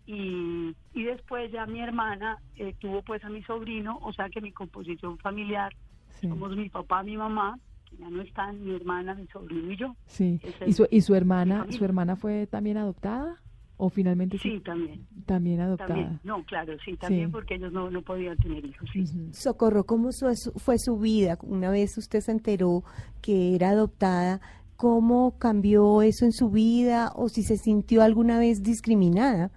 y, 0.05 0.75
y 0.93 1.03
después 1.03 1.51
ya 1.51 1.65
mi 1.65 1.81
hermana 1.81 2.37
eh, 2.55 2.73
tuvo 2.79 3.01
pues 3.03 3.23
a 3.23 3.29
mi 3.29 3.43
sobrino, 3.43 3.99
o 4.01 4.11
sea 4.13 4.29
que 4.29 4.41
mi 4.41 4.51
composición 4.51 5.17
familiar 5.19 5.73
somos 6.21 6.55
mi 6.55 6.69
papá, 6.69 7.03
mi 7.03 7.17
mamá, 7.17 7.57
que 7.89 7.97
ya 7.97 8.09
no 8.09 8.21
están, 8.21 8.63
mi 8.63 8.75
hermana, 8.75 9.15
mi 9.15 9.25
sobrino 9.27 9.71
y 9.71 9.77
yo. 9.77 9.95
Sí. 10.05 10.39
¿Y 10.65 10.73
su, 10.73 10.87
y 10.89 11.01
su 11.01 11.15
hermana, 11.15 11.65
su 11.69 11.83
hermana 11.83 12.15
fue 12.15 12.47
también 12.47 12.77
adoptada? 12.77 13.41
¿O 13.77 13.89
finalmente 13.89 14.37
sí? 14.37 14.59
también. 14.59 15.07
También 15.25 15.59
adoptada. 15.59 16.19
No, 16.23 16.43
claro, 16.43 16.73
sí, 16.85 16.95
también 16.97 17.31
porque 17.31 17.55
ellos 17.55 17.73
no, 17.73 17.89
no 17.89 18.03
podían 18.03 18.37
tener 18.37 18.63
hijos. 18.63 18.87
Socorro, 19.31 19.85
¿cómo 19.85 20.09
fue 20.57 20.77
su 20.77 20.99
vida? 20.99 21.39
Una 21.41 21.71
vez 21.71 21.97
usted 21.97 22.19
se 22.19 22.31
enteró 22.31 22.83
que 23.23 23.55
era 23.55 23.71
adoptada, 23.71 24.39
cómo 24.81 25.37
cambió 25.37 26.01
eso 26.01 26.25
en 26.25 26.31
su 26.31 26.49
vida 26.49 27.11
o 27.15 27.29
si 27.29 27.43
se 27.43 27.57
sintió 27.57 28.01
alguna 28.01 28.39
vez 28.39 28.63
discriminada. 28.63 29.51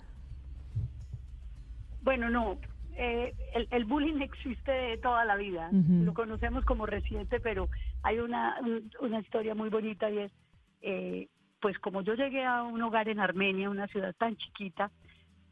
Bueno, 2.03 2.29
no, 2.29 2.59
eh, 2.95 3.33
el, 3.71 3.87
bullying 3.87 4.21
existe 4.21 4.99
toda 4.99 5.25
la 5.25 5.37
vida. 5.37 5.71
Lo 5.73 6.13
conocemos 6.13 6.67
como 6.67 6.85
reciente, 6.85 7.41
pero 7.41 7.71
hay 8.03 8.19
una, 8.19 8.57
una 9.01 9.21
historia 9.21 9.55
muy 9.55 9.71
bonita 9.71 10.11
y 10.11 10.19
es, 10.19 10.33
eh, 10.83 11.29
pues 11.59 11.79
como 11.79 12.03
yo 12.03 12.13
llegué 12.13 12.45
a 12.45 12.63
un 12.63 12.83
hogar 12.83 13.09
en 13.09 13.19
Armenia, 13.19 13.71
una 13.71 13.87
ciudad 13.87 14.15
tan 14.19 14.37
chiquita, 14.37 14.91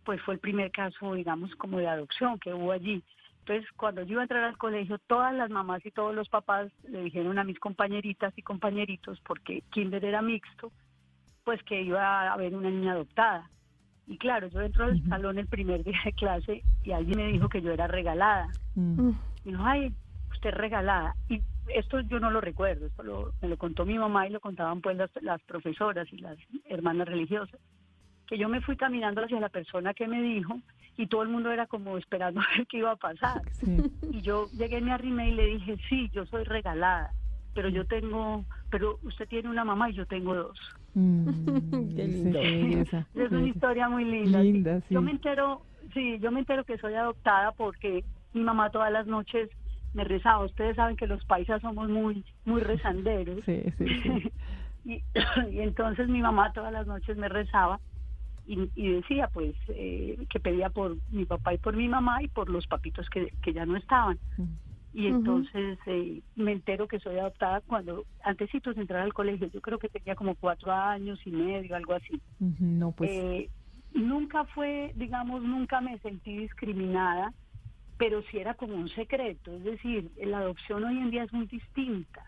pues 0.04 0.20
fue 0.20 0.34
el 0.34 0.40
primer 0.40 0.70
caso, 0.70 1.14
digamos, 1.14 1.56
como 1.56 1.78
de 1.78 1.88
adopción 1.88 2.38
que 2.38 2.52
hubo 2.52 2.72
allí. 2.72 3.02
Entonces, 3.44 3.68
cuando 3.76 4.02
yo 4.02 4.12
iba 4.12 4.20
a 4.20 4.24
entrar 4.24 4.44
al 4.44 4.56
colegio, 4.56 4.98
todas 5.08 5.34
las 5.34 5.50
mamás 5.50 5.84
y 5.84 5.90
todos 5.90 6.14
los 6.14 6.28
papás 6.28 6.70
le 6.88 7.02
dijeron 7.02 7.38
a 7.40 7.44
mis 7.44 7.58
compañeritas 7.58 8.32
y 8.36 8.42
compañeritos, 8.42 9.20
porque 9.26 9.62
kinder 9.72 10.04
era 10.04 10.22
mixto, 10.22 10.70
pues 11.42 11.60
que 11.64 11.82
iba 11.82 12.00
a 12.28 12.32
haber 12.34 12.54
una 12.54 12.70
niña 12.70 12.92
adoptada. 12.92 13.50
Y 14.06 14.16
claro, 14.16 14.46
yo 14.48 14.60
entro 14.60 14.84
al 14.84 15.02
salón 15.08 15.38
el 15.38 15.48
primer 15.48 15.82
día 15.82 15.98
de 16.04 16.12
clase 16.12 16.62
y 16.84 16.92
alguien 16.92 17.18
me 17.18 17.32
dijo 17.32 17.48
que 17.48 17.62
yo 17.62 17.72
era 17.72 17.88
regalada. 17.88 18.48
Mm. 18.76 19.10
Y 19.44 19.50
dijo, 19.50 19.62
ay, 19.64 19.92
usted 20.30 20.50
es 20.50 20.54
regalada. 20.56 21.16
Y 21.28 21.40
esto 21.74 21.98
yo 22.00 22.20
no 22.20 22.30
lo 22.30 22.40
recuerdo, 22.40 22.86
esto 22.86 23.02
lo- 23.02 23.32
me 23.42 23.48
lo 23.48 23.56
contó 23.56 23.84
mi 23.84 23.98
mamá 23.98 24.26
y 24.26 24.30
lo 24.30 24.38
contaban 24.40 24.80
pues 24.80 24.96
las, 24.96 25.10
las 25.20 25.42
profesoras 25.42 26.06
y 26.12 26.18
las 26.18 26.38
hermanas 26.66 27.08
religiosas. 27.08 27.58
Que 28.28 28.38
yo 28.38 28.48
me 28.48 28.60
fui 28.60 28.76
caminando 28.76 29.22
hacia 29.24 29.40
la 29.40 29.48
persona 29.48 29.94
que 29.94 30.06
me 30.06 30.22
dijo 30.22 30.60
y 30.96 31.06
todo 31.06 31.22
el 31.22 31.28
mundo 31.28 31.50
era 31.50 31.66
como 31.66 31.96
esperando 31.96 32.40
a 32.40 32.56
ver 32.56 32.66
qué 32.66 32.78
iba 32.78 32.92
a 32.92 32.96
pasar. 32.96 33.42
Sí. 33.60 33.76
Y 34.10 34.20
yo 34.22 34.48
llegué, 34.52 34.80
me 34.80 34.92
arrimé 34.92 35.30
y 35.30 35.34
le 35.34 35.46
dije, 35.46 35.76
sí, 35.88 36.10
yo 36.12 36.26
soy 36.26 36.44
regalada, 36.44 37.12
pero 37.54 37.68
yo 37.68 37.86
tengo, 37.86 38.44
pero 38.70 38.98
usted 39.02 39.28
tiene 39.28 39.48
una 39.48 39.64
mamá 39.64 39.90
y 39.90 39.94
yo 39.94 40.06
tengo 40.06 40.34
dos. 40.34 40.58
Mm, 40.94 41.94
Qué 41.96 42.06
lindo. 42.06 42.40
Es 43.14 43.30
una 43.30 43.46
historia 43.46 43.88
muy 43.88 44.04
linda. 44.04 44.40
sí. 44.42 44.52
Linda, 44.52 44.80
sí. 44.80 44.94
Yo 44.94 45.02
me 45.02 45.10
entero, 45.12 45.62
sí, 45.94 46.18
yo 46.20 46.30
me 46.30 46.40
entero 46.40 46.64
que 46.64 46.78
soy 46.78 46.94
adoptada 46.94 47.52
porque 47.52 48.04
mi 48.34 48.42
mamá 48.42 48.70
todas 48.70 48.92
las 48.92 49.06
noches 49.06 49.48
me 49.94 50.04
rezaba. 50.04 50.44
Ustedes 50.44 50.76
saben 50.76 50.96
que 50.96 51.06
los 51.06 51.24
paisas 51.24 51.60
somos 51.62 51.88
muy, 51.88 52.24
muy 52.44 52.60
rezanderos. 52.60 53.40
Sí, 53.44 53.62
sí, 53.78 53.86
sí. 54.02 54.32
y, 54.84 55.02
y 55.50 55.60
entonces 55.60 56.08
mi 56.08 56.20
mamá 56.20 56.52
todas 56.52 56.72
las 56.72 56.86
noches 56.86 57.16
me 57.16 57.28
rezaba 57.28 57.80
y, 58.46 58.68
y 58.74 58.92
decía 58.92 59.28
pues 59.32 59.54
eh, 59.68 60.18
que 60.28 60.40
pedía 60.40 60.70
por 60.70 60.96
mi 61.10 61.24
papá 61.24 61.54
y 61.54 61.58
por 61.58 61.76
mi 61.76 61.88
mamá 61.88 62.22
y 62.22 62.28
por 62.28 62.50
los 62.50 62.66
papitos 62.66 63.08
que, 63.08 63.32
que 63.42 63.52
ya 63.52 63.66
no 63.66 63.76
estaban. 63.76 64.18
Y 64.94 65.06
entonces 65.06 65.78
eh, 65.86 66.20
me 66.36 66.52
entero 66.52 66.86
que 66.86 67.00
soy 67.00 67.16
adoptada 67.16 67.62
cuando, 67.62 68.04
antesitos 68.24 68.74
de 68.74 68.82
entrar 68.82 69.00
al 69.00 69.14
colegio, 69.14 69.48
yo 69.48 69.62
creo 69.62 69.78
que 69.78 69.88
tenía 69.88 70.14
como 70.14 70.34
cuatro 70.34 70.70
años 70.70 71.18
y 71.24 71.30
medio, 71.30 71.74
algo 71.74 71.94
así. 71.94 72.20
No, 72.38 72.92
pues. 72.92 73.10
Eh, 73.10 73.50
nunca 73.94 74.44
fue, 74.44 74.92
digamos, 74.96 75.42
nunca 75.42 75.80
me 75.80 75.98
sentí 76.00 76.36
discriminada, 76.36 77.32
pero 77.96 78.22
sí 78.30 78.38
era 78.38 78.52
como 78.52 78.74
un 78.74 78.88
secreto. 78.90 79.56
Es 79.56 79.64
decir, 79.64 80.10
la 80.22 80.40
adopción 80.40 80.84
hoy 80.84 80.98
en 80.98 81.10
día 81.10 81.24
es 81.24 81.32
muy 81.32 81.46
distinta. 81.46 82.22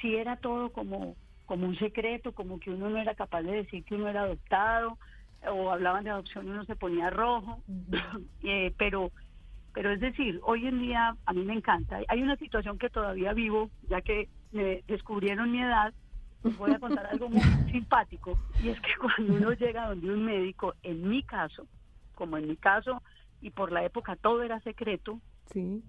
Sí 0.00 0.16
era 0.16 0.36
todo 0.36 0.72
como, 0.72 1.14
como 1.44 1.68
un 1.68 1.76
secreto, 1.78 2.32
como 2.32 2.58
que 2.58 2.70
uno 2.70 2.90
no 2.90 2.98
era 2.98 3.14
capaz 3.14 3.42
de 3.42 3.52
decir 3.52 3.84
que 3.84 3.94
uno 3.94 4.08
era 4.08 4.22
adoptado, 4.22 4.98
o 5.50 5.70
hablaban 5.70 6.04
de 6.04 6.10
adopción 6.10 6.46
y 6.46 6.50
uno 6.50 6.64
se 6.64 6.76
ponía 6.76 7.10
rojo. 7.10 7.62
Eh, 8.42 8.72
pero, 8.78 9.10
pero 9.74 9.90
es 9.92 10.00
decir, 10.00 10.40
hoy 10.44 10.66
en 10.66 10.80
día 10.80 11.16
a 11.26 11.32
mí 11.32 11.42
me 11.42 11.54
encanta. 11.54 11.98
Hay 12.08 12.22
una 12.22 12.36
situación 12.36 12.78
que 12.78 12.90
todavía 12.90 13.32
vivo, 13.32 13.70
ya 13.88 14.00
que 14.00 14.28
me 14.52 14.82
descubrieron 14.86 15.50
mi 15.50 15.60
edad, 15.62 15.92
les 16.44 16.56
voy 16.56 16.70
a 16.70 16.78
contar 16.78 17.06
algo 17.06 17.28
muy 17.28 17.40
simpático 17.72 18.38
y 18.62 18.68
es 18.68 18.80
que 18.80 18.90
cuando 19.00 19.34
uno 19.34 19.52
llega 19.52 19.88
donde 19.88 20.12
un 20.12 20.24
médico, 20.24 20.74
en 20.84 21.08
mi 21.08 21.22
caso, 21.24 21.66
como 22.14 22.36
en 22.36 22.46
mi 22.48 22.56
caso 22.56 23.02
y 23.40 23.50
por 23.50 23.72
la 23.72 23.84
época 23.84 24.14
todo 24.16 24.42
era 24.42 24.60
secreto, 24.60 25.20
Sí. 25.52 25.82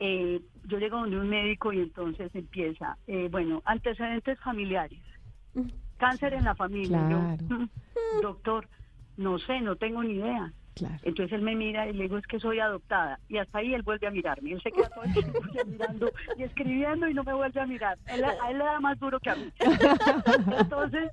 eh, 0.00 0.40
yo 0.64 0.78
llego 0.78 0.98
donde 0.98 1.18
un 1.18 1.28
médico 1.28 1.72
y 1.72 1.80
entonces 1.80 2.34
empieza, 2.34 2.96
eh, 3.06 3.28
bueno, 3.30 3.62
antecedentes 3.64 4.40
familiares, 4.40 5.00
cáncer 6.00 6.32
en 6.34 6.44
la 6.44 6.54
familia. 6.54 6.98
Yo, 7.10 7.18
Claro. 7.20 7.44
"Mm, 7.48 7.68
doctor, 8.22 8.68
no 9.16 9.38
sé, 9.38 9.60
no 9.60 9.76
tengo 9.76 10.02
ni 10.02 10.14
idea. 10.14 10.52
Claro. 10.74 10.96
Entonces 11.02 11.32
él 11.34 11.42
me 11.42 11.54
mira 11.54 11.86
y 11.88 11.92
le 11.92 12.04
digo, 12.04 12.16
es 12.16 12.26
que 12.26 12.40
soy 12.40 12.58
adoptada. 12.58 13.18
Y 13.28 13.36
hasta 13.36 13.58
ahí 13.58 13.74
él 13.74 13.82
vuelve 13.82 14.06
a 14.06 14.10
mirarme. 14.10 14.52
Él 14.52 14.62
se 14.62 14.70
queda 14.72 14.88
todo 14.88 15.04
el 15.04 15.12
tiempo 15.12 15.38
mirando 15.66 16.10
y 16.38 16.42
escribiendo 16.44 17.06
y 17.08 17.12
no 17.12 17.22
me 17.22 17.34
vuelve 17.34 17.60
a 17.60 17.66
mirar. 17.66 17.98
Él, 18.06 18.24
a 18.24 18.50
él 18.50 18.58
le 18.58 18.64
da 18.64 18.80
más 18.80 18.98
duro 18.98 19.18
que 19.20 19.30
a 19.30 19.34
mí. 19.36 19.52
Entonces, 20.60 21.10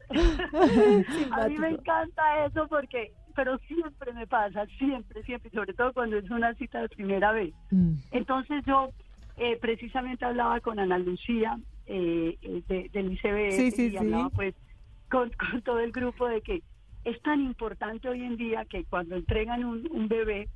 a 1.31 1.47
mí 1.47 1.57
me 1.57 1.69
encanta 1.69 2.45
eso 2.45 2.67
porque, 2.69 3.11
pero 3.35 3.57
siempre 3.67 4.13
me 4.13 4.25
pasa, 4.27 4.65
siempre, 4.77 5.23
siempre, 5.23 5.49
sobre 5.51 5.73
todo 5.73 5.91
cuando 5.93 6.17
es 6.17 6.29
una 6.29 6.53
cita 6.55 6.81
de 6.81 6.89
primera 6.89 7.31
vez. 7.33 7.53
Mm. 7.71 7.93
Entonces 8.11 8.63
yo 8.65 8.89
eh, 9.37 9.57
precisamente 9.59 10.23
hablaba 10.23 10.59
con 10.61 10.79
Ana 10.79 10.97
Lucía 10.97 11.57
eh, 11.87 12.37
eh, 12.41 12.63
de- 12.67 12.89
del 12.93 13.11
ICBF 13.13 13.55
Sí, 13.55 13.71
sí, 13.71 13.85
y 13.87 13.89
sí. 13.91 13.97
hablaba 13.97 14.29
pues 14.29 14.55
con, 15.09 15.31
con 15.51 15.61
todo 15.61 15.79
el 15.79 15.91
grupo 15.91 16.27
de 16.27 16.41
que 16.41 16.63
es 17.03 17.21
tan 17.21 17.41
importante 17.41 18.09
hoy 18.09 18.23
en 18.23 18.37
día 18.37 18.65
que 18.65 18.83
cuando 18.85 19.15
entregan 19.15 19.63
un, 19.63 19.87
un 19.91 20.07
bebé, 20.07 20.49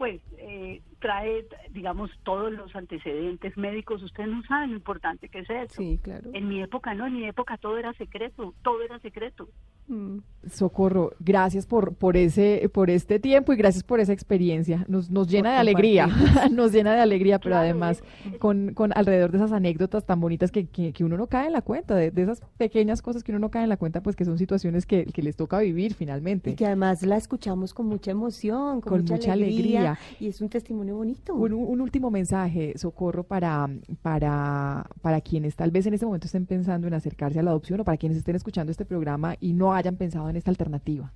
pues 0.00 0.22
eh, 0.38 0.80
trae, 0.98 1.44
digamos, 1.72 2.10
todos 2.22 2.50
los 2.50 2.74
antecedentes 2.74 3.54
médicos. 3.58 4.02
Ustedes 4.02 4.30
no 4.30 4.42
saben 4.44 4.70
lo 4.70 4.76
importante 4.76 5.28
que 5.28 5.40
es 5.40 5.50
eso. 5.50 5.74
Sí, 5.76 6.00
claro. 6.02 6.30
En 6.32 6.48
mi 6.48 6.62
época 6.62 6.94
no, 6.94 7.06
en 7.06 7.16
mi 7.16 7.26
época 7.26 7.58
todo 7.58 7.76
era 7.76 7.92
secreto, 7.92 8.54
todo 8.62 8.80
era 8.82 8.98
secreto. 9.00 9.50
Mm. 9.90 10.18
Socorro, 10.50 11.12
gracias 11.20 11.66
por, 11.66 11.94
por 11.94 12.16
ese, 12.16 12.70
por 12.72 12.88
este 12.88 13.18
tiempo 13.18 13.52
y 13.52 13.56
gracias 13.56 13.84
por 13.84 14.00
esa 14.00 14.14
experiencia. 14.14 14.86
Nos, 14.88 15.10
nos 15.10 15.28
llena 15.28 15.50
Por 15.50 15.54
de 15.54 15.58
alegría, 15.58 16.08
nos 16.50 16.72
llena 16.72 16.94
de 16.94 17.00
alegría, 17.00 17.38
pero 17.38 17.50
Claro, 17.50 17.64
además 17.64 18.02
con, 18.38 18.72
con 18.72 18.92
alrededor 18.94 19.32
de 19.32 19.38
esas 19.38 19.52
anécdotas 19.52 20.06
tan 20.06 20.18
bonitas 20.20 20.50
que, 20.50 20.66
que, 20.66 20.92
que 20.92 21.04
uno 21.04 21.18
no 21.18 21.26
cae 21.26 21.48
en 21.48 21.52
la 21.52 21.60
cuenta, 21.60 21.94
de, 21.94 22.10
de 22.10 22.22
esas 22.22 22.40
pequeñas 22.56 23.02
cosas 23.02 23.22
que 23.22 23.32
uno 23.32 23.38
no 23.38 23.50
cae 23.50 23.64
en 23.64 23.68
la 23.68 23.76
cuenta, 23.76 24.02
pues 24.02 24.16
que 24.16 24.24
son 24.24 24.38
situaciones 24.38 24.86
que, 24.86 25.04
que 25.04 25.22
les 25.22 25.36
toca 25.36 25.58
vivir 25.58 25.92
finalmente. 25.92 26.50
Y 26.50 26.54
que 26.54 26.64
además 26.64 27.02
la 27.02 27.16
escuchamos 27.16 27.74
con 27.74 27.86
mucha 27.86 28.12
emoción, 28.12 28.80
con, 28.80 28.92
Con 28.92 29.00
mucha, 29.00 29.14
mucha 29.16 29.32
alegría, 29.32 29.80
alegría. 29.80 29.98
Y 30.20 30.28
es 30.28 30.40
un 30.40 30.48
testimonio 30.48 30.96
bonito. 30.96 31.34
Un, 31.34 31.52
un 31.52 31.80
último 31.82 32.10
mensaje, 32.10 32.72
Socorro, 32.78 33.24
para, 33.24 33.68
para, 34.00 34.86
para 35.02 35.20
quienes 35.20 35.54
tal 35.54 35.70
vez 35.70 35.84
en 35.86 35.92
este 35.94 36.06
momento 36.06 36.26
estén 36.26 36.46
pensando 36.46 36.86
en 36.86 36.94
acercarse 36.94 37.40
a 37.40 37.42
la 37.42 37.50
adopción 37.50 37.80
o 37.80 37.84
para 37.84 37.98
quienes 37.98 38.16
estén 38.16 38.36
escuchando 38.36 38.70
este 38.70 38.86
programa 38.86 39.34
y 39.38 39.52
no 39.52 39.74
hayan 39.80 39.96
pensado 39.96 40.28
en 40.28 40.36
esta 40.36 40.50
alternativa. 40.50 41.12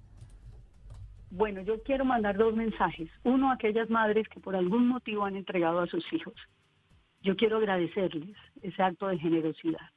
Bueno, 1.31 1.63
yo 1.63 1.83
quiero 1.83 2.05
mandar 2.05 2.37
dos 2.37 2.55
mensajes. 2.55 3.11
Uno 3.25 3.51
a 3.51 3.55
aquellas 3.55 3.91
madres 3.91 4.29
que 4.29 4.41
por 4.41 4.55
algún 4.55 4.87
motivo 4.89 5.25
han 5.25 5.37
entregado 5.37 5.81
a 5.81 5.87
sus 5.87 6.05
hijos. 6.13 6.35
Yo 7.23 7.37
quiero 7.37 7.57
agradecerles 7.57 8.37
ese 8.63 8.83
acto 8.83 9.09
de 9.09 9.19
generosidad. 9.19 9.91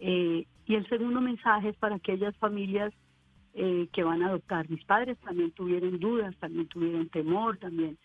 Eh, 0.00 0.46
y 0.66 0.74
el 0.74 0.88
segundo 0.88 1.20
mensaje 1.20 1.68
es 1.68 1.76
para 1.76 1.96
aquellas 1.96 2.36
familias 2.38 2.92
eh, 3.52 3.88
que 3.92 4.02
van 4.02 4.22
a 4.22 4.28
adoptar. 4.28 4.68
Mis 4.68 4.84
padres 4.84 5.16
también 5.18 5.52
tuvieron 5.52 6.00
dudas, 6.00 6.34
también 6.38 6.66
tuvieron 6.68 7.08
temor, 7.08 7.58
también. 7.58 7.96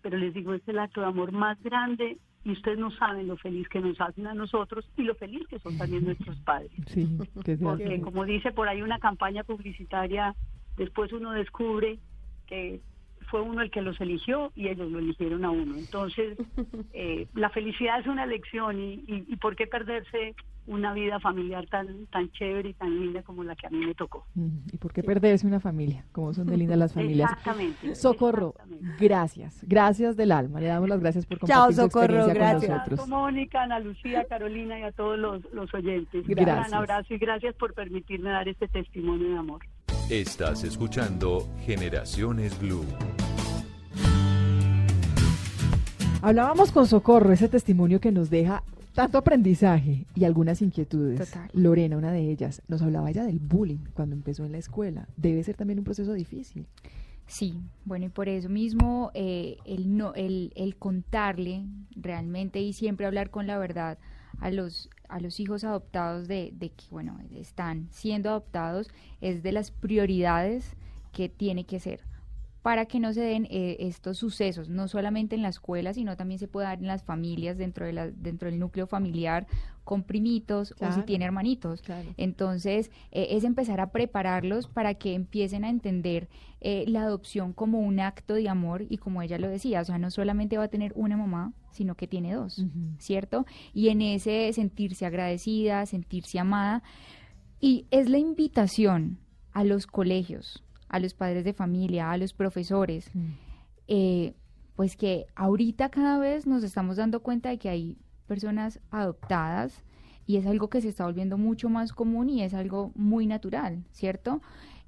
Pero 0.00 0.16
les 0.16 0.32
digo, 0.32 0.54
es 0.54 0.66
el 0.66 0.78
acto 0.78 1.02
de 1.02 1.08
amor 1.08 1.32
más 1.32 1.62
grande 1.62 2.18
y 2.44 2.52
ustedes 2.52 2.78
no 2.78 2.90
saben 2.90 3.26
lo 3.26 3.36
feliz 3.36 3.68
que 3.68 3.80
nos 3.80 3.98
hacen 4.00 4.26
a 4.26 4.34
nosotros 4.34 4.88
y 4.96 5.02
lo 5.02 5.14
feliz 5.14 5.46
que 5.48 5.58
son 5.58 5.78
también 5.78 6.04
nuestros 6.04 6.38
padres. 6.40 6.70
Sí, 6.86 7.08
que 7.42 7.56
Porque 7.56 8.00
como 8.00 8.24
dice 8.24 8.52
por 8.52 8.68
ahí 8.68 8.82
una 8.82 8.98
campaña 8.98 9.44
publicitaria, 9.44 10.34
después 10.76 11.12
uno 11.12 11.32
descubre 11.32 11.98
que 12.46 12.80
fue 13.30 13.40
uno 13.40 13.62
el 13.62 13.70
que 13.70 13.80
los 13.80 13.98
eligió 14.00 14.52
y 14.54 14.68
ellos 14.68 14.90
lo 14.90 14.98
eligieron 14.98 15.44
a 15.46 15.50
uno. 15.50 15.76
Entonces, 15.76 16.36
eh, 16.92 17.26
la 17.34 17.48
felicidad 17.48 18.00
es 18.00 18.06
una 18.06 18.24
elección 18.24 18.78
y, 18.78 18.94
y, 19.06 19.24
y 19.26 19.36
por 19.36 19.56
qué 19.56 19.66
perderse 19.66 20.34
una 20.66 20.92
vida 20.94 21.20
familiar 21.20 21.66
tan 21.66 22.06
tan 22.06 22.30
chévere 22.32 22.70
y 22.70 22.74
tan 22.74 22.98
linda 22.98 23.22
como 23.22 23.44
la 23.44 23.54
que 23.54 23.66
a 23.66 23.70
mí 23.70 23.84
me 23.84 23.94
tocó. 23.94 24.26
¿Y 24.72 24.76
por 24.78 24.92
qué 24.92 25.02
perderse 25.02 25.46
una 25.46 25.60
familia? 25.60 26.04
Como 26.12 26.32
son 26.32 26.46
de 26.46 26.56
lindas 26.56 26.78
las 26.78 26.92
familias. 26.94 27.30
Exactamente. 27.30 27.94
Socorro, 27.94 28.54
exactamente. 28.56 28.96
gracias, 29.04 29.64
gracias 29.66 30.16
del 30.16 30.32
alma. 30.32 30.60
Le 30.60 30.66
damos 30.68 30.88
las 30.88 31.00
gracias 31.00 31.26
por 31.26 31.38
Chao, 31.40 31.66
compartir 31.66 31.74
su 31.76 31.82
Socorro, 31.82 32.14
experiencia 32.16 32.34
gracias. 32.34 32.70
con 32.70 32.78
nosotros. 32.96 33.08
Mónica, 33.08 33.62
Ana 33.62 33.78
Lucía, 33.80 34.24
Carolina 34.28 34.78
y 34.78 34.82
a 34.82 34.92
todos 34.92 35.18
los, 35.18 35.42
los 35.52 35.72
oyentes. 35.74 36.22
Un 36.26 36.34
Gracias. 36.34 36.68
gran 36.70 36.74
abrazo 36.74 37.14
y 37.14 37.18
gracias 37.18 37.54
por 37.56 37.74
permitirme 37.74 38.30
dar 38.30 38.48
este 38.48 38.68
testimonio 38.68 39.28
de 39.30 39.36
amor. 39.38 39.60
Estás 40.10 40.64
escuchando 40.64 41.48
Generaciones 41.60 42.58
Blue. 42.60 42.84
Hablábamos 46.22 46.72
con 46.72 46.86
Socorro, 46.86 47.32
ese 47.32 47.48
testimonio 47.48 48.00
que 48.00 48.10
nos 48.10 48.30
deja 48.30 48.62
tanto 48.94 49.18
aprendizaje 49.18 50.06
y 50.14 50.24
algunas 50.24 50.62
inquietudes. 50.62 51.18
Total. 51.18 51.50
Lorena, 51.52 51.96
una 51.96 52.12
de 52.12 52.30
ellas, 52.30 52.62
nos 52.68 52.80
hablaba 52.80 53.10
ella 53.10 53.24
del 53.24 53.40
bullying 53.40 53.84
cuando 53.92 54.14
empezó 54.14 54.44
en 54.44 54.52
la 54.52 54.58
escuela. 54.58 55.08
Debe 55.16 55.42
ser 55.42 55.56
también 55.56 55.80
un 55.80 55.84
proceso 55.84 56.12
difícil. 56.12 56.66
Sí, 57.26 57.60
bueno, 57.84 58.06
y 58.06 58.08
por 58.10 58.28
eso 58.28 58.48
mismo 58.48 59.10
eh, 59.14 59.56
el, 59.64 59.96
no, 59.96 60.14
el, 60.14 60.52
el 60.56 60.76
contarle 60.76 61.64
realmente 61.96 62.60
y 62.60 62.72
siempre 62.72 63.06
hablar 63.06 63.30
con 63.30 63.46
la 63.46 63.58
verdad 63.58 63.98
a 64.40 64.50
los, 64.50 64.90
a 65.08 65.20
los 65.20 65.40
hijos 65.40 65.64
adoptados 65.64 66.28
de, 66.28 66.52
de 66.54 66.70
que, 66.70 66.84
bueno, 66.90 67.18
están 67.34 67.88
siendo 67.90 68.28
adoptados 68.28 68.90
es 69.20 69.42
de 69.42 69.52
las 69.52 69.70
prioridades 69.70 70.76
que 71.12 71.28
tiene 71.28 71.64
que 71.64 71.80
ser 71.80 72.00
para 72.64 72.86
que 72.86 72.98
no 72.98 73.12
se 73.12 73.20
den 73.20 73.46
eh, 73.50 73.76
estos 73.80 74.16
sucesos, 74.16 74.70
no 74.70 74.88
solamente 74.88 75.34
en 75.34 75.42
la 75.42 75.50
escuela, 75.50 75.92
sino 75.92 76.16
también 76.16 76.38
se 76.38 76.48
puede 76.48 76.66
dar 76.66 76.78
en 76.78 76.86
las 76.86 77.02
familias, 77.02 77.58
dentro, 77.58 77.84
de 77.84 77.92
la, 77.92 78.10
dentro 78.10 78.48
del 78.48 78.58
núcleo 78.58 78.86
familiar, 78.86 79.46
con 79.84 80.02
primitos 80.02 80.74
o 80.80 80.90
si 80.90 81.02
tiene 81.02 81.26
hermanitos. 81.26 81.82
Entonces, 82.16 82.90
eh, 83.12 83.26
es 83.32 83.44
empezar 83.44 83.82
a 83.82 83.92
prepararlos 83.92 84.66
para 84.66 84.94
que 84.94 85.12
empiecen 85.12 85.66
a 85.66 85.68
entender 85.68 86.30
eh, 86.62 86.86
la 86.88 87.02
adopción 87.02 87.52
como 87.52 87.80
un 87.80 88.00
acto 88.00 88.32
de 88.32 88.48
amor 88.48 88.86
y 88.88 88.96
como 88.96 89.20
ella 89.20 89.36
lo 89.36 89.50
decía, 89.50 89.82
o 89.82 89.84
sea, 89.84 89.98
no 89.98 90.10
solamente 90.10 90.56
va 90.56 90.64
a 90.64 90.68
tener 90.68 90.94
una 90.96 91.18
mamá, 91.18 91.52
sino 91.70 91.96
que 91.96 92.06
tiene 92.06 92.32
dos, 92.32 92.64
¿cierto? 92.98 93.44
Y 93.74 93.90
en 93.90 94.00
ese 94.00 94.50
sentirse 94.54 95.04
agradecida, 95.04 95.84
sentirse 95.84 96.38
amada. 96.38 96.82
Y 97.60 97.84
es 97.90 98.08
la 98.08 98.16
invitación 98.16 99.18
a 99.52 99.64
los 99.64 99.86
colegios, 99.86 100.64
a 100.94 101.00
los 101.00 101.12
padres 101.14 101.44
de 101.44 101.52
familia, 101.52 102.10
a 102.10 102.16
los 102.16 102.32
profesores, 102.32 103.10
Mm. 103.14 103.32
eh, 103.88 104.34
pues 104.76 104.96
que 104.96 105.26
ahorita 105.34 105.88
cada 105.90 106.18
vez 106.18 106.46
nos 106.46 106.62
estamos 106.64 106.96
dando 106.96 107.20
cuenta 107.20 107.48
de 107.50 107.58
que 107.58 107.68
hay 107.68 107.96
personas 108.26 108.80
adoptadas 108.90 109.82
y 110.26 110.36
es 110.36 110.46
algo 110.46 110.68
que 110.68 110.80
se 110.80 110.88
está 110.88 111.04
volviendo 111.04 111.36
mucho 111.36 111.68
más 111.68 111.92
común 111.92 112.28
y 112.30 112.42
es 112.42 112.54
algo 112.54 112.90
muy 112.94 113.26
natural, 113.26 113.84
¿cierto? 113.92 114.40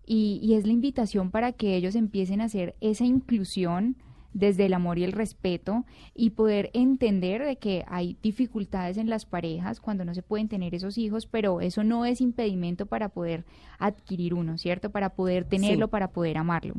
Y, 0.06 0.38
y 0.42 0.54
es 0.54 0.64
la 0.66 0.72
invitación 0.72 1.30
para 1.30 1.52
que 1.52 1.76
ellos 1.76 1.94
empiecen 1.94 2.40
a 2.40 2.44
hacer 2.44 2.74
esa 2.80 3.04
inclusión 3.04 3.96
desde 4.36 4.66
el 4.66 4.74
amor 4.74 4.98
y 4.98 5.04
el 5.04 5.12
respeto 5.12 5.86
y 6.14 6.30
poder 6.30 6.70
entender 6.74 7.42
de 7.42 7.56
que 7.56 7.84
hay 7.88 8.18
dificultades 8.22 8.98
en 8.98 9.08
las 9.08 9.24
parejas 9.24 9.80
cuando 9.80 10.04
no 10.04 10.14
se 10.14 10.22
pueden 10.22 10.48
tener 10.48 10.74
esos 10.74 10.98
hijos, 10.98 11.26
pero 11.26 11.62
eso 11.62 11.84
no 11.84 12.04
es 12.04 12.20
impedimento 12.20 12.84
para 12.84 13.08
poder 13.08 13.46
adquirir 13.78 14.34
uno, 14.34 14.58
¿cierto? 14.58 14.90
Para 14.90 15.10
poder 15.10 15.46
tenerlo, 15.46 15.86
Sí. 15.86 15.90
para 15.90 16.10
poder 16.10 16.36
amarlo. 16.36 16.74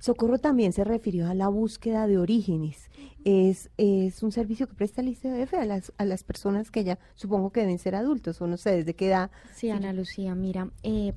Socorro 0.00 0.38
también 0.38 0.72
se 0.72 0.82
refirió 0.82 1.28
a 1.28 1.34
la 1.34 1.46
búsqueda 1.46 2.08
de 2.08 2.18
orígenes. 2.18 2.90
Es, 3.24 3.70
es 3.76 4.24
un 4.24 4.32
servicio 4.32 4.66
que 4.66 4.74
presta 4.74 5.00
el 5.00 5.08
ICBF 5.10 5.54
a 5.54 5.64
las, 5.64 5.92
a 5.96 6.04
las 6.04 6.24
personas 6.24 6.72
que 6.72 6.82
ya 6.82 6.98
supongo 7.14 7.52
que 7.52 7.60
deben 7.60 7.78
ser 7.78 7.94
adultos 7.94 8.42
o 8.42 8.48
no 8.48 8.56
sé, 8.56 8.70
desde 8.72 8.94
qué 8.94 9.06
edad. 9.06 9.30
Sí, 9.54 9.70
Ana 9.70 9.92
Lucía, 9.92 10.34
mira, 10.34 10.72
eh, 10.82 11.12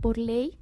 por 0.00 0.18
ley, 0.18 0.58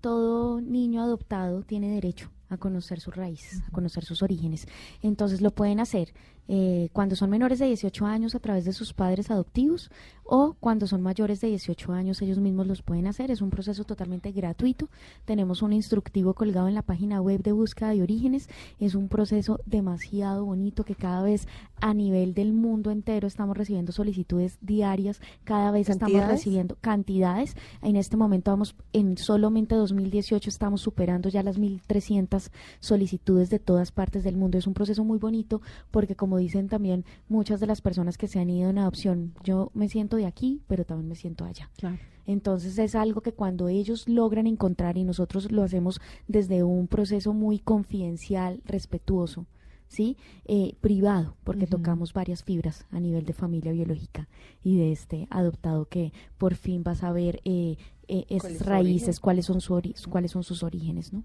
todo 0.00 0.60
niño 0.60 1.02
adoptado 1.02 1.62
tiene 1.62 1.88
derecho 1.88 2.30
a 2.54 2.58
conocer 2.58 3.00
sus 3.00 3.14
raíces, 3.14 3.62
a 3.66 3.70
conocer 3.70 4.04
sus 4.04 4.22
orígenes. 4.22 4.66
Entonces 5.02 5.40
lo 5.40 5.50
pueden 5.50 5.80
hacer 5.80 6.12
eh, 6.48 6.88
cuando 6.92 7.16
son 7.16 7.30
menores 7.30 7.58
de 7.58 7.66
18 7.66 8.06
años 8.06 8.34
a 8.34 8.40
través 8.40 8.64
de 8.64 8.72
sus 8.72 8.92
padres 8.92 9.30
adoptivos 9.30 9.90
o 10.24 10.56
cuando 10.58 10.86
son 10.86 11.02
mayores 11.02 11.40
de 11.40 11.48
18 11.48 11.92
años 11.92 12.22
ellos 12.22 12.38
mismos 12.38 12.66
los 12.66 12.82
pueden 12.82 13.06
hacer. 13.06 13.30
Es 13.30 13.42
un 13.42 13.50
proceso 13.50 13.84
totalmente 13.84 14.32
gratuito. 14.32 14.88
Tenemos 15.24 15.62
un 15.62 15.72
instructivo 15.72 16.34
colgado 16.34 16.68
en 16.68 16.74
la 16.74 16.82
página 16.82 17.20
web 17.20 17.42
de 17.42 17.52
búsqueda 17.52 17.90
de 17.90 18.02
orígenes. 18.02 18.48
Es 18.80 18.94
un 18.94 19.08
proceso 19.08 19.60
demasiado 19.66 20.44
bonito 20.44 20.84
que 20.84 20.94
cada 20.94 21.22
vez 21.22 21.46
a 21.80 21.92
nivel 21.92 22.34
del 22.34 22.52
mundo 22.52 22.90
entero 22.90 23.28
estamos 23.28 23.56
recibiendo 23.56 23.92
solicitudes 23.92 24.58
diarias. 24.60 25.20
Cada 25.44 25.70
vez 25.70 25.88
estamos 25.90 26.26
recibiendo 26.26 26.76
cantidades. 26.80 27.56
En 27.82 27.96
este 27.96 28.16
momento 28.16 28.50
vamos 28.50 28.74
en 28.92 29.18
solamente 29.18 29.74
2018 29.74 30.48
estamos 30.48 30.80
superando 30.80 31.28
ya 31.28 31.42
las 31.42 31.58
1300 31.58 32.50
solicitudes 32.80 33.50
de 33.50 33.58
todas 33.58 33.92
partes 33.92 34.24
del 34.24 34.36
mundo. 34.36 34.56
Es 34.56 34.66
un 34.66 34.74
proceso 34.74 35.04
muy 35.04 35.18
bonito 35.18 35.60
porque 35.90 36.16
como 36.16 36.33
dicen 36.36 36.68
también 36.68 37.04
muchas 37.28 37.60
de 37.60 37.66
las 37.66 37.80
personas 37.80 38.18
que 38.18 38.28
se 38.28 38.38
han 38.38 38.50
ido 38.50 38.70
en 38.70 38.78
adopción, 38.78 39.34
yo 39.42 39.70
me 39.74 39.88
siento 39.88 40.16
de 40.16 40.26
aquí, 40.26 40.62
pero 40.66 40.84
también 40.84 41.08
me 41.08 41.16
siento 41.16 41.44
allá. 41.44 41.70
Claro. 41.76 41.98
Entonces 42.26 42.78
es 42.78 42.94
algo 42.94 43.20
que 43.20 43.32
cuando 43.32 43.68
ellos 43.68 44.08
logran 44.08 44.46
encontrar 44.46 44.96
y 44.96 45.04
nosotros 45.04 45.52
lo 45.52 45.62
hacemos 45.62 46.00
desde 46.26 46.62
un 46.62 46.88
proceso 46.88 47.34
muy 47.34 47.58
confidencial, 47.58 48.62
respetuoso, 48.64 49.46
¿sí? 49.94 50.16
Eh, 50.46 50.74
privado, 50.80 51.36
porque 51.44 51.66
tocamos 51.66 52.12
varias 52.12 52.42
fibras 52.42 52.86
a 52.90 53.00
nivel 53.00 53.24
de 53.24 53.32
familia 53.32 53.72
biológica 53.72 54.28
y 54.62 54.76
de 54.76 54.92
este 54.92 55.26
adoptado 55.30 55.86
que 55.86 56.12
por 56.36 56.54
fin 56.54 56.82
va 56.86 56.92
a 56.92 56.96
saber 56.96 57.40
eh, 57.44 57.76
eh, 58.08 58.24
¿Cuál 58.38 58.52
esas 58.52 58.66
raíces, 58.66 59.20
cuáles 59.20 59.46
son, 59.46 59.60
su 59.60 59.80
cuáles 60.10 60.30
son 60.30 60.44
sus 60.44 60.62
orígenes, 60.62 61.12
¿no? 61.12 61.22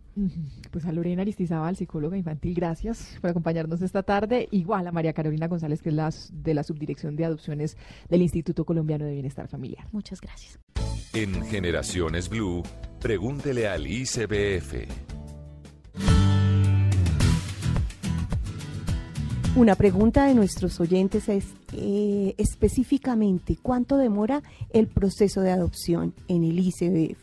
Pues 0.72 0.86
a 0.86 0.92
Lorena 0.92 1.24
Aristizábal, 1.24 1.76
psicóloga 1.76 2.16
infantil, 2.16 2.54
gracias 2.54 3.18
por 3.20 3.30
acompañarnos 3.30 3.82
esta 3.82 4.04
tarde. 4.04 4.48
Igual 4.52 4.88
a 4.88 4.92
María 4.92 5.14
Carolina 5.14 5.48
González, 5.48 5.82
que 5.82 5.90
es 5.90 5.96
la, 5.96 6.14
de 6.32 6.54
la 6.54 6.64
Subdirección 6.64 7.16
de 7.16 7.26
Adopciones 7.26 7.76
del 8.08 8.22
Instituto 8.22 8.66
Colombiano 8.66 9.06
de 9.06 9.14
Bienestar 9.14 9.48
Familiar. 9.48 9.88
Muchas 9.92 10.22
gracias. 10.22 10.60
En 11.14 11.44
Generaciones 11.44 12.30
Blue, 12.30 12.64
pregúntele 13.02 13.68
al 13.68 13.86
ICBF. 13.86 15.19
Una 19.56 19.74
pregunta 19.76 20.26
de 20.26 20.36
nuestros 20.36 20.80
oyentes 20.80 21.28
es 21.28 21.56
eh, 21.74 22.36
específicamente 22.38 23.58
cuánto 23.62 23.98
demora 23.98 24.42
el 24.72 24.88
proceso 24.88 25.42
de 25.42 25.52
adopción 25.52 26.14
en 26.28 26.44
el 26.44 26.60
ICBF. 26.60 27.18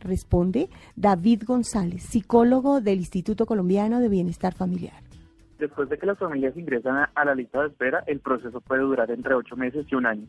Responde 0.00 0.68
David 0.96 1.44
González, 1.46 2.02
psicólogo 2.02 2.80
del 2.80 2.98
Instituto 2.98 3.46
Colombiano 3.46 4.00
de 4.00 4.08
Bienestar 4.08 4.52
Familiar. 4.52 5.00
Después 5.60 5.88
de 5.88 5.96
que 5.96 6.06
las 6.06 6.18
familias 6.18 6.56
ingresan 6.56 7.08
a, 7.14 7.24
la 7.24 7.34
lista 7.36 7.60
de 7.60 7.68
espera, 7.68 8.02
el 8.08 8.18
proceso 8.18 8.60
puede 8.60 8.82
durar 8.82 9.10
entre 9.12 9.34
ocho 9.34 9.56
meses 9.56 9.86
y 9.90 9.94
un 9.94 10.06
año. 10.06 10.26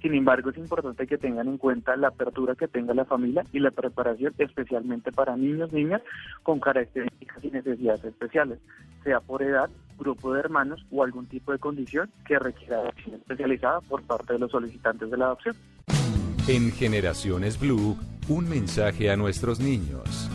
Sin 0.00 0.14
embargo, 0.14 0.50
es 0.50 0.56
importante 0.56 1.06
que 1.06 1.18
tengan 1.18 1.48
en 1.48 1.58
cuenta 1.58 1.96
la 1.96 2.08
apertura 2.08 2.54
que 2.54 2.66
tenga 2.66 2.94
la 2.94 3.04
familia 3.04 3.44
y 3.52 3.58
la 3.58 3.72
preparación 3.72 4.32
especialmente 4.38 5.12
para 5.12 5.36
niños, 5.36 5.70
niñas 5.72 6.00
con 6.42 6.60
características 6.60 7.44
y 7.44 7.50
necesidades 7.50 8.04
especiales, 8.04 8.58
sea 9.02 9.20
por 9.20 9.42
edad, 9.42 9.68
grupo 9.98 10.32
de 10.32 10.40
hermanos 10.40 10.84
o 10.90 11.02
algún 11.02 11.26
tipo 11.26 11.52
de 11.52 11.58
condición 11.58 12.10
que 12.26 12.38
requiera 12.38 12.80
atención 12.80 13.16
especializada 13.16 13.80
por 13.82 14.02
parte 14.02 14.34
de 14.34 14.38
los 14.38 14.50
solicitantes 14.50 15.10
de 15.10 15.16
la 15.16 15.26
adopción. 15.26 15.56
En 16.46 16.72
Generaciones 16.72 17.60
Blue, 17.60 17.98
un 18.28 18.48
mensaje 18.48 19.10
a 19.10 19.16
nuestros 19.16 19.60
niños. 19.60 20.30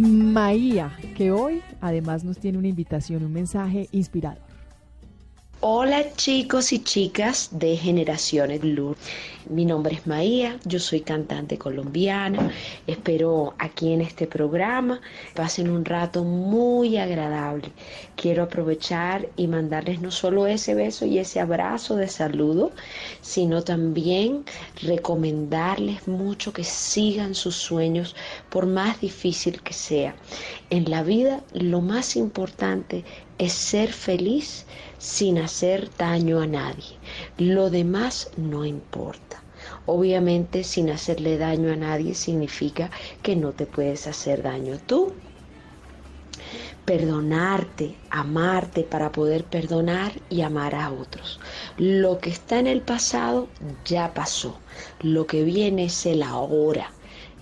Maía, 0.00 0.96
que 1.14 1.30
hoy 1.30 1.60
además 1.82 2.24
nos 2.24 2.38
tiene 2.38 2.56
una 2.56 2.68
invitación, 2.68 3.22
un 3.22 3.32
mensaje 3.32 3.86
inspirador. 3.92 4.49
Hola 5.62 6.14
chicos 6.16 6.72
y 6.72 6.82
chicas 6.82 7.50
de 7.52 7.76
Generaciones 7.76 8.62
Blue. 8.62 8.96
Mi 9.50 9.66
nombre 9.66 9.94
es 9.94 10.06
Maía, 10.06 10.58
yo 10.64 10.78
soy 10.78 11.02
cantante 11.02 11.58
colombiana. 11.58 12.50
Espero 12.86 13.52
aquí 13.58 13.92
en 13.92 14.00
este 14.00 14.26
programa 14.26 15.02
pasen 15.34 15.68
un 15.68 15.84
rato 15.84 16.24
muy 16.24 16.96
agradable. 16.96 17.72
Quiero 18.16 18.44
aprovechar 18.44 19.28
y 19.36 19.48
mandarles 19.48 20.00
no 20.00 20.10
solo 20.10 20.46
ese 20.46 20.74
beso 20.74 21.04
y 21.04 21.18
ese 21.18 21.40
abrazo 21.40 21.96
de 21.96 22.08
saludo, 22.08 22.72
sino 23.20 23.62
también 23.62 24.46
recomendarles 24.80 26.08
mucho 26.08 26.54
que 26.54 26.64
sigan 26.64 27.34
sus 27.34 27.56
sueños 27.56 28.16
por 28.48 28.64
más 28.64 28.98
difícil 29.02 29.60
que 29.60 29.74
sea. 29.74 30.14
En 30.70 30.90
la 30.90 31.02
vida 31.02 31.42
lo 31.52 31.82
más 31.82 32.16
importante 32.16 33.04
es 33.36 33.52
ser 33.52 33.92
feliz 33.92 34.64
sin 35.00 35.38
hacer 35.38 35.90
daño 35.96 36.40
a 36.40 36.46
nadie. 36.46 36.98
Lo 37.38 37.70
demás 37.70 38.30
no 38.36 38.66
importa. 38.66 39.42
Obviamente 39.86 40.62
sin 40.62 40.90
hacerle 40.90 41.38
daño 41.38 41.72
a 41.72 41.76
nadie 41.76 42.14
significa 42.14 42.90
que 43.22 43.34
no 43.34 43.52
te 43.52 43.64
puedes 43.64 44.06
hacer 44.06 44.42
daño 44.42 44.78
tú. 44.86 45.14
Perdonarte, 46.84 47.96
amarte 48.10 48.82
para 48.82 49.10
poder 49.10 49.44
perdonar 49.44 50.12
y 50.28 50.42
amar 50.42 50.74
a 50.74 50.92
otros. 50.92 51.40
Lo 51.78 52.18
que 52.18 52.30
está 52.30 52.58
en 52.58 52.66
el 52.66 52.82
pasado 52.82 53.48
ya 53.86 54.12
pasó. 54.12 54.58
Lo 55.00 55.26
que 55.26 55.44
viene 55.44 55.86
es 55.86 56.04
el 56.04 56.22
ahora 56.22 56.92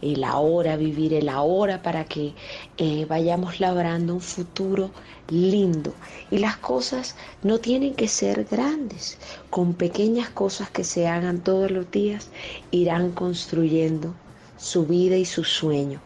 el 0.02 0.24
ahora, 0.24 0.76
vivir 0.76 1.14
el 1.14 1.28
ahora 1.28 1.82
para 1.82 2.04
que 2.04 2.34
eh, 2.76 3.06
vayamos 3.08 3.60
labrando 3.60 4.14
un 4.14 4.20
futuro 4.20 4.90
lindo. 5.28 5.94
Y 6.30 6.38
las 6.38 6.56
cosas 6.56 7.16
no 7.42 7.58
tienen 7.58 7.94
que 7.94 8.08
ser 8.08 8.44
grandes, 8.44 9.18
con 9.50 9.74
pequeñas 9.74 10.30
cosas 10.30 10.70
que 10.70 10.84
se 10.84 11.06
hagan 11.06 11.42
todos 11.42 11.70
los 11.70 11.90
días 11.90 12.30
irán 12.70 13.12
construyendo 13.12 14.14
su 14.56 14.86
vida 14.86 15.16
y 15.16 15.24
su 15.24 15.44
sueño, 15.44 16.00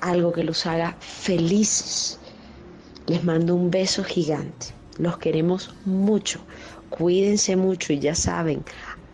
algo 0.00 0.32
que 0.32 0.44
los 0.44 0.66
haga 0.66 0.96
felices. 1.00 2.18
Les 3.06 3.22
mando 3.24 3.54
un 3.54 3.70
beso 3.70 4.02
gigante, 4.02 4.66
los 4.98 5.18
queremos 5.18 5.74
mucho, 5.84 6.40
cuídense 6.90 7.56
mucho 7.56 7.92
y 7.92 8.00
ya 8.00 8.14
saben, 8.14 8.64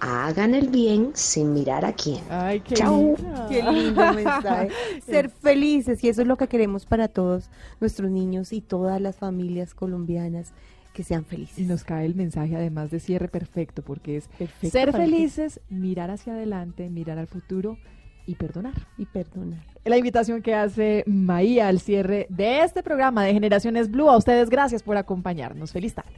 hagan 0.03 0.55
el 0.57 0.69
bien 0.69 1.13
sin 1.15 1.55
mirar 1.55 1.85
a 1.85 1.93
quién. 1.93 2.23
Ay, 2.29 2.61
qué 2.61 2.75
Chao. 2.75 3.15
linda. 3.17 3.47
Qué 3.49 3.63
lindo 3.63 4.13
mensaje. 4.13 4.69
Ser 5.07 5.31
felices 5.31 6.03
y 6.03 6.09
eso 6.09 6.23
es 6.23 6.29
lo 6.29 6.37
que 6.37 6.49
queremos 6.49 6.87
para 6.87 7.07
todos 7.07 7.51
nuestros 7.81 8.11
niños 8.11 8.53
y 8.53 8.61
todas 8.61 9.01
las 9.01 9.17
familias 9.17 9.75
colombianas 9.75 10.53
que 10.93 11.05
sean 11.05 11.25
felices. 11.25 11.57
Y 11.57 11.63
nos 11.63 11.85
cae 11.85 12.05
el 12.05 12.17
mensaje 12.17 12.57
además 12.57 12.91
de 12.91 12.99
cierre 12.99 13.29
perfecto, 13.29 13.83
porque 13.83 14.17
es 14.17 14.27
Perfecto 14.27 14.77
ser 14.77 14.93
felices, 14.93 15.61
mirar 15.71 16.11
hacia 16.11 16.33
adelante, 16.33 16.91
mirar 16.91 17.19
al 17.19 17.29
futuro 17.29 17.79
y 18.27 18.35
perdonar. 18.35 18.89
Y 18.99 19.07
perdonar. 19.07 19.65
La 19.85 19.97
invitación 19.97 20.43
que 20.43 20.55
hace 20.55 21.05
Maía 21.07 21.69
al 21.69 21.79
cierre 21.79 22.27
de 22.29 22.63
este 22.63 22.83
programa 22.83 23.25
de 23.25 23.35
Generaciones 23.35 23.89
Blue. 23.89 24.11
A 24.11 24.17
ustedes 24.17 24.51
gracias 24.51 24.83
por 24.83 24.97
acompañarnos. 24.97 25.71
Feliz 25.71 25.95
tarde. 25.95 26.11